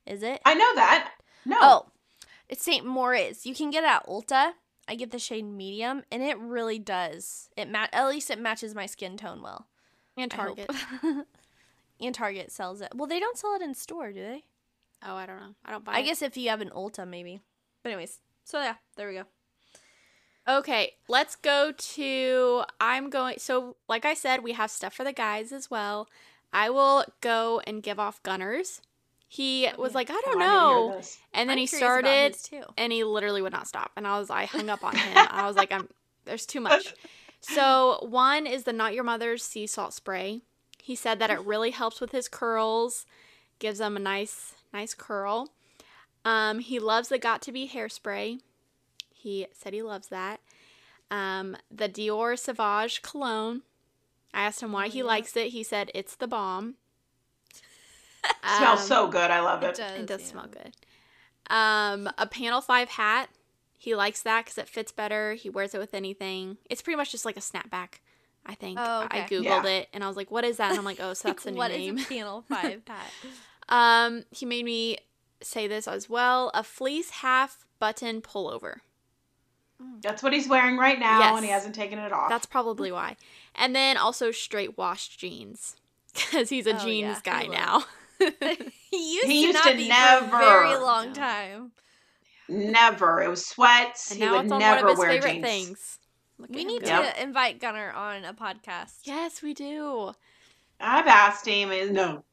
is 0.07 0.23
it? 0.23 0.41
I 0.45 0.55
know 0.55 0.75
that. 0.75 1.13
No. 1.45 1.57
Oh, 1.61 1.87
it's 2.49 2.63
Saint 2.65 2.85
Moriz. 2.85 3.47
You 3.47 3.55
can 3.55 3.71
get 3.71 3.85
it 3.85 3.91
at 3.91 4.07
Ulta. 4.07 4.53
I 4.89 4.97
get 4.97 5.13
the 5.13 5.19
shade 5.21 5.45
medium, 5.45 6.03
and 6.11 6.23
it 6.23 6.37
really 6.39 6.79
does. 6.81 7.49
It 7.57 7.71
ma- 7.71 7.87
at 7.93 8.09
least 8.09 8.31
it 8.31 8.41
matches 8.41 8.75
my 8.75 8.87
skin 8.87 9.17
tone 9.17 9.41
well. 9.41 9.69
and 10.17 10.31
Target. 10.31 10.69
and 12.07 12.15
Target 12.15 12.51
sells 12.53 12.81
it. 12.81 12.93
Well, 12.95 13.07
they 13.09 13.21
don't 13.21 13.39
sell 13.39 13.55
it 13.55 13.63
in 13.63 13.75
store, 13.75 14.13
do 14.13 14.21
they? 14.21 14.45
Oh, 15.05 15.15
I 15.15 15.27
don't 15.27 15.39
know. 15.41 15.55
I 15.65 15.71
don't 15.73 15.85
buy 15.85 15.95
I 15.95 15.99
it. 16.01 16.05
guess 16.05 16.23
if 16.23 16.37
you 16.37 16.49
have 16.51 16.61
an 16.61 16.71
Ulta, 16.71 17.07
maybe. 17.09 17.41
But 17.83 17.91
anyways, 17.91 18.21
so 18.45 18.61
yeah, 18.61 18.75
there 18.97 19.09
we 19.09 19.15
go. 19.15 19.25
Okay, 20.49 20.93
let's 21.09 21.37
go 21.37 21.73
to. 21.77 22.63
I'm 22.81 23.11
going. 23.11 23.37
So, 23.39 23.77
like 23.89 24.05
I 24.05 24.15
said, 24.15 24.43
we 24.43 24.53
have 24.53 24.71
stuff 24.71 24.93
for 24.95 25.05
the 25.05 25.13
guys 25.13 25.53
as 25.53 25.71
well. 25.71 26.09
I 26.53 26.69
will 26.71 27.05
go 27.21 27.61
and 27.67 27.83
give 27.83 27.99
off 28.01 28.23
Gunners. 28.23 28.81
He 29.29 29.67
oh, 29.69 29.81
was 29.81 29.93
yeah. 29.93 29.97
like, 29.99 30.11
I 30.11 30.15
Oh, 30.15 30.21
don't 30.25 30.43
I 30.43 30.47
know. 30.47 30.93
this. 30.97 31.19
And 31.33 31.49
then 31.49 31.57
I'm 31.57 31.61
he 31.61 31.67
started, 31.67 32.35
too. 32.35 32.63
and 32.77 32.93
he 32.93 33.03
literally 33.05 33.41
would 33.41 33.53
not 33.53 33.67
stop. 33.67 33.93
And 33.97 34.07
I 34.07 34.19
was, 34.19 34.29
I 34.31 34.45
hung 34.45 34.69
up 34.69 34.85
on 34.85 34.95
him. 34.95 35.17
I 35.31 35.47
was 35.47 35.57
like, 35.57 35.73
I'm. 35.73 35.89
There's 36.25 36.47
too 36.47 36.61
much. 36.61 36.95
So 37.45 37.99
one 38.09 38.47
is 38.47 38.63
the 38.63 38.73
Not 38.73 38.95
Your 38.95 39.03
Mother's 39.03 39.43
Sea 39.43 39.67
Salt 39.67 39.93
Spray. 39.95 40.43
He 40.85 40.97
said 40.97 41.21
that 41.21 41.31
it 41.31 41.39
really 41.47 41.71
helps 41.71 42.01
with 42.01 42.11
his 42.11 42.27
curls, 42.29 43.07
gives 43.61 43.79
them 43.79 43.97
a 43.97 44.01
nice, 44.01 44.55
nice 44.75 44.95
curl. 44.95 45.51
Um, 46.25 46.59
he 46.59 46.81
loves 46.81 47.09
the 47.09 47.21
Got2b 47.21 47.71
hairspray. 47.71 48.41
He 49.15 49.47
said 49.53 49.75
he 49.75 49.83
loves 49.83 50.09
that. 50.09 50.41
Um, 51.09 51.57
the 51.71 51.89
Dior 51.89 52.37
Sauvage 52.37 53.01
cologne. 53.01 53.63
I 54.35 54.43
asked 54.43 54.61
him 54.61 54.73
why 54.73 54.89
he 54.89 54.99
yeah. 54.99 55.05
likes 55.05 55.37
it. 55.37 55.49
He 55.49 55.63
said 55.63 55.93
it's 55.95 56.17
the 56.17 56.27
bomb. 56.27 56.75
smells 58.59 58.81
Um, 58.81 58.87
so 58.87 59.07
good. 59.09 59.31
I 59.31 59.41
love 59.41 59.63
It 59.63 59.67
it. 59.71 59.77
does. 59.77 60.01
it 60.01 60.07
does 60.07 60.21
yeah. 60.23 60.27
smell 60.27 60.49
good. 60.51 60.73
Um, 61.49 62.11
a 62.19 62.27
panel 62.27 62.61
five 62.61 62.89
hat. 62.91 63.29
He 63.79 63.95
likes 63.95 64.23
that 64.23 64.47
because 64.47 64.59
it 64.59 64.69
fits 64.69 64.91
better. 64.91 65.35
He 65.35 65.49
wears 65.49 65.75
it 65.75 65.79
with 65.79 65.95
anything. 65.95 66.57
It's 66.69 66.83
pretty 66.83 66.97
much 66.97 67.13
just 67.13 67.25
like 67.25 67.37
a 67.37 67.41
snapback. 67.41 68.01
I 68.45 68.55
think. 68.55 68.79
Oh, 68.81 69.07
I 69.11 69.21
googled 69.23 69.45
Yeah. 69.45 69.65
it 69.67 69.89
and 69.93 70.03
I 70.03 70.09
was 70.09 70.17
like, 70.17 70.31
"What 70.31 70.45
is 70.45 70.57
that?" 70.57 70.71
And 70.71 70.79
I'm 70.79 70.85
like, 70.85 70.99
"Oh, 71.01 71.15
so 71.15 71.29
that's 71.31 71.47
a 71.47 71.51
new 71.51 71.59
What 71.59 71.71
is 71.71 71.77
name." 71.79 71.99
a 72.03 72.05
panel 72.05 72.45
five 72.49 72.83
hat? 72.87 73.13
um, 73.69 74.25
he 74.31 74.45
made 74.47 74.65
me 74.65 74.99
say 75.43 75.67
this 75.67 75.87
as 75.87 76.09
well: 76.11 76.51
a 76.55 76.63
fleece 76.65 77.11
half 77.11 77.65
button 77.79 78.21
pullover. 78.21 78.77
That's 80.01 80.23
what 80.23 80.33
he's 80.33 80.49
wearing 80.49 80.77
right 80.77 80.99
now, 80.99 81.35
and 81.37 81.45
he 81.45 81.51
hasn't 81.51 81.75
taken 81.75 81.99
it 81.99 82.13
off. 82.13 82.29
That's 82.29 82.47
probably 82.47 82.91
why. 82.93 83.17
And 83.55 83.75
then 83.75 83.97
also 83.97 84.31
straight 84.31 84.77
washed 84.79 85.19
jeans 85.19 85.77
because 86.15 86.49
he's 86.51 86.67
a 86.67 86.75
Oh, 86.75 86.85
jeans 86.85 87.17
yeah, 87.17 87.21
guy 87.23 87.43
he 87.43 87.49
now. 87.49 87.85
he 88.91 89.15
used 89.15 89.27
He 89.27 89.41
to 89.41 89.47
used 89.47 89.55
not 89.55 89.71
to 89.71 89.77
be 89.77 89.89
for 89.89 89.95
a 90.27 90.31
very 90.39 90.77
long 90.77 91.09
No. 91.09 91.13
time. 91.15 91.73
never. 92.49 93.23
It 93.23 93.29
was 93.29 93.47
sweats. 93.47 94.11
and 94.11 94.21
he 94.21 94.27
now 94.27 94.33
would 94.37 94.45
it's 94.45 94.53
on 94.53 94.59
never 94.61 94.75
one 94.83 94.85
of 94.85 94.91
his 94.91 94.99
wear 94.99 95.09
favorite 95.11 95.33
jeans. 95.33 95.47
things. 95.47 95.99
Look 96.43 96.51
We 96.51 96.57
at 96.57 96.61
him 96.63 96.67
need 96.69 96.83
go. 96.83 96.87
to 96.89 97.03
Yep. 97.05 97.19
invite 97.19 97.59
Gunner 97.61 97.91
on 97.93 98.25
a 98.25 98.35
podcast. 98.35 98.93
Yes, 99.05 99.41
we 99.43 99.55
do. 99.55 100.13
I've 100.81 101.07
asked 101.07 101.47
him. 101.47 101.71
Is 101.73 101.91
no. 101.91 102.25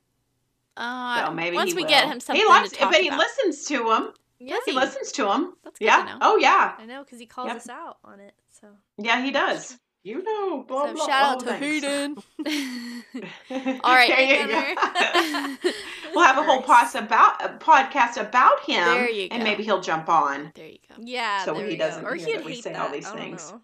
Uh, 0.75 1.25
So 1.27 1.33
maybe 1.33 1.55
once 1.55 1.69
he 1.71 1.75
we 1.75 1.83
will. 1.83 1.89
get 1.89 2.05
him 2.07 2.19
something 2.19 2.41
he 2.43 2.47
likes, 2.49 2.69
to 2.71 2.75
talk 2.77 2.91
but 2.91 3.01
he 3.01 3.07
about. 3.09 3.19
listens 3.19 3.65
to 3.65 3.91
him. 3.91 4.13
Yes, 4.39 4.63
He 4.65 4.71
listens 4.71 5.11
to 5.13 5.31
him. 5.31 5.53
That's 5.63 5.77
good 5.79 5.85
Yeah. 5.85 5.97
to 5.97 6.05
know. 6.05 6.17
Oh 6.21 6.37
yeah. 6.37 6.75
I 6.77 6.85
know 6.85 7.03
because 7.03 7.19
he 7.19 7.25
calls 7.25 7.47
Yep. 7.47 7.55
us 7.57 7.69
out 7.69 7.97
on 8.03 8.19
it. 8.19 8.33
So, 8.59 8.67
Yeah, 8.97 9.21
he 9.21 9.31
does. 9.31 9.77
You 10.01 10.23
know. 10.23 10.63
Blah, 10.63 10.87
so 10.87 10.93
blah. 10.93 11.05
shout 11.05 11.23
out 11.23 11.39
to 11.41 11.45
thanks. 11.47 11.65
Hayden. 11.65 12.17
All 13.83 13.93
right. 13.93 14.09
There 14.09 14.41
you 14.41 14.47
Gunner. 14.47 14.75
go. 14.75 15.71
we'll 16.15 16.23
have 16.23 16.37
a 16.37 16.43
whole 16.43 16.61
pos 16.61 16.95
about, 16.95 17.43
a 17.43 17.49
podcast 17.57 18.15
about 18.19 18.61
him. 18.61 18.85
There 18.85 19.09
you 19.09 19.27
And 19.31 19.43
maybe 19.43 19.63
he'll 19.63 19.81
jump 19.81 20.07
on. 20.07 20.53
there 20.55 20.67
you 20.69 20.77
go. 20.87 20.95
Yeah, 20.99 21.43
So 21.43 21.53
there 21.53 21.63
he 21.65 21.71
we 21.71 21.77
doesn't 21.77 22.05
Or 22.05 22.15
hear 22.15 22.27
he'd 22.27 22.37
that 22.37 22.45
we 22.45 22.61
say 22.61 22.71
that. 22.71 22.79
all 22.81 22.89
these 22.91 23.05
I 23.07 23.09
don't 23.09 23.17
things. 23.19 23.51
know. 23.51 23.61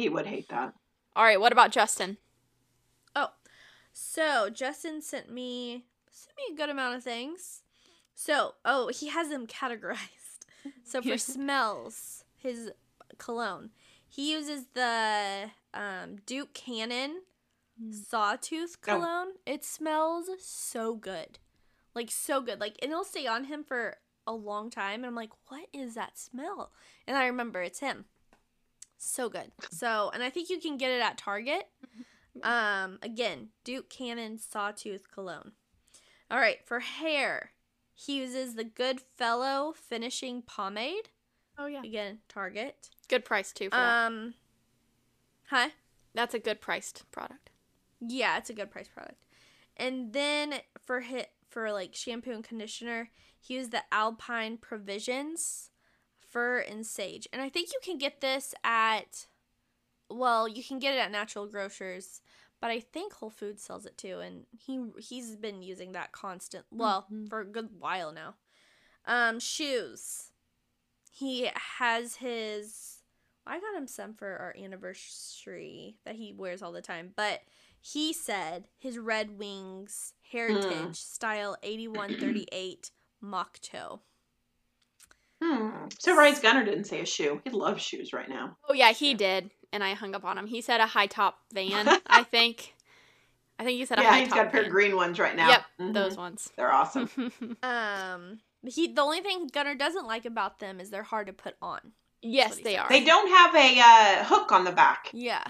He 0.00 0.08
would 0.08 0.26
hate 0.26 0.48
that. 0.48 0.72
All 1.14 1.24
right. 1.24 1.40
What 1.40 1.52
about 1.52 1.72
Justin? 1.72 2.16
Oh, 3.14 3.30
so 3.92 4.48
Justin 4.50 5.02
sent 5.02 5.30
me 5.30 5.84
sent 6.10 6.36
me 6.36 6.54
a 6.54 6.56
good 6.56 6.70
amount 6.70 6.96
of 6.96 7.02
things. 7.04 7.62
So, 8.14 8.54
oh, 8.64 8.88
he 8.88 9.08
has 9.08 9.28
them 9.28 9.46
categorized. 9.60 10.46
So 10.84 11.02
for 11.02 11.18
smells, 11.18 12.24
his 12.36 12.70
cologne, 13.18 13.70
he 14.08 14.32
uses 14.32 14.66
the 14.74 15.50
um, 15.74 16.16
Duke 16.26 16.54
Cannon 16.54 17.22
Mm. 17.82 17.94
Sawtooth 17.94 18.76
Oh. 18.82 18.84
cologne. 18.84 19.28
It 19.46 19.64
smells 19.64 20.28
so 20.38 20.94
good, 20.94 21.38
like 21.94 22.10
so 22.10 22.42
good. 22.42 22.60
Like, 22.60 22.76
and 22.82 22.90
it'll 22.90 23.04
stay 23.04 23.26
on 23.26 23.44
him 23.44 23.64
for 23.64 23.96
a 24.26 24.32
long 24.34 24.68
time. 24.68 25.00
And 25.00 25.06
I'm 25.06 25.14
like, 25.14 25.30
what 25.48 25.66
is 25.72 25.94
that 25.94 26.18
smell? 26.18 26.72
And 27.06 27.16
I 27.16 27.24
remember 27.26 27.62
it's 27.62 27.80
him. 27.80 28.04
So 29.02 29.30
good. 29.30 29.50
So, 29.70 30.10
and 30.12 30.22
I 30.22 30.28
think 30.28 30.50
you 30.50 30.60
can 30.60 30.76
get 30.76 30.90
it 30.90 31.00
at 31.00 31.16
Target. 31.16 31.66
Um, 32.42 32.98
again, 33.02 33.48
Duke 33.64 33.88
Cannon 33.88 34.38
Sawtooth 34.38 35.10
Cologne. 35.10 35.52
All 36.30 36.38
right, 36.38 36.58
for 36.66 36.80
hair, 36.80 37.52
he 37.94 38.18
uses 38.18 38.54
the 38.54 38.64
Goodfellow 38.64 39.72
Finishing 39.74 40.42
Pomade. 40.42 41.08
Oh 41.58 41.66
yeah. 41.66 41.80
Again, 41.82 42.18
Target. 42.28 42.90
Good 43.08 43.24
price 43.24 43.52
too. 43.52 43.70
For 43.70 43.76
that. 43.76 44.06
Um, 44.06 44.34
huh? 45.48 45.70
That's 46.14 46.34
a 46.34 46.38
good 46.38 46.60
priced 46.60 47.10
product. 47.10 47.50
Yeah, 48.00 48.36
it's 48.36 48.50
a 48.50 48.54
good 48.54 48.70
price 48.70 48.88
product. 48.88 49.24
And 49.76 50.12
then 50.12 50.54
for 50.84 51.00
hit 51.00 51.30
for 51.48 51.72
like 51.72 51.94
shampoo 51.94 52.32
and 52.32 52.44
conditioner, 52.44 53.10
he 53.40 53.54
used 53.54 53.72
the 53.72 53.82
Alpine 53.90 54.58
Provisions 54.58 55.69
Fir 56.30 56.60
and 56.60 56.86
Sage. 56.86 57.28
And 57.32 57.42
I 57.42 57.48
think 57.48 57.70
you 57.72 57.78
can 57.82 57.98
get 57.98 58.20
this 58.20 58.54
at 58.64 59.26
well, 60.08 60.48
you 60.48 60.64
can 60.64 60.78
get 60.80 60.94
it 60.94 60.98
at 60.98 61.12
Natural 61.12 61.46
Grocers, 61.46 62.20
but 62.60 62.68
I 62.70 62.80
think 62.80 63.12
Whole 63.12 63.30
Foods 63.30 63.62
sells 63.62 63.86
it 63.86 63.96
too 63.96 64.20
and 64.20 64.46
he 64.58 64.80
he's 64.98 65.36
been 65.36 65.62
using 65.62 65.92
that 65.92 66.12
constant 66.12 66.64
well, 66.70 67.06
Mhm. 67.12 67.28
for 67.28 67.40
a 67.40 67.44
good 67.46 67.70
while 67.78 68.12
now. 68.12 68.34
Um 69.06 69.38
shoes. 69.40 70.32
He 71.12 71.50
has 71.78 72.16
his 72.16 72.98
I 73.46 73.58
got 73.58 73.74
him 73.76 73.86
some 73.88 74.14
for 74.14 74.36
our 74.36 74.54
anniversary 74.56 75.96
that 76.04 76.16
he 76.16 76.32
wears 76.32 76.62
all 76.62 76.72
the 76.72 76.82
time, 76.82 77.12
but 77.16 77.42
he 77.80 78.12
said 78.12 78.68
his 78.78 78.98
Red 78.98 79.38
Wings 79.38 80.12
Heritage 80.30 80.96
Style 80.96 81.56
8138 81.62 82.90
mock 83.20 83.58
toe. 83.60 84.02
Hmm. 85.42 85.70
So 85.98 86.14
Rise 86.16 86.38
Gunner 86.40 86.64
didn't 86.64 86.84
say 86.84 87.00
a 87.00 87.06
shoe. 87.06 87.40
He 87.44 87.50
loves 87.50 87.82
shoes 87.82 88.12
right 88.12 88.28
now. 88.28 88.56
Oh 88.68 88.74
yeah, 88.74 88.92
he 88.92 89.14
did, 89.14 89.50
and 89.72 89.82
I 89.82 89.94
hung 89.94 90.14
up 90.14 90.24
on 90.24 90.36
him. 90.38 90.46
He 90.46 90.60
said 90.60 90.80
a 90.80 90.86
high 90.86 91.06
top 91.06 91.38
van. 91.52 91.88
I 92.06 92.22
think. 92.24 92.74
I 93.58 93.64
think 93.64 93.78
he 93.78 93.84
said 93.84 93.98
a 93.98 94.02
yeah, 94.02 94.10
high 94.10 94.18
he's 94.20 94.28
top 94.28 94.36
got 94.38 94.46
a 94.46 94.50
pair 94.50 94.62
of 94.64 94.70
green 94.70 94.96
ones 94.96 95.18
right 95.18 95.36
now. 95.36 95.48
Yep, 95.48 95.62
Mhm. 95.80 95.92
those 95.94 96.16
ones. 96.16 96.50
They're 96.56 96.72
awesome. 96.72 97.08
Um 97.62 98.40
he 98.66 98.92
the 98.92 99.00
only 99.02 99.20
thing 99.20 99.48
Gunner 99.52 99.74
doesn't 99.74 100.06
like 100.06 100.24
about 100.26 100.58
them 100.60 100.80
is 100.80 100.90
they're 100.90 101.02
hard 101.02 101.26
to 101.28 101.32
put 101.32 101.56
on. 101.62 101.80
yes, 102.22 102.56
they 102.56 102.74
said. 102.74 102.80
are. 102.80 102.88
They 102.88 103.04
don't 103.04 103.28
have 103.30 103.54
a 103.54 103.80
uh, 103.80 104.24
hook 104.24 104.52
on 104.52 104.64
the 104.64 104.72
back. 104.72 105.08
Yeah. 105.12 105.44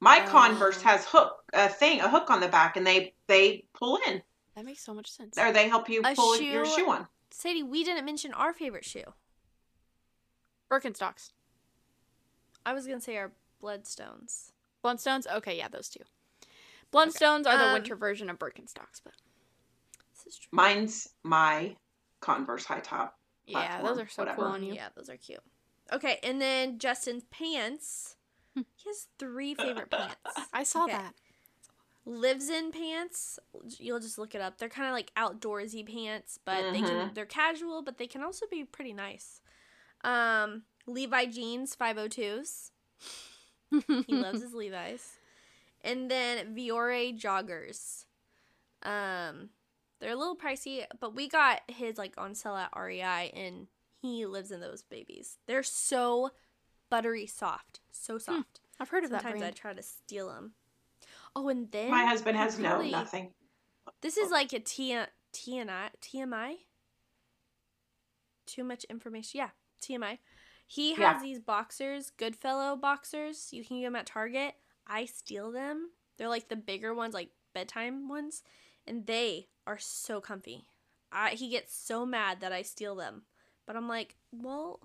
My 0.00 0.22
Oh. 0.24 0.28
Converse 0.28 0.82
has 0.82 1.04
hook 1.06 1.42
a 1.52 1.68
thing, 1.68 2.00
a 2.00 2.08
hook 2.08 2.30
on 2.30 2.40
the 2.40 2.48
back, 2.48 2.76
and 2.76 2.86
they 2.86 3.14
they 3.28 3.64
pull 3.74 3.98
in, 4.08 4.22
That 4.56 4.64
makes 4.64 4.84
so 4.84 4.92
much 4.94 5.10
sense. 5.10 5.38
or 5.38 5.52
they 5.52 5.68
help 5.68 5.88
you 5.88 6.02
A 6.04 6.14
pull 6.14 6.40
your 6.40 6.64
shoe- 6.66 6.76
shoe 6.84 6.90
on. 6.90 7.06
Sadie, 7.30 7.62
we 7.62 7.82
didn't 7.84 8.04
mention 8.04 8.32
our 8.32 8.52
favorite 8.52 8.84
shoe. 8.84 9.12
Birkenstocks, 10.70 11.30
I 12.64 12.72
was 12.72 12.86
gonna 12.86 13.00
say 13.00 13.16
our 13.16 13.32
Bloodstones. 13.62 14.52
Blundstones. 14.84 15.26
Okay, 15.32 15.56
yeah, 15.56 15.68
those 15.68 15.88
two. 15.88 16.00
Blundstones 16.92 17.46
are 17.46 17.56
the 17.58 17.66
Um, 17.66 17.72
winter 17.72 17.96
version 17.96 18.30
of 18.30 18.38
Birkenstocks, 18.38 19.00
but 19.02 19.14
This 20.14 20.34
is 20.34 20.38
true. 20.38 20.48
Mine's 20.52 21.08
my 21.22 21.76
Converse 22.20 22.64
high 22.64 22.80
top. 22.80 23.18
yeah, 23.46 23.82
those 23.82 23.98
are 23.98 24.08
so 24.08 24.22
whatever. 24.22 24.42
cool 24.42 24.52
on 24.52 24.62
you. 24.62 24.74
Yeah, 24.74 24.88
those 24.94 25.08
are 25.10 25.16
cute. 25.16 25.42
Okay, 25.92 26.18
and 26.22 26.40
then 26.40 26.78
Justin's 26.78 27.24
pants. 27.24 28.16
Hmm. 28.54 28.62
He 28.74 28.88
has 28.88 29.06
three 29.18 29.54
favorite 29.54 29.90
pants. 29.90 30.16
I 30.52 30.62
saw 30.64 30.84
Okay. 30.84 30.92
that. 30.92 31.14
lives 32.08 32.48
in 32.48 32.70
pants 32.70 33.38
you'll 33.80 33.98
just 33.98 34.16
look 34.16 34.32
it 34.36 34.40
up 34.40 34.58
they're 34.58 34.68
kind 34.68 34.86
of 34.86 34.92
like 34.94 35.12
outdoorsy 35.16 35.84
pants 35.84 36.38
but 36.44 36.62
they 36.72 36.78
Mm-hmm. 36.78 36.86
can 36.86 37.10
they're 37.14 37.26
casual 37.26 37.82
but 37.82 37.98
they 37.98 38.06
can 38.06 38.22
also 38.22 38.46
be 38.48 38.62
pretty 38.64 38.92
nice 38.92 39.40
um 40.04 40.62
levi 40.86 41.26
jeans 41.26 41.76
502s 41.76 42.70
he 44.06 44.14
loves 44.14 44.42
his 44.42 44.54
levi's 44.54 45.14
and 45.82 46.10
then 46.10 46.54
Vuori 46.54 47.18
joggers 47.18 48.04
um 48.82 49.50
they're 50.00 50.12
a 50.12 50.16
little 50.16 50.36
pricey 50.36 50.84
but 51.00 51.14
we 51.14 51.28
got 51.28 51.60
his 51.68 51.96
like 51.98 52.14
on 52.18 52.34
sale 52.34 52.56
at 52.56 52.70
rei 52.76 53.32
and 53.34 53.66
He 54.02 54.26
lives 54.26 54.50
in 54.52 54.60
those 54.60 54.82
babies. 54.82 55.38
They're 55.46 55.62
so 55.64 56.30
buttery 56.90 57.26
soft, 57.26 57.80
so 57.90 58.18
soft. 58.18 58.60
I've 58.78 58.90
heard 58.90 59.04
of 59.04 59.10
that 59.10 59.22
Sometimes 59.22 59.42
I 59.42 59.50
try 59.50 59.72
to 59.72 59.82
steal 59.82 60.28
them. 60.28 60.52
Oh, 61.34 61.48
and 61.48 61.70
then 61.72 61.90
My 61.90 62.04
husband 62.04 62.36
has 62.36 62.58
no 62.58 62.68
probably- 62.68 62.90
nothing. 62.92 63.32
This 64.02 64.16
is 64.16 64.30
like 64.30 64.52
a 64.52 64.60
T 64.60 64.92
TNI 65.32 65.90
TMI. 66.00 66.56
Too 68.46 68.62
much 68.62 68.84
information. 68.84 69.38
Yeah, 69.38 69.50
TMI. 69.80 70.18
He 70.66 70.90
has 70.94 70.98
Yeah. 70.98 71.22
these 71.22 71.38
boxers, 71.38 72.10
Goodfellow 72.10 72.76
boxers. 72.76 73.52
You 73.52 73.64
can 73.64 73.78
get 73.80 73.86
them 73.86 73.96
at 73.96 74.06
Target. 74.06 74.54
I 74.86 75.04
steal 75.04 75.50
them. 75.52 75.92
They're 76.16 76.28
like 76.28 76.48
the 76.48 76.56
bigger 76.56 76.94
ones, 76.94 77.14
like 77.14 77.30
bedtime 77.52 78.08
ones, 78.08 78.42
and 78.86 79.06
they 79.06 79.48
are 79.66 79.78
so 79.78 80.20
comfy. 80.20 80.66
I 81.12 81.30
he 81.30 81.48
gets 81.48 81.74
so 81.74 82.04
mad 82.04 82.40
that 82.40 82.52
I 82.52 82.62
steal 82.62 82.94
them, 82.96 83.26
but 83.64 83.76
I'm 83.76 83.88
like, 83.88 84.16
well, 84.32 84.80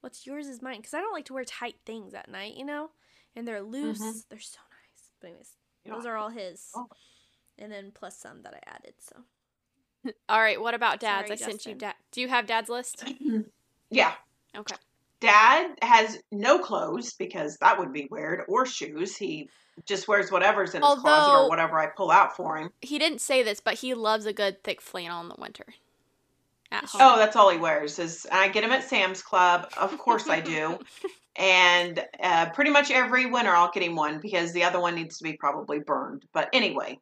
what's 0.00 0.26
yours 0.26 0.48
is 0.48 0.60
mine 0.62 0.78
because 0.78 0.94
I 0.94 1.00
don't 1.00 1.12
like 1.12 1.26
to 1.26 1.34
wear 1.34 1.44
tight 1.44 1.76
things 1.86 2.14
at 2.14 2.28
night, 2.28 2.54
you 2.54 2.64
know, 2.64 2.90
and 3.36 3.46
they're 3.46 3.62
loose. 3.62 4.00
Mhm. 4.00 4.28
They're 4.28 4.40
so 4.40 4.60
nice. 4.70 5.10
But 5.20 5.28
anyways, 5.28 5.56
Yeah. 5.84 5.94
those 5.94 6.06
are 6.06 6.16
all 6.16 6.30
his 6.30 6.72
Oh. 6.74 6.88
and 7.58 7.70
then 7.70 7.92
plus 7.92 8.18
some 8.18 8.42
that 8.42 8.54
I 8.54 8.60
added. 8.66 9.00
So 9.00 9.24
All 10.28 10.40
right, 10.40 10.60
what 10.60 10.74
about 10.74 11.00
dads? 11.00 11.28
Sorry, 11.28 11.38
I 11.40 11.44
sent 11.44 11.66
you 11.66 11.74
dad. 11.74 11.94
Do 12.10 12.20
you 12.20 12.28
have 12.28 12.46
dad's 12.46 12.68
list? 12.68 13.04
Yeah. 13.94 14.14
Okay. 14.56 14.74
Dad 15.20 15.76
has 15.82 16.18
no 16.32 16.58
clothes 16.58 17.12
because 17.12 17.58
that 17.58 17.78
would 17.78 17.92
be 17.92 18.08
weird, 18.10 18.40
or 18.48 18.64
shoes. 18.64 19.14
He 19.14 19.50
just 19.84 20.08
wears 20.08 20.32
whatever's 20.32 20.74
in 20.74 20.82
his 20.82 20.94
closet 20.94 21.42
or 21.44 21.48
whatever 21.48 21.78
I 21.78 21.86
pull 21.86 22.10
out 22.10 22.34
for 22.34 22.56
him. 22.56 22.70
He 22.80 22.98
didn't 22.98 23.20
say 23.20 23.42
this, 23.42 23.60
but 23.60 23.74
he 23.74 23.94
loves 23.94 24.24
a 24.24 24.32
good 24.32 24.64
thick 24.64 24.80
flannel 24.80 25.20
in 25.20 25.28
the 25.28 25.36
winter. 25.38 25.66
At 26.70 26.86
home. 26.86 27.00
Oh, 27.04 27.18
that's 27.18 27.36
all 27.36 27.50
he 27.50 27.58
wears. 27.58 27.98
Is 27.98 28.26
I 28.32 28.48
get 28.48 28.64
him 28.64 28.72
at 28.72 28.88
Sam's 28.88 29.22
Club. 29.22 29.70
Of 29.78 29.96
course 29.98 30.28
I 30.28 30.40
do. 30.40 30.78
and 31.36 32.02
uh, 32.22 32.48
pretty 32.50 32.70
much 32.70 32.90
every 32.90 33.26
winter 33.26 33.50
I'll 33.50 33.70
get 33.70 33.82
him 33.82 33.94
one 33.94 34.20
because 34.20 34.52
the 34.52 34.64
other 34.64 34.80
one 34.80 34.94
needs 34.94 35.18
to 35.18 35.24
be 35.24 35.34
probably 35.34 35.80
burned. 35.80 36.24
But 36.32 36.48
anyway, 36.54 36.98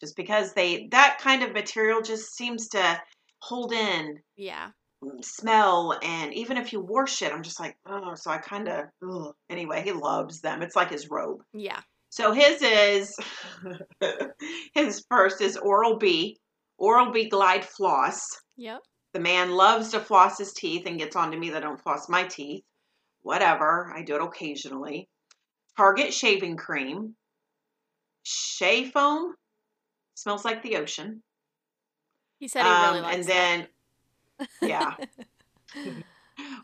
just 0.00 0.16
because 0.16 0.52
they 0.52 0.88
that 0.90 1.18
kind 1.20 1.42
of 1.42 1.52
material 1.52 2.02
just 2.02 2.36
seems 2.36 2.68
to 2.68 3.00
hold 3.40 3.72
in 3.72 4.18
yeah. 4.36 4.68
smell 5.22 5.98
and 6.02 6.34
even 6.34 6.56
if 6.56 6.72
you 6.72 6.80
wash 6.80 7.22
it, 7.22 7.32
I'm 7.32 7.42
just 7.42 7.60
like, 7.60 7.76
oh, 7.86 8.14
so 8.14 8.30
I 8.30 8.38
kind 8.38 8.68
of 8.68 9.34
anyway. 9.48 9.82
He 9.82 9.92
loves 9.92 10.40
them. 10.40 10.62
It's 10.62 10.76
like 10.76 10.90
his 10.90 11.10
robe. 11.10 11.42
Yeah. 11.52 11.80
So 12.10 12.32
his 12.32 12.62
is 12.62 13.16
his 14.74 15.04
first 15.08 15.40
is 15.40 15.56
Oral 15.56 15.96
B, 15.96 16.38
Oral 16.78 17.12
B 17.12 17.28
Glide 17.28 17.64
Floss. 17.64 18.26
Yep. 18.56 18.80
The 19.12 19.20
man 19.20 19.52
loves 19.52 19.90
to 19.90 20.00
floss 20.00 20.38
his 20.38 20.52
teeth 20.52 20.86
and 20.86 20.98
gets 20.98 21.16
on 21.16 21.30
to 21.30 21.38
me 21.38 21.50
that 21.50 21.62
I 21.62 21.66
don't 21.66 21.82
floss 21.82 22.08
my 22.08 22.24
teeth. 22.24 22.64
Whatever, 23.22 23.92
I 23.94 24.02
do 24.02 24.14
it 24.14 24.22
occasionally. 24.22 25.08
Target 25.76 26.12
shaving 26.12 26.56
cream. 26.56 27.16
Shea 28.22 28.90
foam 28.90 29.34
smells 30.16 30.44
like 30.44 30.62
the 30.62 30.76
ocean. 30.76 31.22
He 32.40 32.48
said 32.48 32.64
he 32.64 32.68
really 32.68 32.98
Um, 32.98 33.02
likes 33.04 33.14
and 33.16 33.24
that. 33.24 33.68
then 34.60 34.68
yeah. 34.68 34.94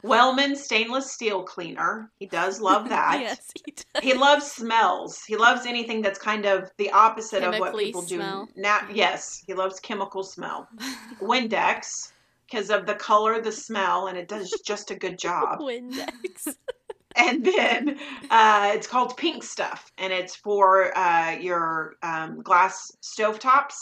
Weiman 0.05 0.55
stainless 0.57 1.11
steel 1.11 1.43
cleaner. 1.45 2.11
He 2.19 2.27
does 2.27 2.61
love 2.61 2.89
that. 2.91 3.21
yes, 3.21 3.51
he 3.65 3.73
does. 3.73 4.03
He 4.03 4.13
loves 4.15 4.51
smells. 4.51 5.23
He 5.25 5.37
loves 5.37 5.65
anything 5.65 6.03
that's 6.03 6.19
kind 6.19 6.45
of 6.45 6.71
the 6.77 6.91
opposite 6.91 7.43
of 7.43 7.59
what 7.59 7.75
people 7.77 8.03
smell. 8.03 8.47
do. 8.55 8.61
Now, 8.61 8.81
yes, 8.93 9.43
he 9.47 9.55
loves 9.55 9.81
chemical 9.81 10.23
smell. 10.25 10.69
Windex 11.23 12.13
because 12.51 12.69
of 12.69 12.85
the 12.85 12.95
color, 12.97 13.41
the 13.41 13.51
smell, 13.53 14.09
and 14.09 14.19
it 14.19 14.29
does 14.29 14.51
just 14.67 14.91
a 14.91 14.95
good 14.95 15.19
job. 15.19 15.59
Windex. 15.61 16.55
And 18.33 18.41
then 18.41 18.71
uh, 18.71 18.75
it's 18.75 18.87
called 18.87 19.17
Pink 19.17 19.43
Stuff, 19.43 19.93
and 19.99 20.13
it's 20.13 20.35
for 20.35 20.97
uh, 20.97 21.33
your 21.33 21.97
um, 22.03 22.41
glass 22.43 22.91
stovetops. 23.03 23.75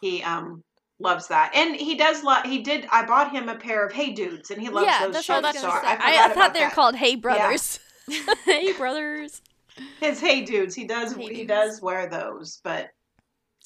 He 0.00 0.22
um, 0.22 0.62
loves 1.00 1.26
that, 1.28 1.52
and 1.54 1.74
he 1.74 1.96
does 1.96 2.22
love. 2.22 2.44
He 2.44 2.60
did. 2.60 2.86
I 2.92 3.04
bought 3.04 3.32
him 3.32 3.48
a 3.48 3.56
pair 3.56 3.84
of 3.84 3.92
Hey 3.92 4.12
Dudes, 4.12 4.50
and 4.50 4.60
he 4.60 4.68
loves 4.68 4.86
yeah, 4.86 5.04
those 5.04 5.14
that's 5.14 5.26
shoes. 5.26 5.34
what 5.34 5.44
I 5.44 5.48
was 5.48 5.60
so 5.60 5.68
gonna 5.68 5.80
say. 5.80 5.86
I, 5.88 5.92
I, 5.92 6.24
I, 6.26 6.28
thought 6.28 6.54
they 6.54 6.60
were 6.60 6.66
that. 6.66 6.74
called 6.74 6.94
Hey 6.94 7.16
Brothers. 7.16 7.80
hey, 8.44 8.72
brothers. 8.72 9.42
his 10.00 10.20
Hey 10.20 10.44
Dudes. 10.44 10.76
He 10.76 10.84
does. 10.84 11.14
Hey 11.14 11.22
he 11.22 11.28
Dudes. 11.28 11.48
does 11.48 11.82
wear 11.82 12.08
those, 12.08 12.60
but 12.62 12.90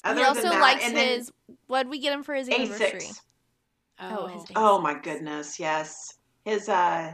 other 0.03 0.21
he 0.21 0.25
also 0.25 0.41
than 0.41 0.51
that, 0.51 0.61
likes 0.61 0.83
and 0.83 0.97
then 0.97 1.19
his. 1.19 1.31
What 1.67 1.85
would 1.85 1.91
we 1.91 1.99
get 1.99 2.11
him 2.11 2.23
for 2.23 2.33
his 2.33 2.49
anniversary? 2.49 3.01
Asics. 3.01 3.19
Oh, 3.99 4.27
his 4.27 4.43
Oh 4.55 4.81
my 4.81 4.95
goodness, 4.95 5.59
yes. 5.59 6.15
His 6.43 6.67
uh, 6.67 7.13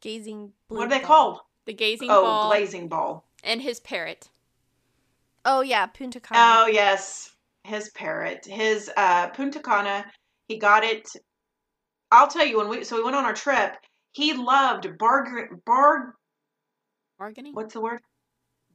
Gazing 0.00 0.52
blue. 0.68 0.78
what 0.78 0.86
are 0.86 0.90
they 0.90 0.98
ball. 0.98 1.06
called? 1.06 1.38
The 1.66 1.72
gazing 1.74 2.08
ball. 2.08 2.18
Oh, 2.18 2.22
ball 2.22 2.50
glazing 2.50 2.88
ball. 2.88 3.24
and 3.44 3.60
his 3.62 3.80
parrot. 3.80 4.28
Oh 5.44 5.60
yeah, 5.60 5.86
Punta 5.86 6.20
Cana. 6.20 6.40
Oh 6.40 6.66
yes, 6.66 7.30
his 7.64 7.90
parrot, 7.90 8.46
his 8.46 8.90
uh, 8.96 9.28
Punta 9.30 9.60
Cana. 9.60 10.04
He 10.48 10.58
got 10.58 10.84
it. 10.84 11.08
I'll 12.10 12.28
tell 12.28 12.46
you 12.46 12.58
when 12.58 12.68
we 12.68 12.84
so 12.84 12.96
we 12.96 13.02
went 13.02 13.16
on 13.16 13.24
our 13.24 13.32
trip. 13.34 13.74
He 14.12 14.34
loved 14.34 14.98
bargain 14.98 15.62
bar. 15.64 16.14
Bargaining. 17.18 17.54
What's 17.54 17.74
the 17.74 17.80
word? 17.80 18.00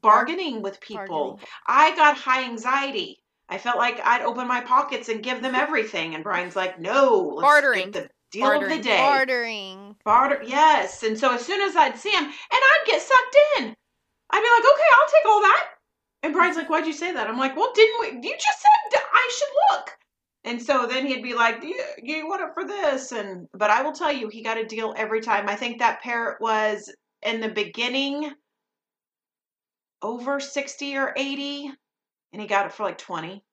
Bargaining 0.01 0.61
with 0.61 0.79
people. 0.79 1.05
Bargaining. 1.07 1.47
I 1.67 1.95
got 1.95 2.17
high 2.17 2.43
anxiety. 2.45 3.17
I 3.49 3.57
felt 3.57 3.77
like 3.77 3.99
I'd 4.03 4.23
open 4.23 4.47
my 4.47 4.61
pockets 4.61 5.09
and 5.09 5.23
give 5.23 5.41
them 5.41 5.55
everything, 5.55 6.15
and 6.15 6.23
Brian's 6.23 6.55
like, 6.55 6.79
"No, 6.79 7.33
let's 7.35 7.45
Bartering. 7.45 7.91
the 7.91 8.09
deal 8.31 8.51
of 8.51 8.69
the 8.69 8.79
day." 8.79 8.97
Bartering. 8.97 9.95
Barter, 10.03 10.41
yes. 10.45 11.03
And 11.03 11.17
so 11.17 11.33
as 11.33 11.45
soon 11.45 11.61
as 11.61 11.75
I'd 11.75 11.97
see 11.97 12.11
him, 12.11 12.23
and 12.23 12.33
I'd 12.51 12.83
get 12.85 13.01
sucked 13.01 13.37
in, 13.57 13.75
I'd 14.29 14.41
be 14.41 14.49
like, 14.49 14.73
okay, 14.73 14.89
I'll 14.93 15.07
take 15.09 15.25
all 15.27 15.41
that. 15.41 15.69
And 16.23 16.33
Brian's 16.33 16.57
like, 16.57 16.69
why'd 16.69 16.85
you 16.87 16.93
say 16.93 17.13
that? 17.13 17.27
I'm 17.27 17.37
like, 17.37 17.55
well, 17.55 17.71
didn't 17.73 18.21
we? 18.21 18.27
You 18.27 18.35
just 18.35 18.61
said 18.61 18.99
I 19.13 19.31
should 19.37 19.77
look. 19.77 19.97
And 20.43 20.61
so 20.61 20.87
then 20.87 21.05
he'd 21.05 21.23
be 21.23 21.33
like, 21.33 21.61
you, 21.63 21.81
you 22.01 22.27
want 22.27 22.41
it 22.41 22.53
for 22.53 22.65
this? 22.65 23.11
And 23.11 23.47
but 23.53 23.69
I 23.69 23.81
will 23.81 23.91
tell 23.93 24.11
you, 24.11 24.29
he 24.29 24.43
got 24.43 24.57
a 24.57 24.65
deal 24.65 24.93
every 24.97 25.21
time. 25.21 25.47
I 25.49 25.55
think 25.55 25.79
that 25.79 26.01
parrot 26.01 26.41
was 26.41 26.93
in 27.21 27.41
the 27.41 27.49
beginning 27.49 28.31
over 30.01 30.39
60 30.39 30.97
or 30.97 31.13
80, 31.17 31.71
and 32.33 32.41
he 32.41 32.47
got 32.47 32.65
it 32.65 32.71
for 32.71 32.83
like 32.83 32.97
20. 32.97 33.43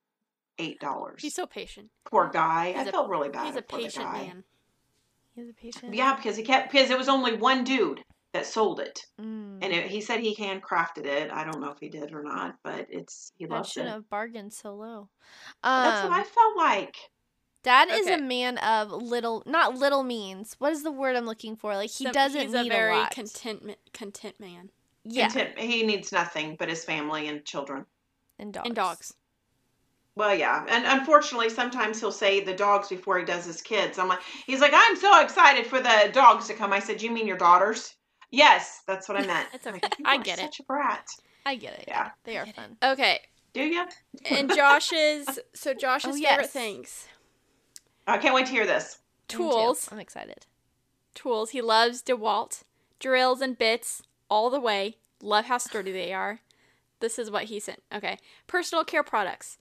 Eight 0.61 0.79
dollars. 0.79 1.21
He's 1.21 1.35
so 1.35 1.47
patient. 1.47 1.89
Poor 2.09 2.31
guy. 2.33 2.69
He's 2.69 2.87
I 2.87 2.89
a- 2.91 2.93
felt 2.93 3.09
really 3.09 3.29
bad 3.29 3.47
He's 3.47 3.57
a 3.57 3.63
patient 3.63 4.05
guy. 4.05 4.33
Man. 5.37 5.47
He's 5.47 5.51
a 5.51 5.55
patient. 5.81 5.95
Yeah, 5.95 6.15
because 6.17 6.37
he 6.37 6.43
kept 6.43 6.71
because 6.73 6.91
it 6.91 6.99
was 6.99 7.09
only 7.09 7.37
one 7.37 7.65
dude 7.65 8.03
that 8.33 8.47
sold 8.47 8.81
it, 8.81 9.01
Mm. 9.21 9.59
and 9.63 9.73
it, 9.73 9.87
he 9.87 10.01
said 10.01 10.21
he 10.21 10.35
handcrafted 10.35 11.07
it. 11.07 11.31
I 11.31 11.45
don't 11.45 11.61
know 11.61 11.71
if 11.71 11.79
he 11.79 11.89
did 11.89 12.13
or 12.13 12.23
not, 12.23 12.57
but 12.65 12.87
it's 12.91 13.31
he 13.37 13.45
That 13.47 13.53
loves 13.55 13.69
it. 13.71 13.73
shouldn't 13.75 13.93
have 13.93 14.11
bargained 14.11 14.53
so 14.53 14.75
low. 14.75 15.09
That's 15.63 16.03
Um, 16.05 16.11
what 16.11 16.21
I 16.21 16.25
felt 16.25 16.57
like. 16.57 16.97
Dad 17.63 17.89
is 17.91 18.07
a 18.09 18.19
man 18.21 18.59
of 18.59 18.91
little, 18.93 19.43
not 19.47 19.77
little 19.77 20.03
means. 20.03 20.55
What 20.59 20.73
is 20.73 20.83
the 20.83 20.91
word 20.93 21.17
I'm 21.17 21.25
looking 21.25 21.57
for? 21.57 21.75
Like 21.75 21.89
he 21.91 22.05
Some- 22.05 22.13
doesn't 22.13 22.41
He's 22.43 22.53
need 22.53 22.67
a 22.67 22.75
very 22.75 22.95
lot. 22.97 23.11
content 23.13 23.77
content 23.95 24.39
man. 24.39 24.71
yeah, 25.05 25.29
Content- 25.29 25.59
he 25.59 25.83
needs 25.83 26.13
nothing 26.13 26.57
but 26.59 26.69
his 26.69 26.85
family 26.85 27.27
and 27.29 27.45
children. 27.45 27.87
and 28.39 28.53
dogs. 28.53 28.67
And 28.67 28.75
dogs. 28.77 29.15
Well, 30.17 30.35
yeah, 30.35 30.65
and 30.69 30.85
unfortunately, 30.87 31.51
sometimes 31.51 31.99
he'll 31.99 32.13
say 32.13 32.41
the 32.41 32.55
dogs 32.55 32.89
before 32.89 33.19
he 33.19 33.25
does 33.25 33.45
his 33.45 33.61
kids. 33.61 33.99
I'm 33.99 34.07
like, 34.07 34.21
he's 34.47 34.61
like, 34.61 34.73
I'm 34.75 34.97
so 34.97 35.21
excited 35.21 35.67
for 35.67 35.81
the 35.81 36.11
dogs 36.13 36.47
to 36.49 36.55
come. 36.55 36.73
I 36.73 36.79
said, 36.79 37.03
you 37.03 37.11
mean 37.11 37.27
your 37.27 37.37
daughters? 37.37 37.95
Yes, 38.31 38.83
that's 38.87 39.09
what 39.09 39.19
I 39.19 39.27
meant. 39.27 39.49
It's 39.53 39.67
I'm 39.67 39.75
okay. 39.75 39.83
like, 39.83 39.97
I 40.05 40.17
are 40.17 40.23
get 40.23 40.39
it. 40.39 40.43
Such 40.43 40.61
a 40.61 40.63
brat. 40.65 41.07
I 41.47 41.57
get 41.57 41.75
it. 41.75 41.85
Yeah. 41.89 42.11
they 42.25 42.37
are 42.37 42.47
fun. 42.47 42.77
Okay. 42.83 43.21
Do 43.53 43.63
you? 43.63 43.87
And 44.31 44.53
Josh's 44.57 45.39
so 45.55 45.71
oh, 45.71 45.75
Josh's 45.75 46.17
Oh, 46.17 46.23
favorite 46.23 46.51
things. 46.51 47.07
I 48.07 48.19
can't 48.19 48.35
wait 48.35 48.47
to 48.47 48.53
hear 48.53 48.67
this. 48.67 48.99
Tools. 49.29 49.89
I'm 49.91 49.99
excited. 50.01 50.47
Tools. 51.15 51.51
He 51.51 51.61
loves 51.61 52.03
DeWalt. 52.03 52.63
Drills 52.99 53.41
and 53.41 53.57
bits 53.59 54.03
all 54.29 54.51
the 54.51 54.61
way. 54.61 54.97
Love 55.23 55.47
how 55.47 55.59
sturdy 55.59 55.93
they 55.93 56.13
are. 56.13 56.41
This 57.01 57.19
is 57.19 57.31
what 57.31 57.45
he 57.45 57.61
sent. 57.61 57.83
Okay. 57.95 58.19
Personal 58.47 58.85
care 58.85 59.03
products. 59.03 59.59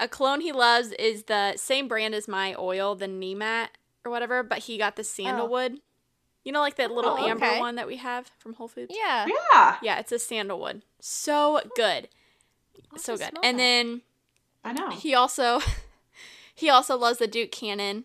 A 0.00 0.08
cologne 0.08 0.40
he 0.40 0.50
loves 0.50 0.92
is 0.92 1.24
the 1.24 1.54
same 1.56 1.86
brand 1.86 2.14
as 2.14 2.26
my 2.26 2.54
oil, 2.58 2.94
the 2.96 3.06
Nemat 3.06 3.68
or 4.04 4.10
whatever, 4.10 4.42
but 4.42 4.58
he 4.60 4.78
got 4.78 4.96
the 4.96 5.04
sandalwood. 5.04 5.78
You 6.42 6.52
know, 6.52 6.60
like 6.60 6.76
that 6.76 6.90
little 6.90 7.12
Oh, 7.18 7.26
amber 7.28 7.44
okay. 7.46 7.60
one 7.60 7.74
that 7.74 7.86
we 7.86 7.96
have 7.98 8.30
from 8.38 8.54
Whole 8.54 8.66
Foods? 8.68 8.92
Yeah. 8.96 9.26
Yeah, 9.52 9.76
Yeah, 9.82 9.98
it's 10.00 10.10
a 10.10 10.18
sandalwood. 10.18 10.82
So 11.00 11.60
good. 11.76 12.08
I'll 12.92 12.98
So 12.98 13.16
good. 13.18 13.30
And 13.42 13.58
that. 13.58 13.62
then 13.62 14.00
I 14.64 14.72
know. 14.72 14.88
he 14.90 15.14
also 15.14 15.60
he 16.54 16.70
also 16.70 16.96
loves 16.96 17.18
the 17.18 17.26
Duke 17.26 17.52
Cannon. 17.52 18.04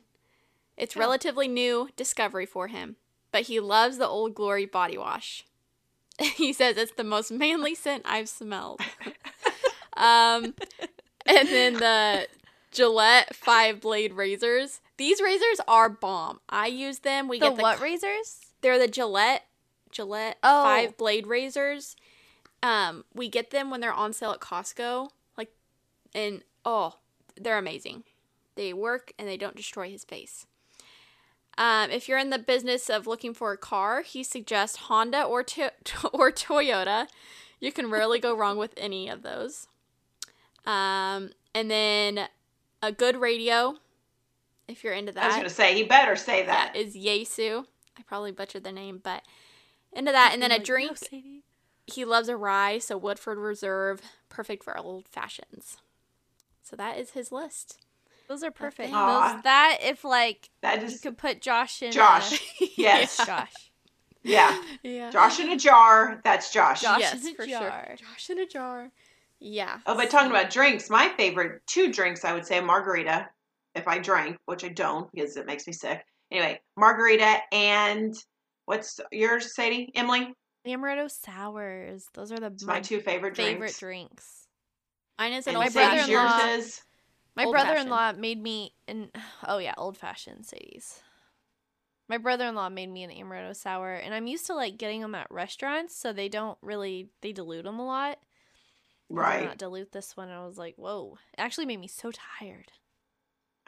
It's 0.77 0.97
Oh. 0.97 0.99
relatively 0.99 1.47
new 1.47 1.89
discovery 1.95 2.45
for 2.45 2.67
him, 2.67 2.97
but 3.31 3.43
he 3.43 3.61
loves 3.61 3.97
the 3.97 4.07
Old 4.07 4.35
Glory 4.35 4.65
body 4.65 4.97
wash. 4.97 5.45
he 6.19 6.51
says 6.51 6.75
it's 6.75 6.91
the 6.91 7.05
most 7.05 7.31
manly 7.31 7.73
scent 7.73 8.03
I've 8.05 8.27
smelled. 8.27 8.81
um, 9.97 10.53
and 11.37 11.47
then 11.47 11.73
the 11.73 12.27
Gillette 12.71 13.35
five 13.35 13.79
blade 13.81 14.13
razors. 14.13 14.81
These 14.97 15.21
razors 15.21 15.59
are 15.67 15.89
bomb. 15.89 16.39
I 16.49 16.67
use 16.67 16.99
them. 16.99 17.27
We 17.27 17.39
the 17.39 17.47
get 17.49 17.55
the 17.57 17.61
what 17.61 17.79
razors? 17.81 18.39
They're 18.61 18.79
the 18.79 18.87
Gillette 18.87 19.45
Gillette 19.91 20.37
Oh. 20.43 20.63
five 20.63 20.97
blade 20.97 21.27
razors. 21.27 21.95
Um, 22.63 23.05
we 23.13 23.29
get 23.29 23.51
them 23.51 23.69
when 23.69 23.79
they're 23.81 23.93
on 23.93 24.13
sale 24.13 24.31
at 24.31 24.39
Costco. 24.39 25.09
Like, 25.37 25.51
and 26.13 26.43
oh, 26.65 26.95
they're 27.39 27.57
amazing. 27.57 28.03
They 28.55 28.73
work 28.73 29.11
and 29.19 29.27
they 29.27 29.37
don't 29.37 29.55
destroy 29.55 29.89
his 29.89 30.03
face. 30.03 30.45
Um, 31.57 31.89
if 31.91 32.09
you're 32.09 32.17
in 32.17 32.31
the 32.31 32.39
business 32.39 32.89
of 32.89 33.07
looking 33.07 33.33
for 33.33 33.51
a 33.53 33.57
car, 33.57 34.01
he 34.01 34.23
suggests 34.23 34.77
Honda 34.77 35.23
or 35.23 35.43
to- 35.43 35.71
or 36.13 36.31
Toyota. 36.31 37.07
You 37.59 37.71
can 37.71 37.89
rarely 37.89 38.19
go 38.19 38.35
wrong 38.35 38.57
with 38.57 38.73
any 38.77 39.07
of 39.07 39.21
those. 39.21 39.67
Um, 40.65 41.29
and 41.53 41.69
then 41.69 42.27
a 42.81 42.91
good 42.91 43.17
radio, 43.17 43.75
if 44.67 44.83
you're 44.83 44.93
into 44.93 45.11
that. 45.13 45.23
I 45.23 45.27
was 45.27 45.35
going 45.35 45.47
to 45.47 45.53
say, 45.53 45.75
he 45.75 45.83
better 45.83 46.15
say 46.15 46.45
that. 46.45 46.71
That 46.73 46.79
is 46.79 46.95
Yaesu. 46.95 47.65
I 47.97 48.01
probably 48.03 48.31
butchered 48.31 48.63
the 48.63 48.71
name, 48.71 48.99
but 49.03 49.23
into 49.93 50.11
that. 50.11 50.31
And 50.33 50.41
then 50.41 50.51
a 50.51 50.55
Like, 50.55 50.61
no, 50.61 50.65
drink. 50.65 50.97
Sadie. 50.97 51.43
He 51.87 52.03
loves 52.03 52.29
a 52.29 52.35
rye, 52.35 52.79
so 52.79 52.97
Woodford 52.97 53.37
Reserve, 53.37 54.01
perfect 54.27 54.63
for 54.63 54.75
old 54.77 55.07
fashions. 55.07 55.77
So 56.63 56.75
that 56.75 56.97
is 56.97 57.11
his 57.11 57.31
list. 57.31 57.77
Those 58.27 58.41
are 58.43 58.49
perfect. 58.49 58.89
Those 58.91 59.43
that 59.43 59.77
if 59.81 60.03
like 60.03 60.49
That 60.61 60.81
you 60.81 60.87
just, 60.87 61.03
could 61.03 61.15
put 61.17 61.41
Josh 61.41 61.83
in. 61.83 61.91
Josh. 61.91 62.41
Yes. 62.75 63.19
Uh, 63.19 63.25
Josh. 63.25 63.53
yeah. 64.23 64.61
Yeah. 64.83 65.11
Josh 65.11 65.39
in 65.39 65.49
a 65.49 65.57
jar. 65.57 66.19
That's 66.23 66.51
Josh. 66.51 66.81
Josh 66.81 66.99
yes, 66.99 67.23
in 67.23 67.31
a 67.31 67.35
for 67.35 67.45
jar. 67.45 67.85
sure. 67.87 67.95
Josh 67.97 68.29
in 68.31 68.39
a 68.39 68.47
jar. 68.47 68.91
Yeah. 69.47 69.77
Oh, 69.85 69.95
but 69.95 70.09
talking 70.09 70.31
about 70.31 70.49
drinks, 70.49 70.89
my 70.89 71.07
favorite 71.17 71.61
two 71.67 71.91
drinks, 71.93 72.25
I 72.25 72.33
would 72.33 72.47
say 72.47 72.59
margarita, 72.61 73.29
if 73.75 73.87
I 73.87 73.99
drank, 73.99 74.37
which 74.45 74.63
I 74.63 74.69
don't 74.69 75.11
because 75.11 75.37
it 75.37 75.45
makes 75.45 75.67
me 75.67 75.73
sick. 75.73 76.03
Anyway, 76.31 76.59
margarita 76.75 77.37
and 77.51 78.15
what's 78.65 78.99
yours, 79.11 79.53
Sadie? 79.55 79.91
Emily? 79.93 80.33
Amaretto 80.65 81.11
sours. 81.11 82.07
Those 82.15 82.31
are 82.31 82.37
the 82.39 82.47
It's 82.47 82.63
my 82.63 82.79
two 82.81 82.99
favorite 83.01 83.35
drinks. 83.35 83.51
favorite 83.51 83.75
drinks. 83.77 83.79
drinks. 83.79 84.47
Mine 85.19 85.33
is 85.33 85.45
an 85.45 85.51
And 85.51 85.59
My 85.59 85.65
old 85.65 85.73
fashioned. 85.73 86.49
is? 86.59 86.81
My 87.35 87.45
brother-in-law 87.45 88.13
made 88.13 88.41
me 88.41 88.73
an 88.87 89.11
oh 89.47 89.59
yeah, 89.59 89.75
old 89.77 89.95
fashioned 89.95 90.47
Sadie's. 90.47 91.01
My 92.09 92.17
brother-in-law 92.17 92.69
made 92.69 92.89
me 92.89 93.03
an 93.03 93.11
amaretto 93.11 93.55
sour, 93.55 93.93
and 93.93 94.13
I'm 94.15 94.25
used 94.25 94.47
to 94.47 94.55
like 94.55 94.77
getting 94.77 95.01
them 95.01 95.13
at 95.13 95.29
restaurants, 95.29 95.95
so 95.95 96.11
they 96.13 96.29
don't 96.29 96.57
really 96.63 97.09
they 97.21 97.31
dilute 97.31 97.65
them 97.65 97.77
a 97.77 97.85
lot. 97.85 98.17
Right. 99.09 99.45
Not 99.45 99.57
dilute 99.57 99.91
this 99.91 100.17
one. 100.17 100.29
and 100.29 100.37
I 100.37 100.45
was 100.45 100.57
like, 100.57 100.75
whoa! 100.77 101.17
It 101.33 101.39
actually 101.41 101.65
made 101.67 101.79
me 101.79 101.87
so 101.87 102.11
tired. 102.39 102.71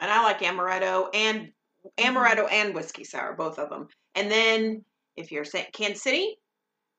And 0.00 0.10
I 0.10 0.22
like 0.24 0.40
amaretto 0.40 1.08
and 1.14 1.52
Mm-hmm. 2.00 2.16
amaretto 2.16 2.50
and 2.50 2.74
whiskey 2.74 3.04
sour, 3.04 3.34
both 3.34 3.56
of 3.58 3.70
them. 3.70 3.86
And 4.16 4.28
then 4.30 4.84
if 5.16 5.30
you're 5.30 5.44
saying 5.44 5.66
Kansas 5.72 6.02
City, 6.02 6.36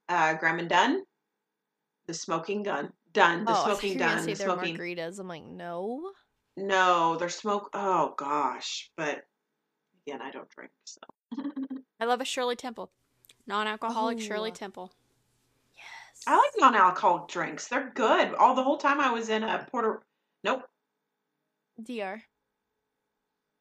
uh, 0.08 0.36
Gram 0.36 0.58
and 0.58 0.70
Dun, 0.70 1.04
the 2.08 2.14
smoking 2.14 2.64
gun, 2.64 2.94
done, 3.14 3.44
the 3.44 3.52
oh, 3.52 3.64
smoking 3.66 3.98
done, 3.98 4.26
the 4.26 4.36
smoking. 4.38 4.78
margaritas. 4.78 5.20
I'm 5.20 5.28
like, 5.28 5.44
no. 5.44 6.12
No, 6.56 7.18
they're 7.18 7.28
smoke. 7.30 7.70
Oh 7.74 8.14
gosh, 8.18 8.90
but 8.96 9.22
again, 10.08 10.22
I 10.22 10.32
don't 10.32 10.50
drink, 10.50 10.72
so. 10.86 11.02
I 12.00 12.06
love 12.06 12.22
a 12.22 12.26
Shirley 12.26 12.56
Temple. 12.56 12.90
Non 13.46 13.68
alcoholic 13.68 14.20
Shirley 14.22 14.52
Oh. 14.52 14.56
Temple. 14.56 14.94
I 16.28 16.36
like 16.36 16.52
non-alcoholic 16.58 17.28
drinks. 17.30 17.68
They're 17.68 17.92
good. 17.96 18.34
All 18.36 18.56
the 18.56 18.64
whole 18.64 18.78
time 18.78 19.00
I 19.00 19.12
was 19.12 19.30
in 19.30 19.44
a 19.44 19.66
Puerto. 19.72 20.02
Nope. 20.44 20.64
DR. 21.82 22.22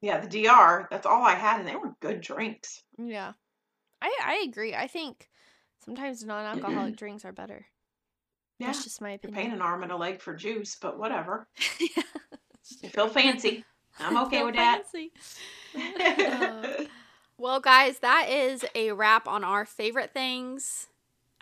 Yeah, 0.01 0.19
the 0.19 0.27
DR. 0.43 0.87
That's 0.91 1.05
all 1.05 1.23
I 1.23 1.35
had, 1.35 1.59
and 1.59 1.67
they 1.67 1.75
were 1.75 1.95
good 1.99 2.21
drinks. 2.21 2.83
Yeah, 2.97 3.33
I 4.01 4.17
I 4.23 4.45
agree. 4.47 4.73
I 4.75 4.87
think 4.87 5.29
sometimes 5.83 6.23
non-alcoholic 6.23 6.95
drinks 6.97 7.25
are 7.25 7.31
better. 7.33 7.65
Yeah, 8.59 8.67
That's 8.67 8.83
just 8.83 9.01
my 9.01 9.17
you're 9.21 9.31
paying 9.31 9.51
an 9.53 9.61
arm 9.61 9.83
and 9.83 9.91
a 9.91 9.97
leg 9.97 10.21
for 10.21 10.33
juice, 10.35 10.75
but 10.81 10.99
whatever. 10.99 11.47
yeah. 11.79 12.03
You 12.81 12.89
feel 12.89 13.07
fancy. 13.09 13.63
I'm 13.99 14.17
okay 14.25 14.43
with 14.43 14.55
that. 14.55 14.83
fancy. 14.91 15.11
Uh, 15.75 16.85
Well, 17.37 17.61
guys, 17.61 17.99
that 17.99 18.27
is 18.29 18.65
a 18.75 18.91
wrap 18.91 19.25
on 19.25 19.45
our 19.45 19.63
favorite 19.65 20.11
things. 20.13 20.87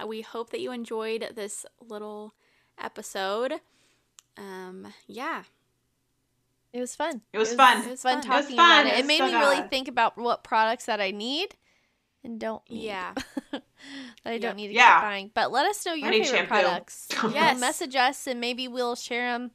We 0.05 0.21
hope 0.21 0.49
that 0.51 0.59
you 0.59 0.71
enjoyed 0.71 1.31
this 1.35 1.65
little 1.81 2.33
episode. 2.77 3.53
Um, 4.37 4.93
yeah. 5.07 5.43
It 6.73 6.79
was 6.81 6.95
fun. 6.95 7.21
It 7.33 7.37
was 7.39 7.53
fun. 7.55 7.83
It 7.85 7.89
was 7.91 8.01
fun 8.03 8.21
fun. 8.21 8.31
It 8.31 8.35
was 8.35 8.43
talking 8.45 8.57
fun. 8.57 8.85
about 8.85 8.93
it. 8.93 8.99
It 8.99 8.99
It 8.99 9.05
made 9.07 9.17
so 9.19 9.27
me 9.27 9.33
really 9.35 9.55
good. 9.57 9.69
think 9.71 9.87
about 9.87 10.17
what 10.17 10.43
products 10.43 10.85
that 10.85 11.01
I 11.01 11.11
need 11.11 11.55
and 12.23 12.39
don't 12.39 12.61
need. 12.69 12.83
Yeah. 12.83 13.13
that 13.51 13.63
I 14.25 14.33
Yep. 14.33 14.41
don't 14.41 14.55
need 14.57 14.67
to 14.67 14.73
Yeah. 14.73 14.95
keep 14.99 15.01
buying. 15.03 15.31
But 15.33 15.51
let 15.51 15.65
us 15.65 15.83
know 15.85 15.93
your 15.93 16.09
favorite 16.11 16.27
shampoo. 16.27 16.47
products. 16.49 17.07
Yes. 17.23 17.33
yes. 17.33 17.59
Message 17.59 17.95
us 17.95 18.27
and 18.27 18.39
maybe 18.39 18.67
we'll 18.67 18.95
share 18.95 19.31
them 19.33 19.51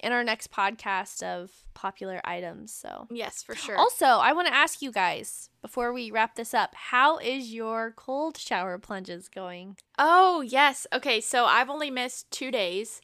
in 0.00 0.12
our 0.12 0.22
next 0.22 0.50
podcast 0.52 1.22
of 1.22 1.50
popular 1.74 2.20
items. 2.24 2.72
So 2.72 3.06
Yes, 3.10 3.42
for 3.42 3.54
sure. 3.54 3.76
Also, 3.76 4.06
I 4.06 4.32
want 4.32 4.46
to 4.48 4.54
ask 4.54 4.80
you 4.82 4.92
guys 4.92 5.50
before 5.62 5.92
we 5.92 6.10
wrap 6.10 6.36
this 6.36 6.54
up, 6.54 6.74
how 6.74 7.18
is 7.18 7.52
your 7.52 7.92
cold 7.96 8.36
shower 8.36 8.78
plunges 8.78 9.28
going? 9.28 9.76
Oh, 9.98 10.40
yes. 10.40 10.86
Okay, 10.92 11.20
so 11.20 11.44
I've 11.46 11.68
only 11.70 11.90
missed 11.90 12.30
two 12.30 12.50
days 12.50 13.00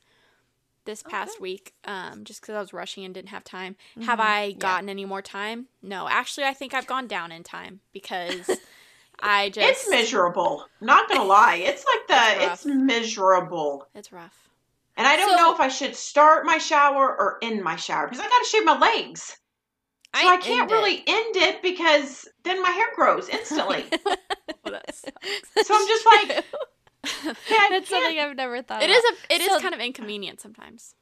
this 0.85 1.03
past 1.03 1.37
Okay. 1.37 1.43
week 1.43 1.75
um, 1.85 2.25
just 2.25 2.41
because 2.43 2.55
I 2.55 2.61
was 2.61 2.73
rushing 2.75 3.05
and 3.05 3.15
didn't 3.15 3.31
have 3.31 3.43
time. 3.45 3.75
Have 4.03 4.19
Mhm. 4.19 4.23
I 4.23 4.45
Yeah. 4.45 4.55
gotten 4.59 4.89
any 4.89 5.05
more 5.05 5.23
time? 5.23 5.69
No. 5.83 6.07
Actually, 6.09 6.45
I 6.47 6.53
think 6.55 6.75
I've 6.75 6.87
gone 6.87 7.07
down 7.07 7.33
in 7.33 7.43
time 7.43 7.81
because 7.93 8.49
I 9.19 9.49
just. 9.49 9.69
It's 9.85 9.89
miserable. 9.91 10.67
Not 10.81 11.09
gonna 11.09 11.25
lie, 11.25 11.57
it's 11.57 11.85
like 11.87 12.07
the 12.07 12.45
rough. 12.47 12.53
it's 12.53 12.67
miserable. 12.67 13.89
It's 13.95 14.13
rough. 14.13 14.44
And 14.97 15.07
I 15.07 15.17
don't 15.17 15.31
So- 15.31 15.37
know 15.37 15.53
if 15.55 15.61
I 15.61 15.69
should 15.69 15.97
start 15.97 16.47
my 16.47 16.59
shower 16.59 17.09
or 17.09 17.39
end 17.43 17.63
my 17.63 17.77
shower 17.77 18.07
because 18.07 18.21
I 18.25 18.29
got 18.29 18.39
to 18.39 18.45
shave 18.49 18.65
my 18.65 18.79
legs. 18.79 19.37
So 20.15 20.29
I, 20.29 20.37
can't 20.37 20.63
end 20.63 20.71
it. 20.71 20.75
really 20.75 21.03
end 21.09 21.37
it 21.37 21.61
because 21.63 22.29
then 22.45 22.63
my 22.63 22.71
hair 22.71 22.87
grows 22.95 23.29
instantly. 23.29 23.85
Well, 24.65 24.73
that 24.73 24.95
sucks. 24.95 25.67
So 25.69 25.75
I'm 25.75 25.87
just 25.87 26.07
like, 26.07 26.29
yeah, 26.29 27.33
I 27.59 27.69
That's 27.71 27.89
something 27.91 28.15
can't- 28.15 28.31
I've 28.31 28.37
never 28.37 28.63
thought 28.63 28.83
It 28.83 28.89
about. 28.91 28.97
is 28.97 29.05
a. 29.05 29.35
It 29.35 29.41
is 29.43 29.49
So- 29.49 29.61
kind 29.61 29.75
of 29.75 29.81
inconvenient 29.81 30.41
sometimes. 30.41 30.95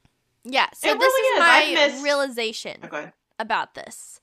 Yeah, 0.43 0.67
so 0.73 0.89
It 0.89 0.99
this 0.99 1.13
really 1.13 1.27
is 1.27 1.33
is. 1.33 1.39
my 1.39 1.87
missed- 1.87 2.03
realization 2.03 2.77
Okay. 2.83 3.11
about 3.39 3.73
this. 3.75 4.19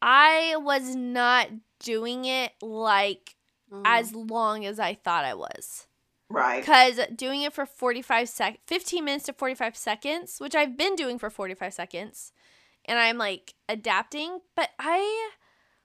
I 0.00 0.56
was 0.58 0.94
not 0.96 1.48
doing 1.80 2.24
it 2.24 2.52
like 2.62 3.34
Mm. 3.72 3.82
as 3.84 4.14
long 4.14 4.64
as 4.64 4.78
I 4.78 4.94
thought 4.94 5.24
I 5.24 5.34
was. 5.34 5.86
Right. 6.34 6.60
Because 6.60 6.98
doing 7.14 7.42
it 7.42 7.52
for 7.52 7.64
45 7.66 8.28
sec 8.28 8.58
15 8.66 9.04
minutes 9.04 9.24
to 9.26 9.32
45 9.32 9.76
seconds, 9.76 10.38
which 10.38 10.54
I've 10.54 10.76
been 10.76 10.96
doing 10.96 11.18
for 11.18 11.30
45 11.30 11.72
seconds, 11.72 12.32
and 12.84 12.98
I'm 12.98 13.18
like 13.18 13.54
adapting, 13.68 14.40
but 14.56 14.70
I 14.78 15.30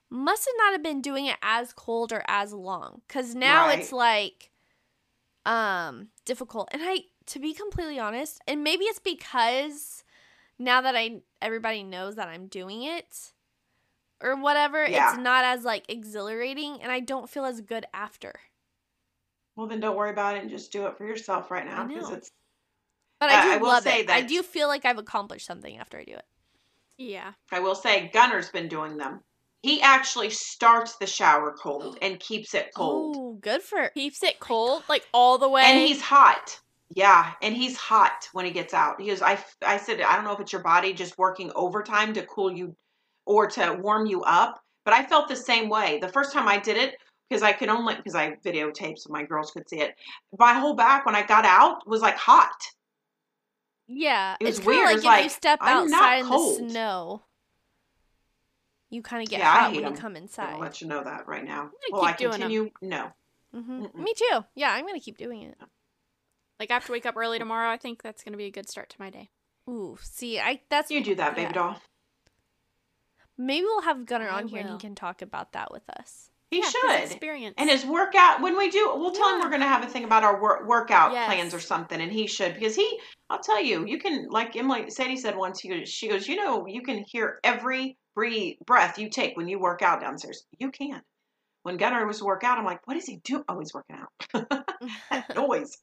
must 0.09 0.45
have 0.47 0.55
not 0.57 0.71
have 0.73 0.83
been 0.83 1.01
doing 1.01 1.27
it 1.27 1.37
as 1.41 1.71
cold 1.73 2.11
or 2.11 2.23
as 2.27 2.51
long. 2.53 3.01
Cause 3.07 3.35
now 3.35 3.67
Right. 3.67 3.79
it's 3.79 3.91
like 3.91 4.51
um 5.45 6.09
difficult. 6.25 6.69
And 6.71 6.81
I 6.83 7.01
to 7.27 7.39
be 7.39 7.53
completely 7.53 7.99
honest, 7.99 8.41
and 8.47 8.63
maybe 8.63 8.85
it's 8.85 8.99
because 8.99 10.03
now 10.57 10.81
that 10.81 10.95
I 10.95 11.21
everybody 11.41 11.83
knows 11.83 12.15
that 12.15 12.27
I'm 12.27 12.47
doing 12.47 12.83
it 12.83 13.33
or 14.21 14.35
whatever, 14.35 14.85
Yeah. 14.85 15.09
it's 15.13 15.19
not 15.19 15.45
as 15.45 15.63
like 15.63 15.85
exhilarating 15.89 16.81
and 16.81 16.91
I 16.91 16.99
don't 16.99 17.29
feel 17.29 17.45
as 17.45 17.61
good 17.61 17.85
after. 17.93 18.39
Well, 19.59 19.67
then 19.67 19.81
don't 19.81 19.97
worry 19.97 20.11
about 20.11 20.37
it 20.37 20.41
and 20.41 20.49
just 20.49 20.71
do 20.71 20.85
it 20.87 20.97
for 20.97 21.05
yourself 21.05 21.51
right 21.51 21.65
now 21.65 21.83
because 21.85 22.09
it's. 22.11 22.31
But 23.19 23.29
Uh, 23.29 23.33
I 23.33 23.41
do 23.43 23.51
I 23.51 23.57
will 23.57 23.67
love 23.67 23.83
say 23.83 23.99
it. 23.99 24.09
I 24.09 24.21
do 24.21 24.41
feel 24.41 24.69
like 24.69 24.85
I've 24.85 24.97
accomplished 24.97 25.45
something 25.45 25.77
after 25.77 25.97
I 25.97 26.05
do 26.05 26.13
it. 26.13 26.23
Yeah. 26.97 27.33
I 27.51 27.59
will 27.59 27.75
say, 27.75 28.09
Gunner's 28.13 28.47
been 28.47 28.69
doing 28.69 28.95
them. 28.95 29.19
He 29.61 29.81
actually 29.81 30.29
starts 30.29 30.95
the 30.95 31.05
shower 31.05 31.53
cold 31.61 31.97
and 32.01 32.21
keeps 32.21 32.53
it 32.53 32.69
cold, 32.73 33.17
Oh, 33.19 33.33
good 33.41 33.61
for 33.61 33.89
Keeps 33.89 34.23
it 34.23 34.39
cold, 34.39 34.83
like 34.87 35.05
all 35.13 35.37
the 35.37 35.49
way. 35.49 35.63
and 35.65 35.77
he's 35.77 35.99
hot. 36.01 36.57
Yeah, 36.95 37.33
and 37.41 37.53
he's 37.53 37.75
hot 37.75 38.29
when 38.31 38.45
he 38.45 38.51
gets 38.51 38.73
out. 38.73 39.01
He 39.01 39.07
goes, 39.07 39.21
I, 39.21 39.43
I 39.61 39.75
said, 39.75 39.99
I 39.99 40.15
don't 40.15 40.23
know 40.23 40.31
if 40.31 40.39
it's 40.39 40.53
your 40.53 40.63
body 40.63 40.93
just 40.93 41.17
working 41.17 41.51
overtime 41.53 42.13
to 42.13 42.25
cool 42.27 42.49
you 42.49 42.77
or 43.25 43.47
to 43.47 43.73
warm 43.81 44.05
you 44.05 44.23
up, 44.23 44.63
but 44.85 44.93
I 44.93 45.05
felt 45.05 45.27
the 45.27 45.35
same 45.35 45.67
way. 45.67 45.99
The 45.99 46.07
first 46.07 46.31
time 46.31 46.47
I 46.47 46.57
did 46.57 46.77
it, 46.77 46.95
because 47.29 47.43
I 47.43 47.53
could 47.53 47.69
only, 47.69 47.95
because 47.95 48.15
I 48.15 48.31
videotaped 48.43 48.99
so 48.99 49.11
my 49.11 49.23
girls 49.23 49.51
could 49.51 49.69
see 49.69 49.81
it, 49.81 49.95
my 50.37 50.53
whole 50.53 50.73
back 50.75 51.05
when 51.05 51.15
I 51.15 51.21
got 51.23 51.45
out 51.45 51.87
was 51.87 52.01
like 52.01 52.15
hot. 52.15 52.55
Yeah, 53.87 54.37
It 54.39 54.45
was 54.45 54.57
it's 54.57 54.65
kind 54.65 54.77
of 54.77 54.77
weird. 54.77 54.89
like 54.89 54.95
It's 54.97 55.05
if 55.05 55.05
you 55.05 55.09
like, 55.23 55.31
step 55.31 55.59
I'm 55.61 55.89
not 55.89 56.03
outside 56.03 56.19
in 56.21 56.25
cold. 56.27 56.59
the 56.59 56.69
snow, 56.69 57.21
you 58.89 59.01
kind 59.01 59.23
of 59.23 59.29
get 59.29 59.39
Yeah, 59.39 59.49
I 59.51 59.59
hot 59.59 59.71
hate 59.71 59.75
when 59.77 59.85
'em. 59.85 59.93
you 59.93 59.99
come 59.99 60.15
inside. 60.15 60.43
I'm 60.43 60.47
gonna 60.49 60.57
inside. 60.57 60.63
let 60.69 60.81
you 60.81 60.87
know 60.87 61.03
that 61.03 61.27
right 61.27 61.43
now. 61.43 61.71
gonna 61.91 62.03
I 62.05 62.11
keep 62.13 62.17
doing 62.17 62.33
'em. 62.33 62.39
continue? 62.41 62.71
No. 62.81 63.11
hmm 63.51 63.81
Mm-mm. 63.81 64.03
Me 64.03 64.13
too. 64.15 64.45
Yeah, 64.55 64.71
I'm 64.73 64.85
gonna 64.85 64.99
keep 64.99 65.17
doing 65.17 65.43
it. 65.43 65.57
like 66.59 66.71
I 66.71 66.73
have 66.75 66.85
to 66.85 66.91
wake 66.91 67.05
up 67.05 67.15
early 67.17 67.39
tomorrow. 67.39 67.69
I 67.69 67.77
think 67.77 68.03
that's 68.03 68.23
gonna 68.23 68.37
be 68.37 68.45
a 68.45 68.51
good 68.51 68.69
start 68.69 68.89
to 68.89 68.99
my 68.99 69.09
day. 69.09 69.29
Ooh, 69.69 69.97
see, 70.01 70.39
I 70.39 70.61
that's 70.69 70.91
You 70.91 71.03
do 71.03 71.15
that, 71.15 71.35
baby 71.35 71.47
yeah. 71.47 71.53
doll. 71.53 71.81
Maybe 73.37 73.63
we'll 73.65 73.81
have 73.83 74.05
Gunnar 74.05 74.29
I 74.29 74.41
on 74.41 74.47
here 74.49 74.59
and 74.61 74.69
he 74.71 74.77
can 74.77 74.95
talk 74.95 75.21
about 75.21 75.53
that 75.53 75.71
with 75.71 75.89
us. 75.89 76.28
He 76.51 76.59
Yeah, 76.61 76.69
should. 76.69 77.01
experience. 77.11 77.55
And 77.57 77.69
his 77.69 77.85
workout, 77.85 78.41
when 78.41 78.57
we 78.57 78.69
do, 78.71 78.91
we'll 78.95 79.11
tell 79.11 79.29
him 79.29 79.39
we're 79.41 79.49
going 79.49 79.61
to 79.61 79.67
have 79.67 79.83
a 79.83 79.87
thing 79.87 80.03
about 80.03 80.23
our 80.23 80.41
wor- 80.41 80.65
workout 80.65 81.11
Yes. 81.11 81.27
plans 81.27 81.53
or 81.53 81.59
something, 81.59 82.01
and 82.01 82.11
he 82.11 82.25
should 82.25 82.55
because 82.55 82.75
he, 82.75 82.99
I'll 83.29 83.39
tell 83.39 83.61
you, 83.63 83.85
you 83.85 83.99
can 83.99 84.27
like 84.29 84.55
Emily 84.55 84.89
Sadie 84.89 85.17
said 85.17 85.37
once. 85.37 85.59
He 85.59 85.85
she 85.85 86.07
goes, 86.07 86.27
you 86.27 86.35
know, 86.35 86.65
you 86.65 86.81
can 86.81 87.03
hear 87.07 87.39
every 87.43 87.97
breathe, 88.15 88.55
breath 88.65 88.97
you 88.97 89.09
take 89.09 89.37
when 89.37 89.47
you 89.47 89.59
work 89.59 89.81
out 89.83 90.01
downstairs. 90.01 90.43
You 90.57 90.71
can. 90.71 91.01
When 91.63 91.77
Gunnar 91.77 92.07
was 92.07 92.19
to 92.19 92.25
work 92.25 92.43
out, 92.43 92.57
I'm 92.57 92.65
like, 92.65 92.87
what 92.87 92.97
is 92.97 93.05
he 93.05 93.17
doing? 93.17 93.43
Oh, 93.47 93.59
he's 93.59 93.73
working 93.73 93.97
out. 93.97 94.09
that 95.11 95.25
noise, 95.35 95.77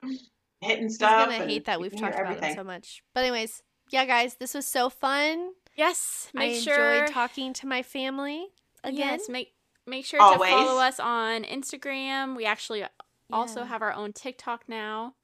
hitting 0.62 0.88
stuff. 0.88 0.88
He's 0.88 0.94
stuff. 0.94 1.28
gonna 1.28 1.42
and 1.42 1.50
hate 1.50 1.64
that 1.66 1.80
we've 1.80 1.90
can 1.92 1.98
hear 2.00 2.08
talked 2.10 2.20
about 2.20 2.30
everything. 2.32 2.50
him 2.50 2.56
so 2.56 2.64
much. 2.64 3.02
But 3.14 3.20
anyways, 3.24 3.62
yeah, 3.90 4.04
guys, 4.06 4.34
this 4.36 4.54
was 4.54 4.66
so 4.66 4.90
fun. 4.90 5.50
yes, 5.76 6.28
make 6.34 6.56
I 6.56 6.58
sure 6.58 6.94
enjoyed 6.94 7.12
talking 7.14 7.52
to 7.52 7.66
my 7.66 7.82
family 7.82 8.48
again. 8.82 8.98
Yes, 9.18 9.28
make 9.28 9.52
make 9.86 10.04
sure 10.04 10.20
Always. 10.20 10.50
to 10.50 10.56
follow 10.56 10.80
us 10.80 10.98
on 11.00 11.44
Instagram. 11.44 12.36
We 12.36 12.44
actually 12.44 12.84
also 13.32 13.64
have 13.64 13.82
our 13.82 13.92
own 13.92 14.12
TikTok 14.12 14.64
now. 14.68 15.14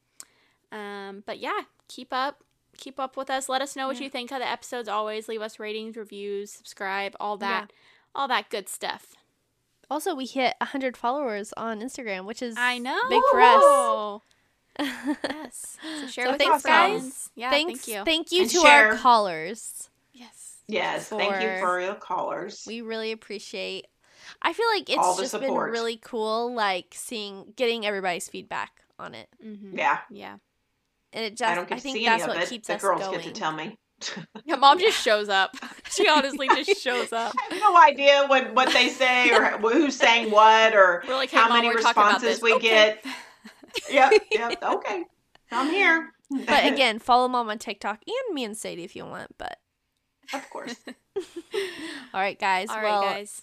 Um, 0.71 1.23
but 1.27 1.39
yeah, 1.39 1.63
keep 1.89 2.13
up, 2.13 2.43
keep 2.77 2.99
up 2.99 3.17
with 3.17 3.29
us. 3.31 3.49
Let 3.49 3.61
us 3.63 3.77
know 3.77 3.87
what 3.89 3.97
Yeah. 3.99 4.05
you 4.05 4.11
think 4.11 4.33
of 4.33 4.39
the 4.39 4.49
episodes. 4.49 4.89
Always 4.89 5.29
leave 5.29 5.43
us 5.43 5.59
ratings, 5.59 5.97
reviews, 5.97 6.51
subscribe, 6.53 7.15
all 7.21 7.37
that, 7.39 7.73
all 8.15 8.27
that 8.29 8.49
good 8.51 8.69
stuff. 8.69 9.15
Also, 9.91 10.15
we 10.15 10.25
hit 10.25 10.55
100 10.61 10.97
followers 10.97 11.53
on 11.57 11.81
Instagram, 11.81 12.25
which 12.25 12.41
is 12.41 12.55
I 12.57 12.79
know, 12.79 12.99
big 13.11 13.23
for 13.31 13.41
us. 13.41 14.21
Yes. 14.79 15.77
So 16.01 16.07
share 16.07 16.25
So 16.27 16.31
with 16.33 16.41
thanks, 16.41 16.65
your 16.65 16.73
guys. 16.73 16.91
friends. 17.01 17.31
Yeah, 17.35 17.51
thanks, 17.51 17.85
thank 17.85 17.89
you. 17.99 18.05
Thank 18.05 18.33
you 18.33 18.43
And 18.43 18.51
to 18.51 18.59
share. 18.61 18.89
our 18.93 18.97
callers. 18.97 19.91
yes. 20.15 20.57
Yes, 20.67 21.09
thank 21.11 21.31
you 21.43 21.49
for- 21.61 21.67
for 21.67 21.81
your 21.81 21.95
callers. 21.95 22.65
We 22.67 22.81
really 22.81 23.13
appreciate. 23.13 23.87
I 24.41 24.53
feel 24.53 24.67
like 24.69 24.89
it's 24.89 25.17
the 25.17 25.23
just 25.23 25.41
been 25.41 25.53
really 25.55 25.97
cool, 25.97 26.55
like 26.55 26.87
seeing, 26.93 27.53
getting 27.57 27.85
everybody's 27.87 28.29
feedback 28.29 28.71
on 28.99 29.15
it, 29.15 29.29
Mm-hmm. 29.45 29.77
yeah, 29.79 29.99
Yeah. 30.11 30.37
and 31.13 31.25
it 31.25 31.37
just. 31.37 31.51
I 31.51 31.55
don't 31.55 31.69
get 31.69 31.77
to 31.77 31.81
think 31.83 32.05
that's 32.05 32.23
any 32.23 32.31
of 32.33 32.37
what 32.37 32.45
it. 32.45 32.49
keeps 32.49 32.69
the 32.69 32.75
us 32.77 32.81
girls 32.83 33.01
going. 33.01 33.13
get 33.19 33.23
to 33.25 33.33
tell 33.33 33.53
me. 33.53 33.79
Yeah, 34.45 34.57
mom 34.57 34.79
just 34.81 35.01
shows 35.05 35.29
up. 35.29 35.55
She 35.93 36.09
honestly 36.09 36.49
just 36.49 36.81
shows 36.83 37.13
up. 37.13 37.35
I 37.39 37.53
have 37.55 37.61
no 37.63 37.77
idea 37.77 38.25
what, 38.27 38.55
what 38.55 38.73
they 38.73 38.89
say 38.89 39.31
or 39.31 39.45
who's 39.59 39.95
saying 39.95 40.31
what 40.31 40.75
or 40.75 41.05
We're 41.07 41.15
like, 41.17 41.31
hey, 41.31 41.37
how 41.37 41.49
Mom, 41.49 41.59
many 41.59 41.69
we're 41.69 41.75
responses 41.77 42.41
we 42.41 42.55
Okay. 42.55 42.69
get. 42.69 43.05
Yep, 43.91 44.13
yep, 44.33 44.63
okay. 44.63 45.05
I'm 45.53 45.69
here. 45.71 46.11
But 46.31 46.65
again, 46.73 46.99
follow 46.99 47.29
mom 47.29 47.51
on 47.51 47.59
TikTok 47.59 48.01
and 48.07 48.35
me 48.35 48.43
and 48.45 48.57
Sadie 48.57 48.85
if 48.85 48.97
you 48.97 49.05
want. 49.05 49.35
But 49.37 49.59
of 50.33 50.49
course. 50.49 50.75
all 52.15 52.21
right, 52.21 52.39
guys. 52.39 52.71
All 52.71 52.77
right, 52.77 52.85
well, 52.85 53.03
guys. 53.03 53.43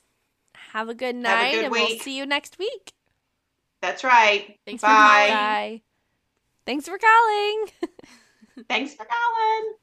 Have 0.74 0.90
a 0.90 0.94
good 0.94 1.16
Have 1.16 1.40
a 1.40 1.44
night, 1.44 1.52
good 1.54 1.64
and 1.66 1.72
we'll 1.72 2.00
see 2.00 2.18
you 2.18 2.26
next 2.26 2.58
week. 2.60 2.94
That's 3.82 4.04
right. 4.04 4.58
Thanks 4.66 4.82
for 4.82 4.88
Bye. 4.88 5.28
calling. 5.28 5.32
Bye. 5.34 5.82
Thanks 6.66 6.88
for 6.88 6.98
calling. 6.98 7.66
Thanks 8.70 8.94
for 8.94 9.06
calling. 9.06 9.74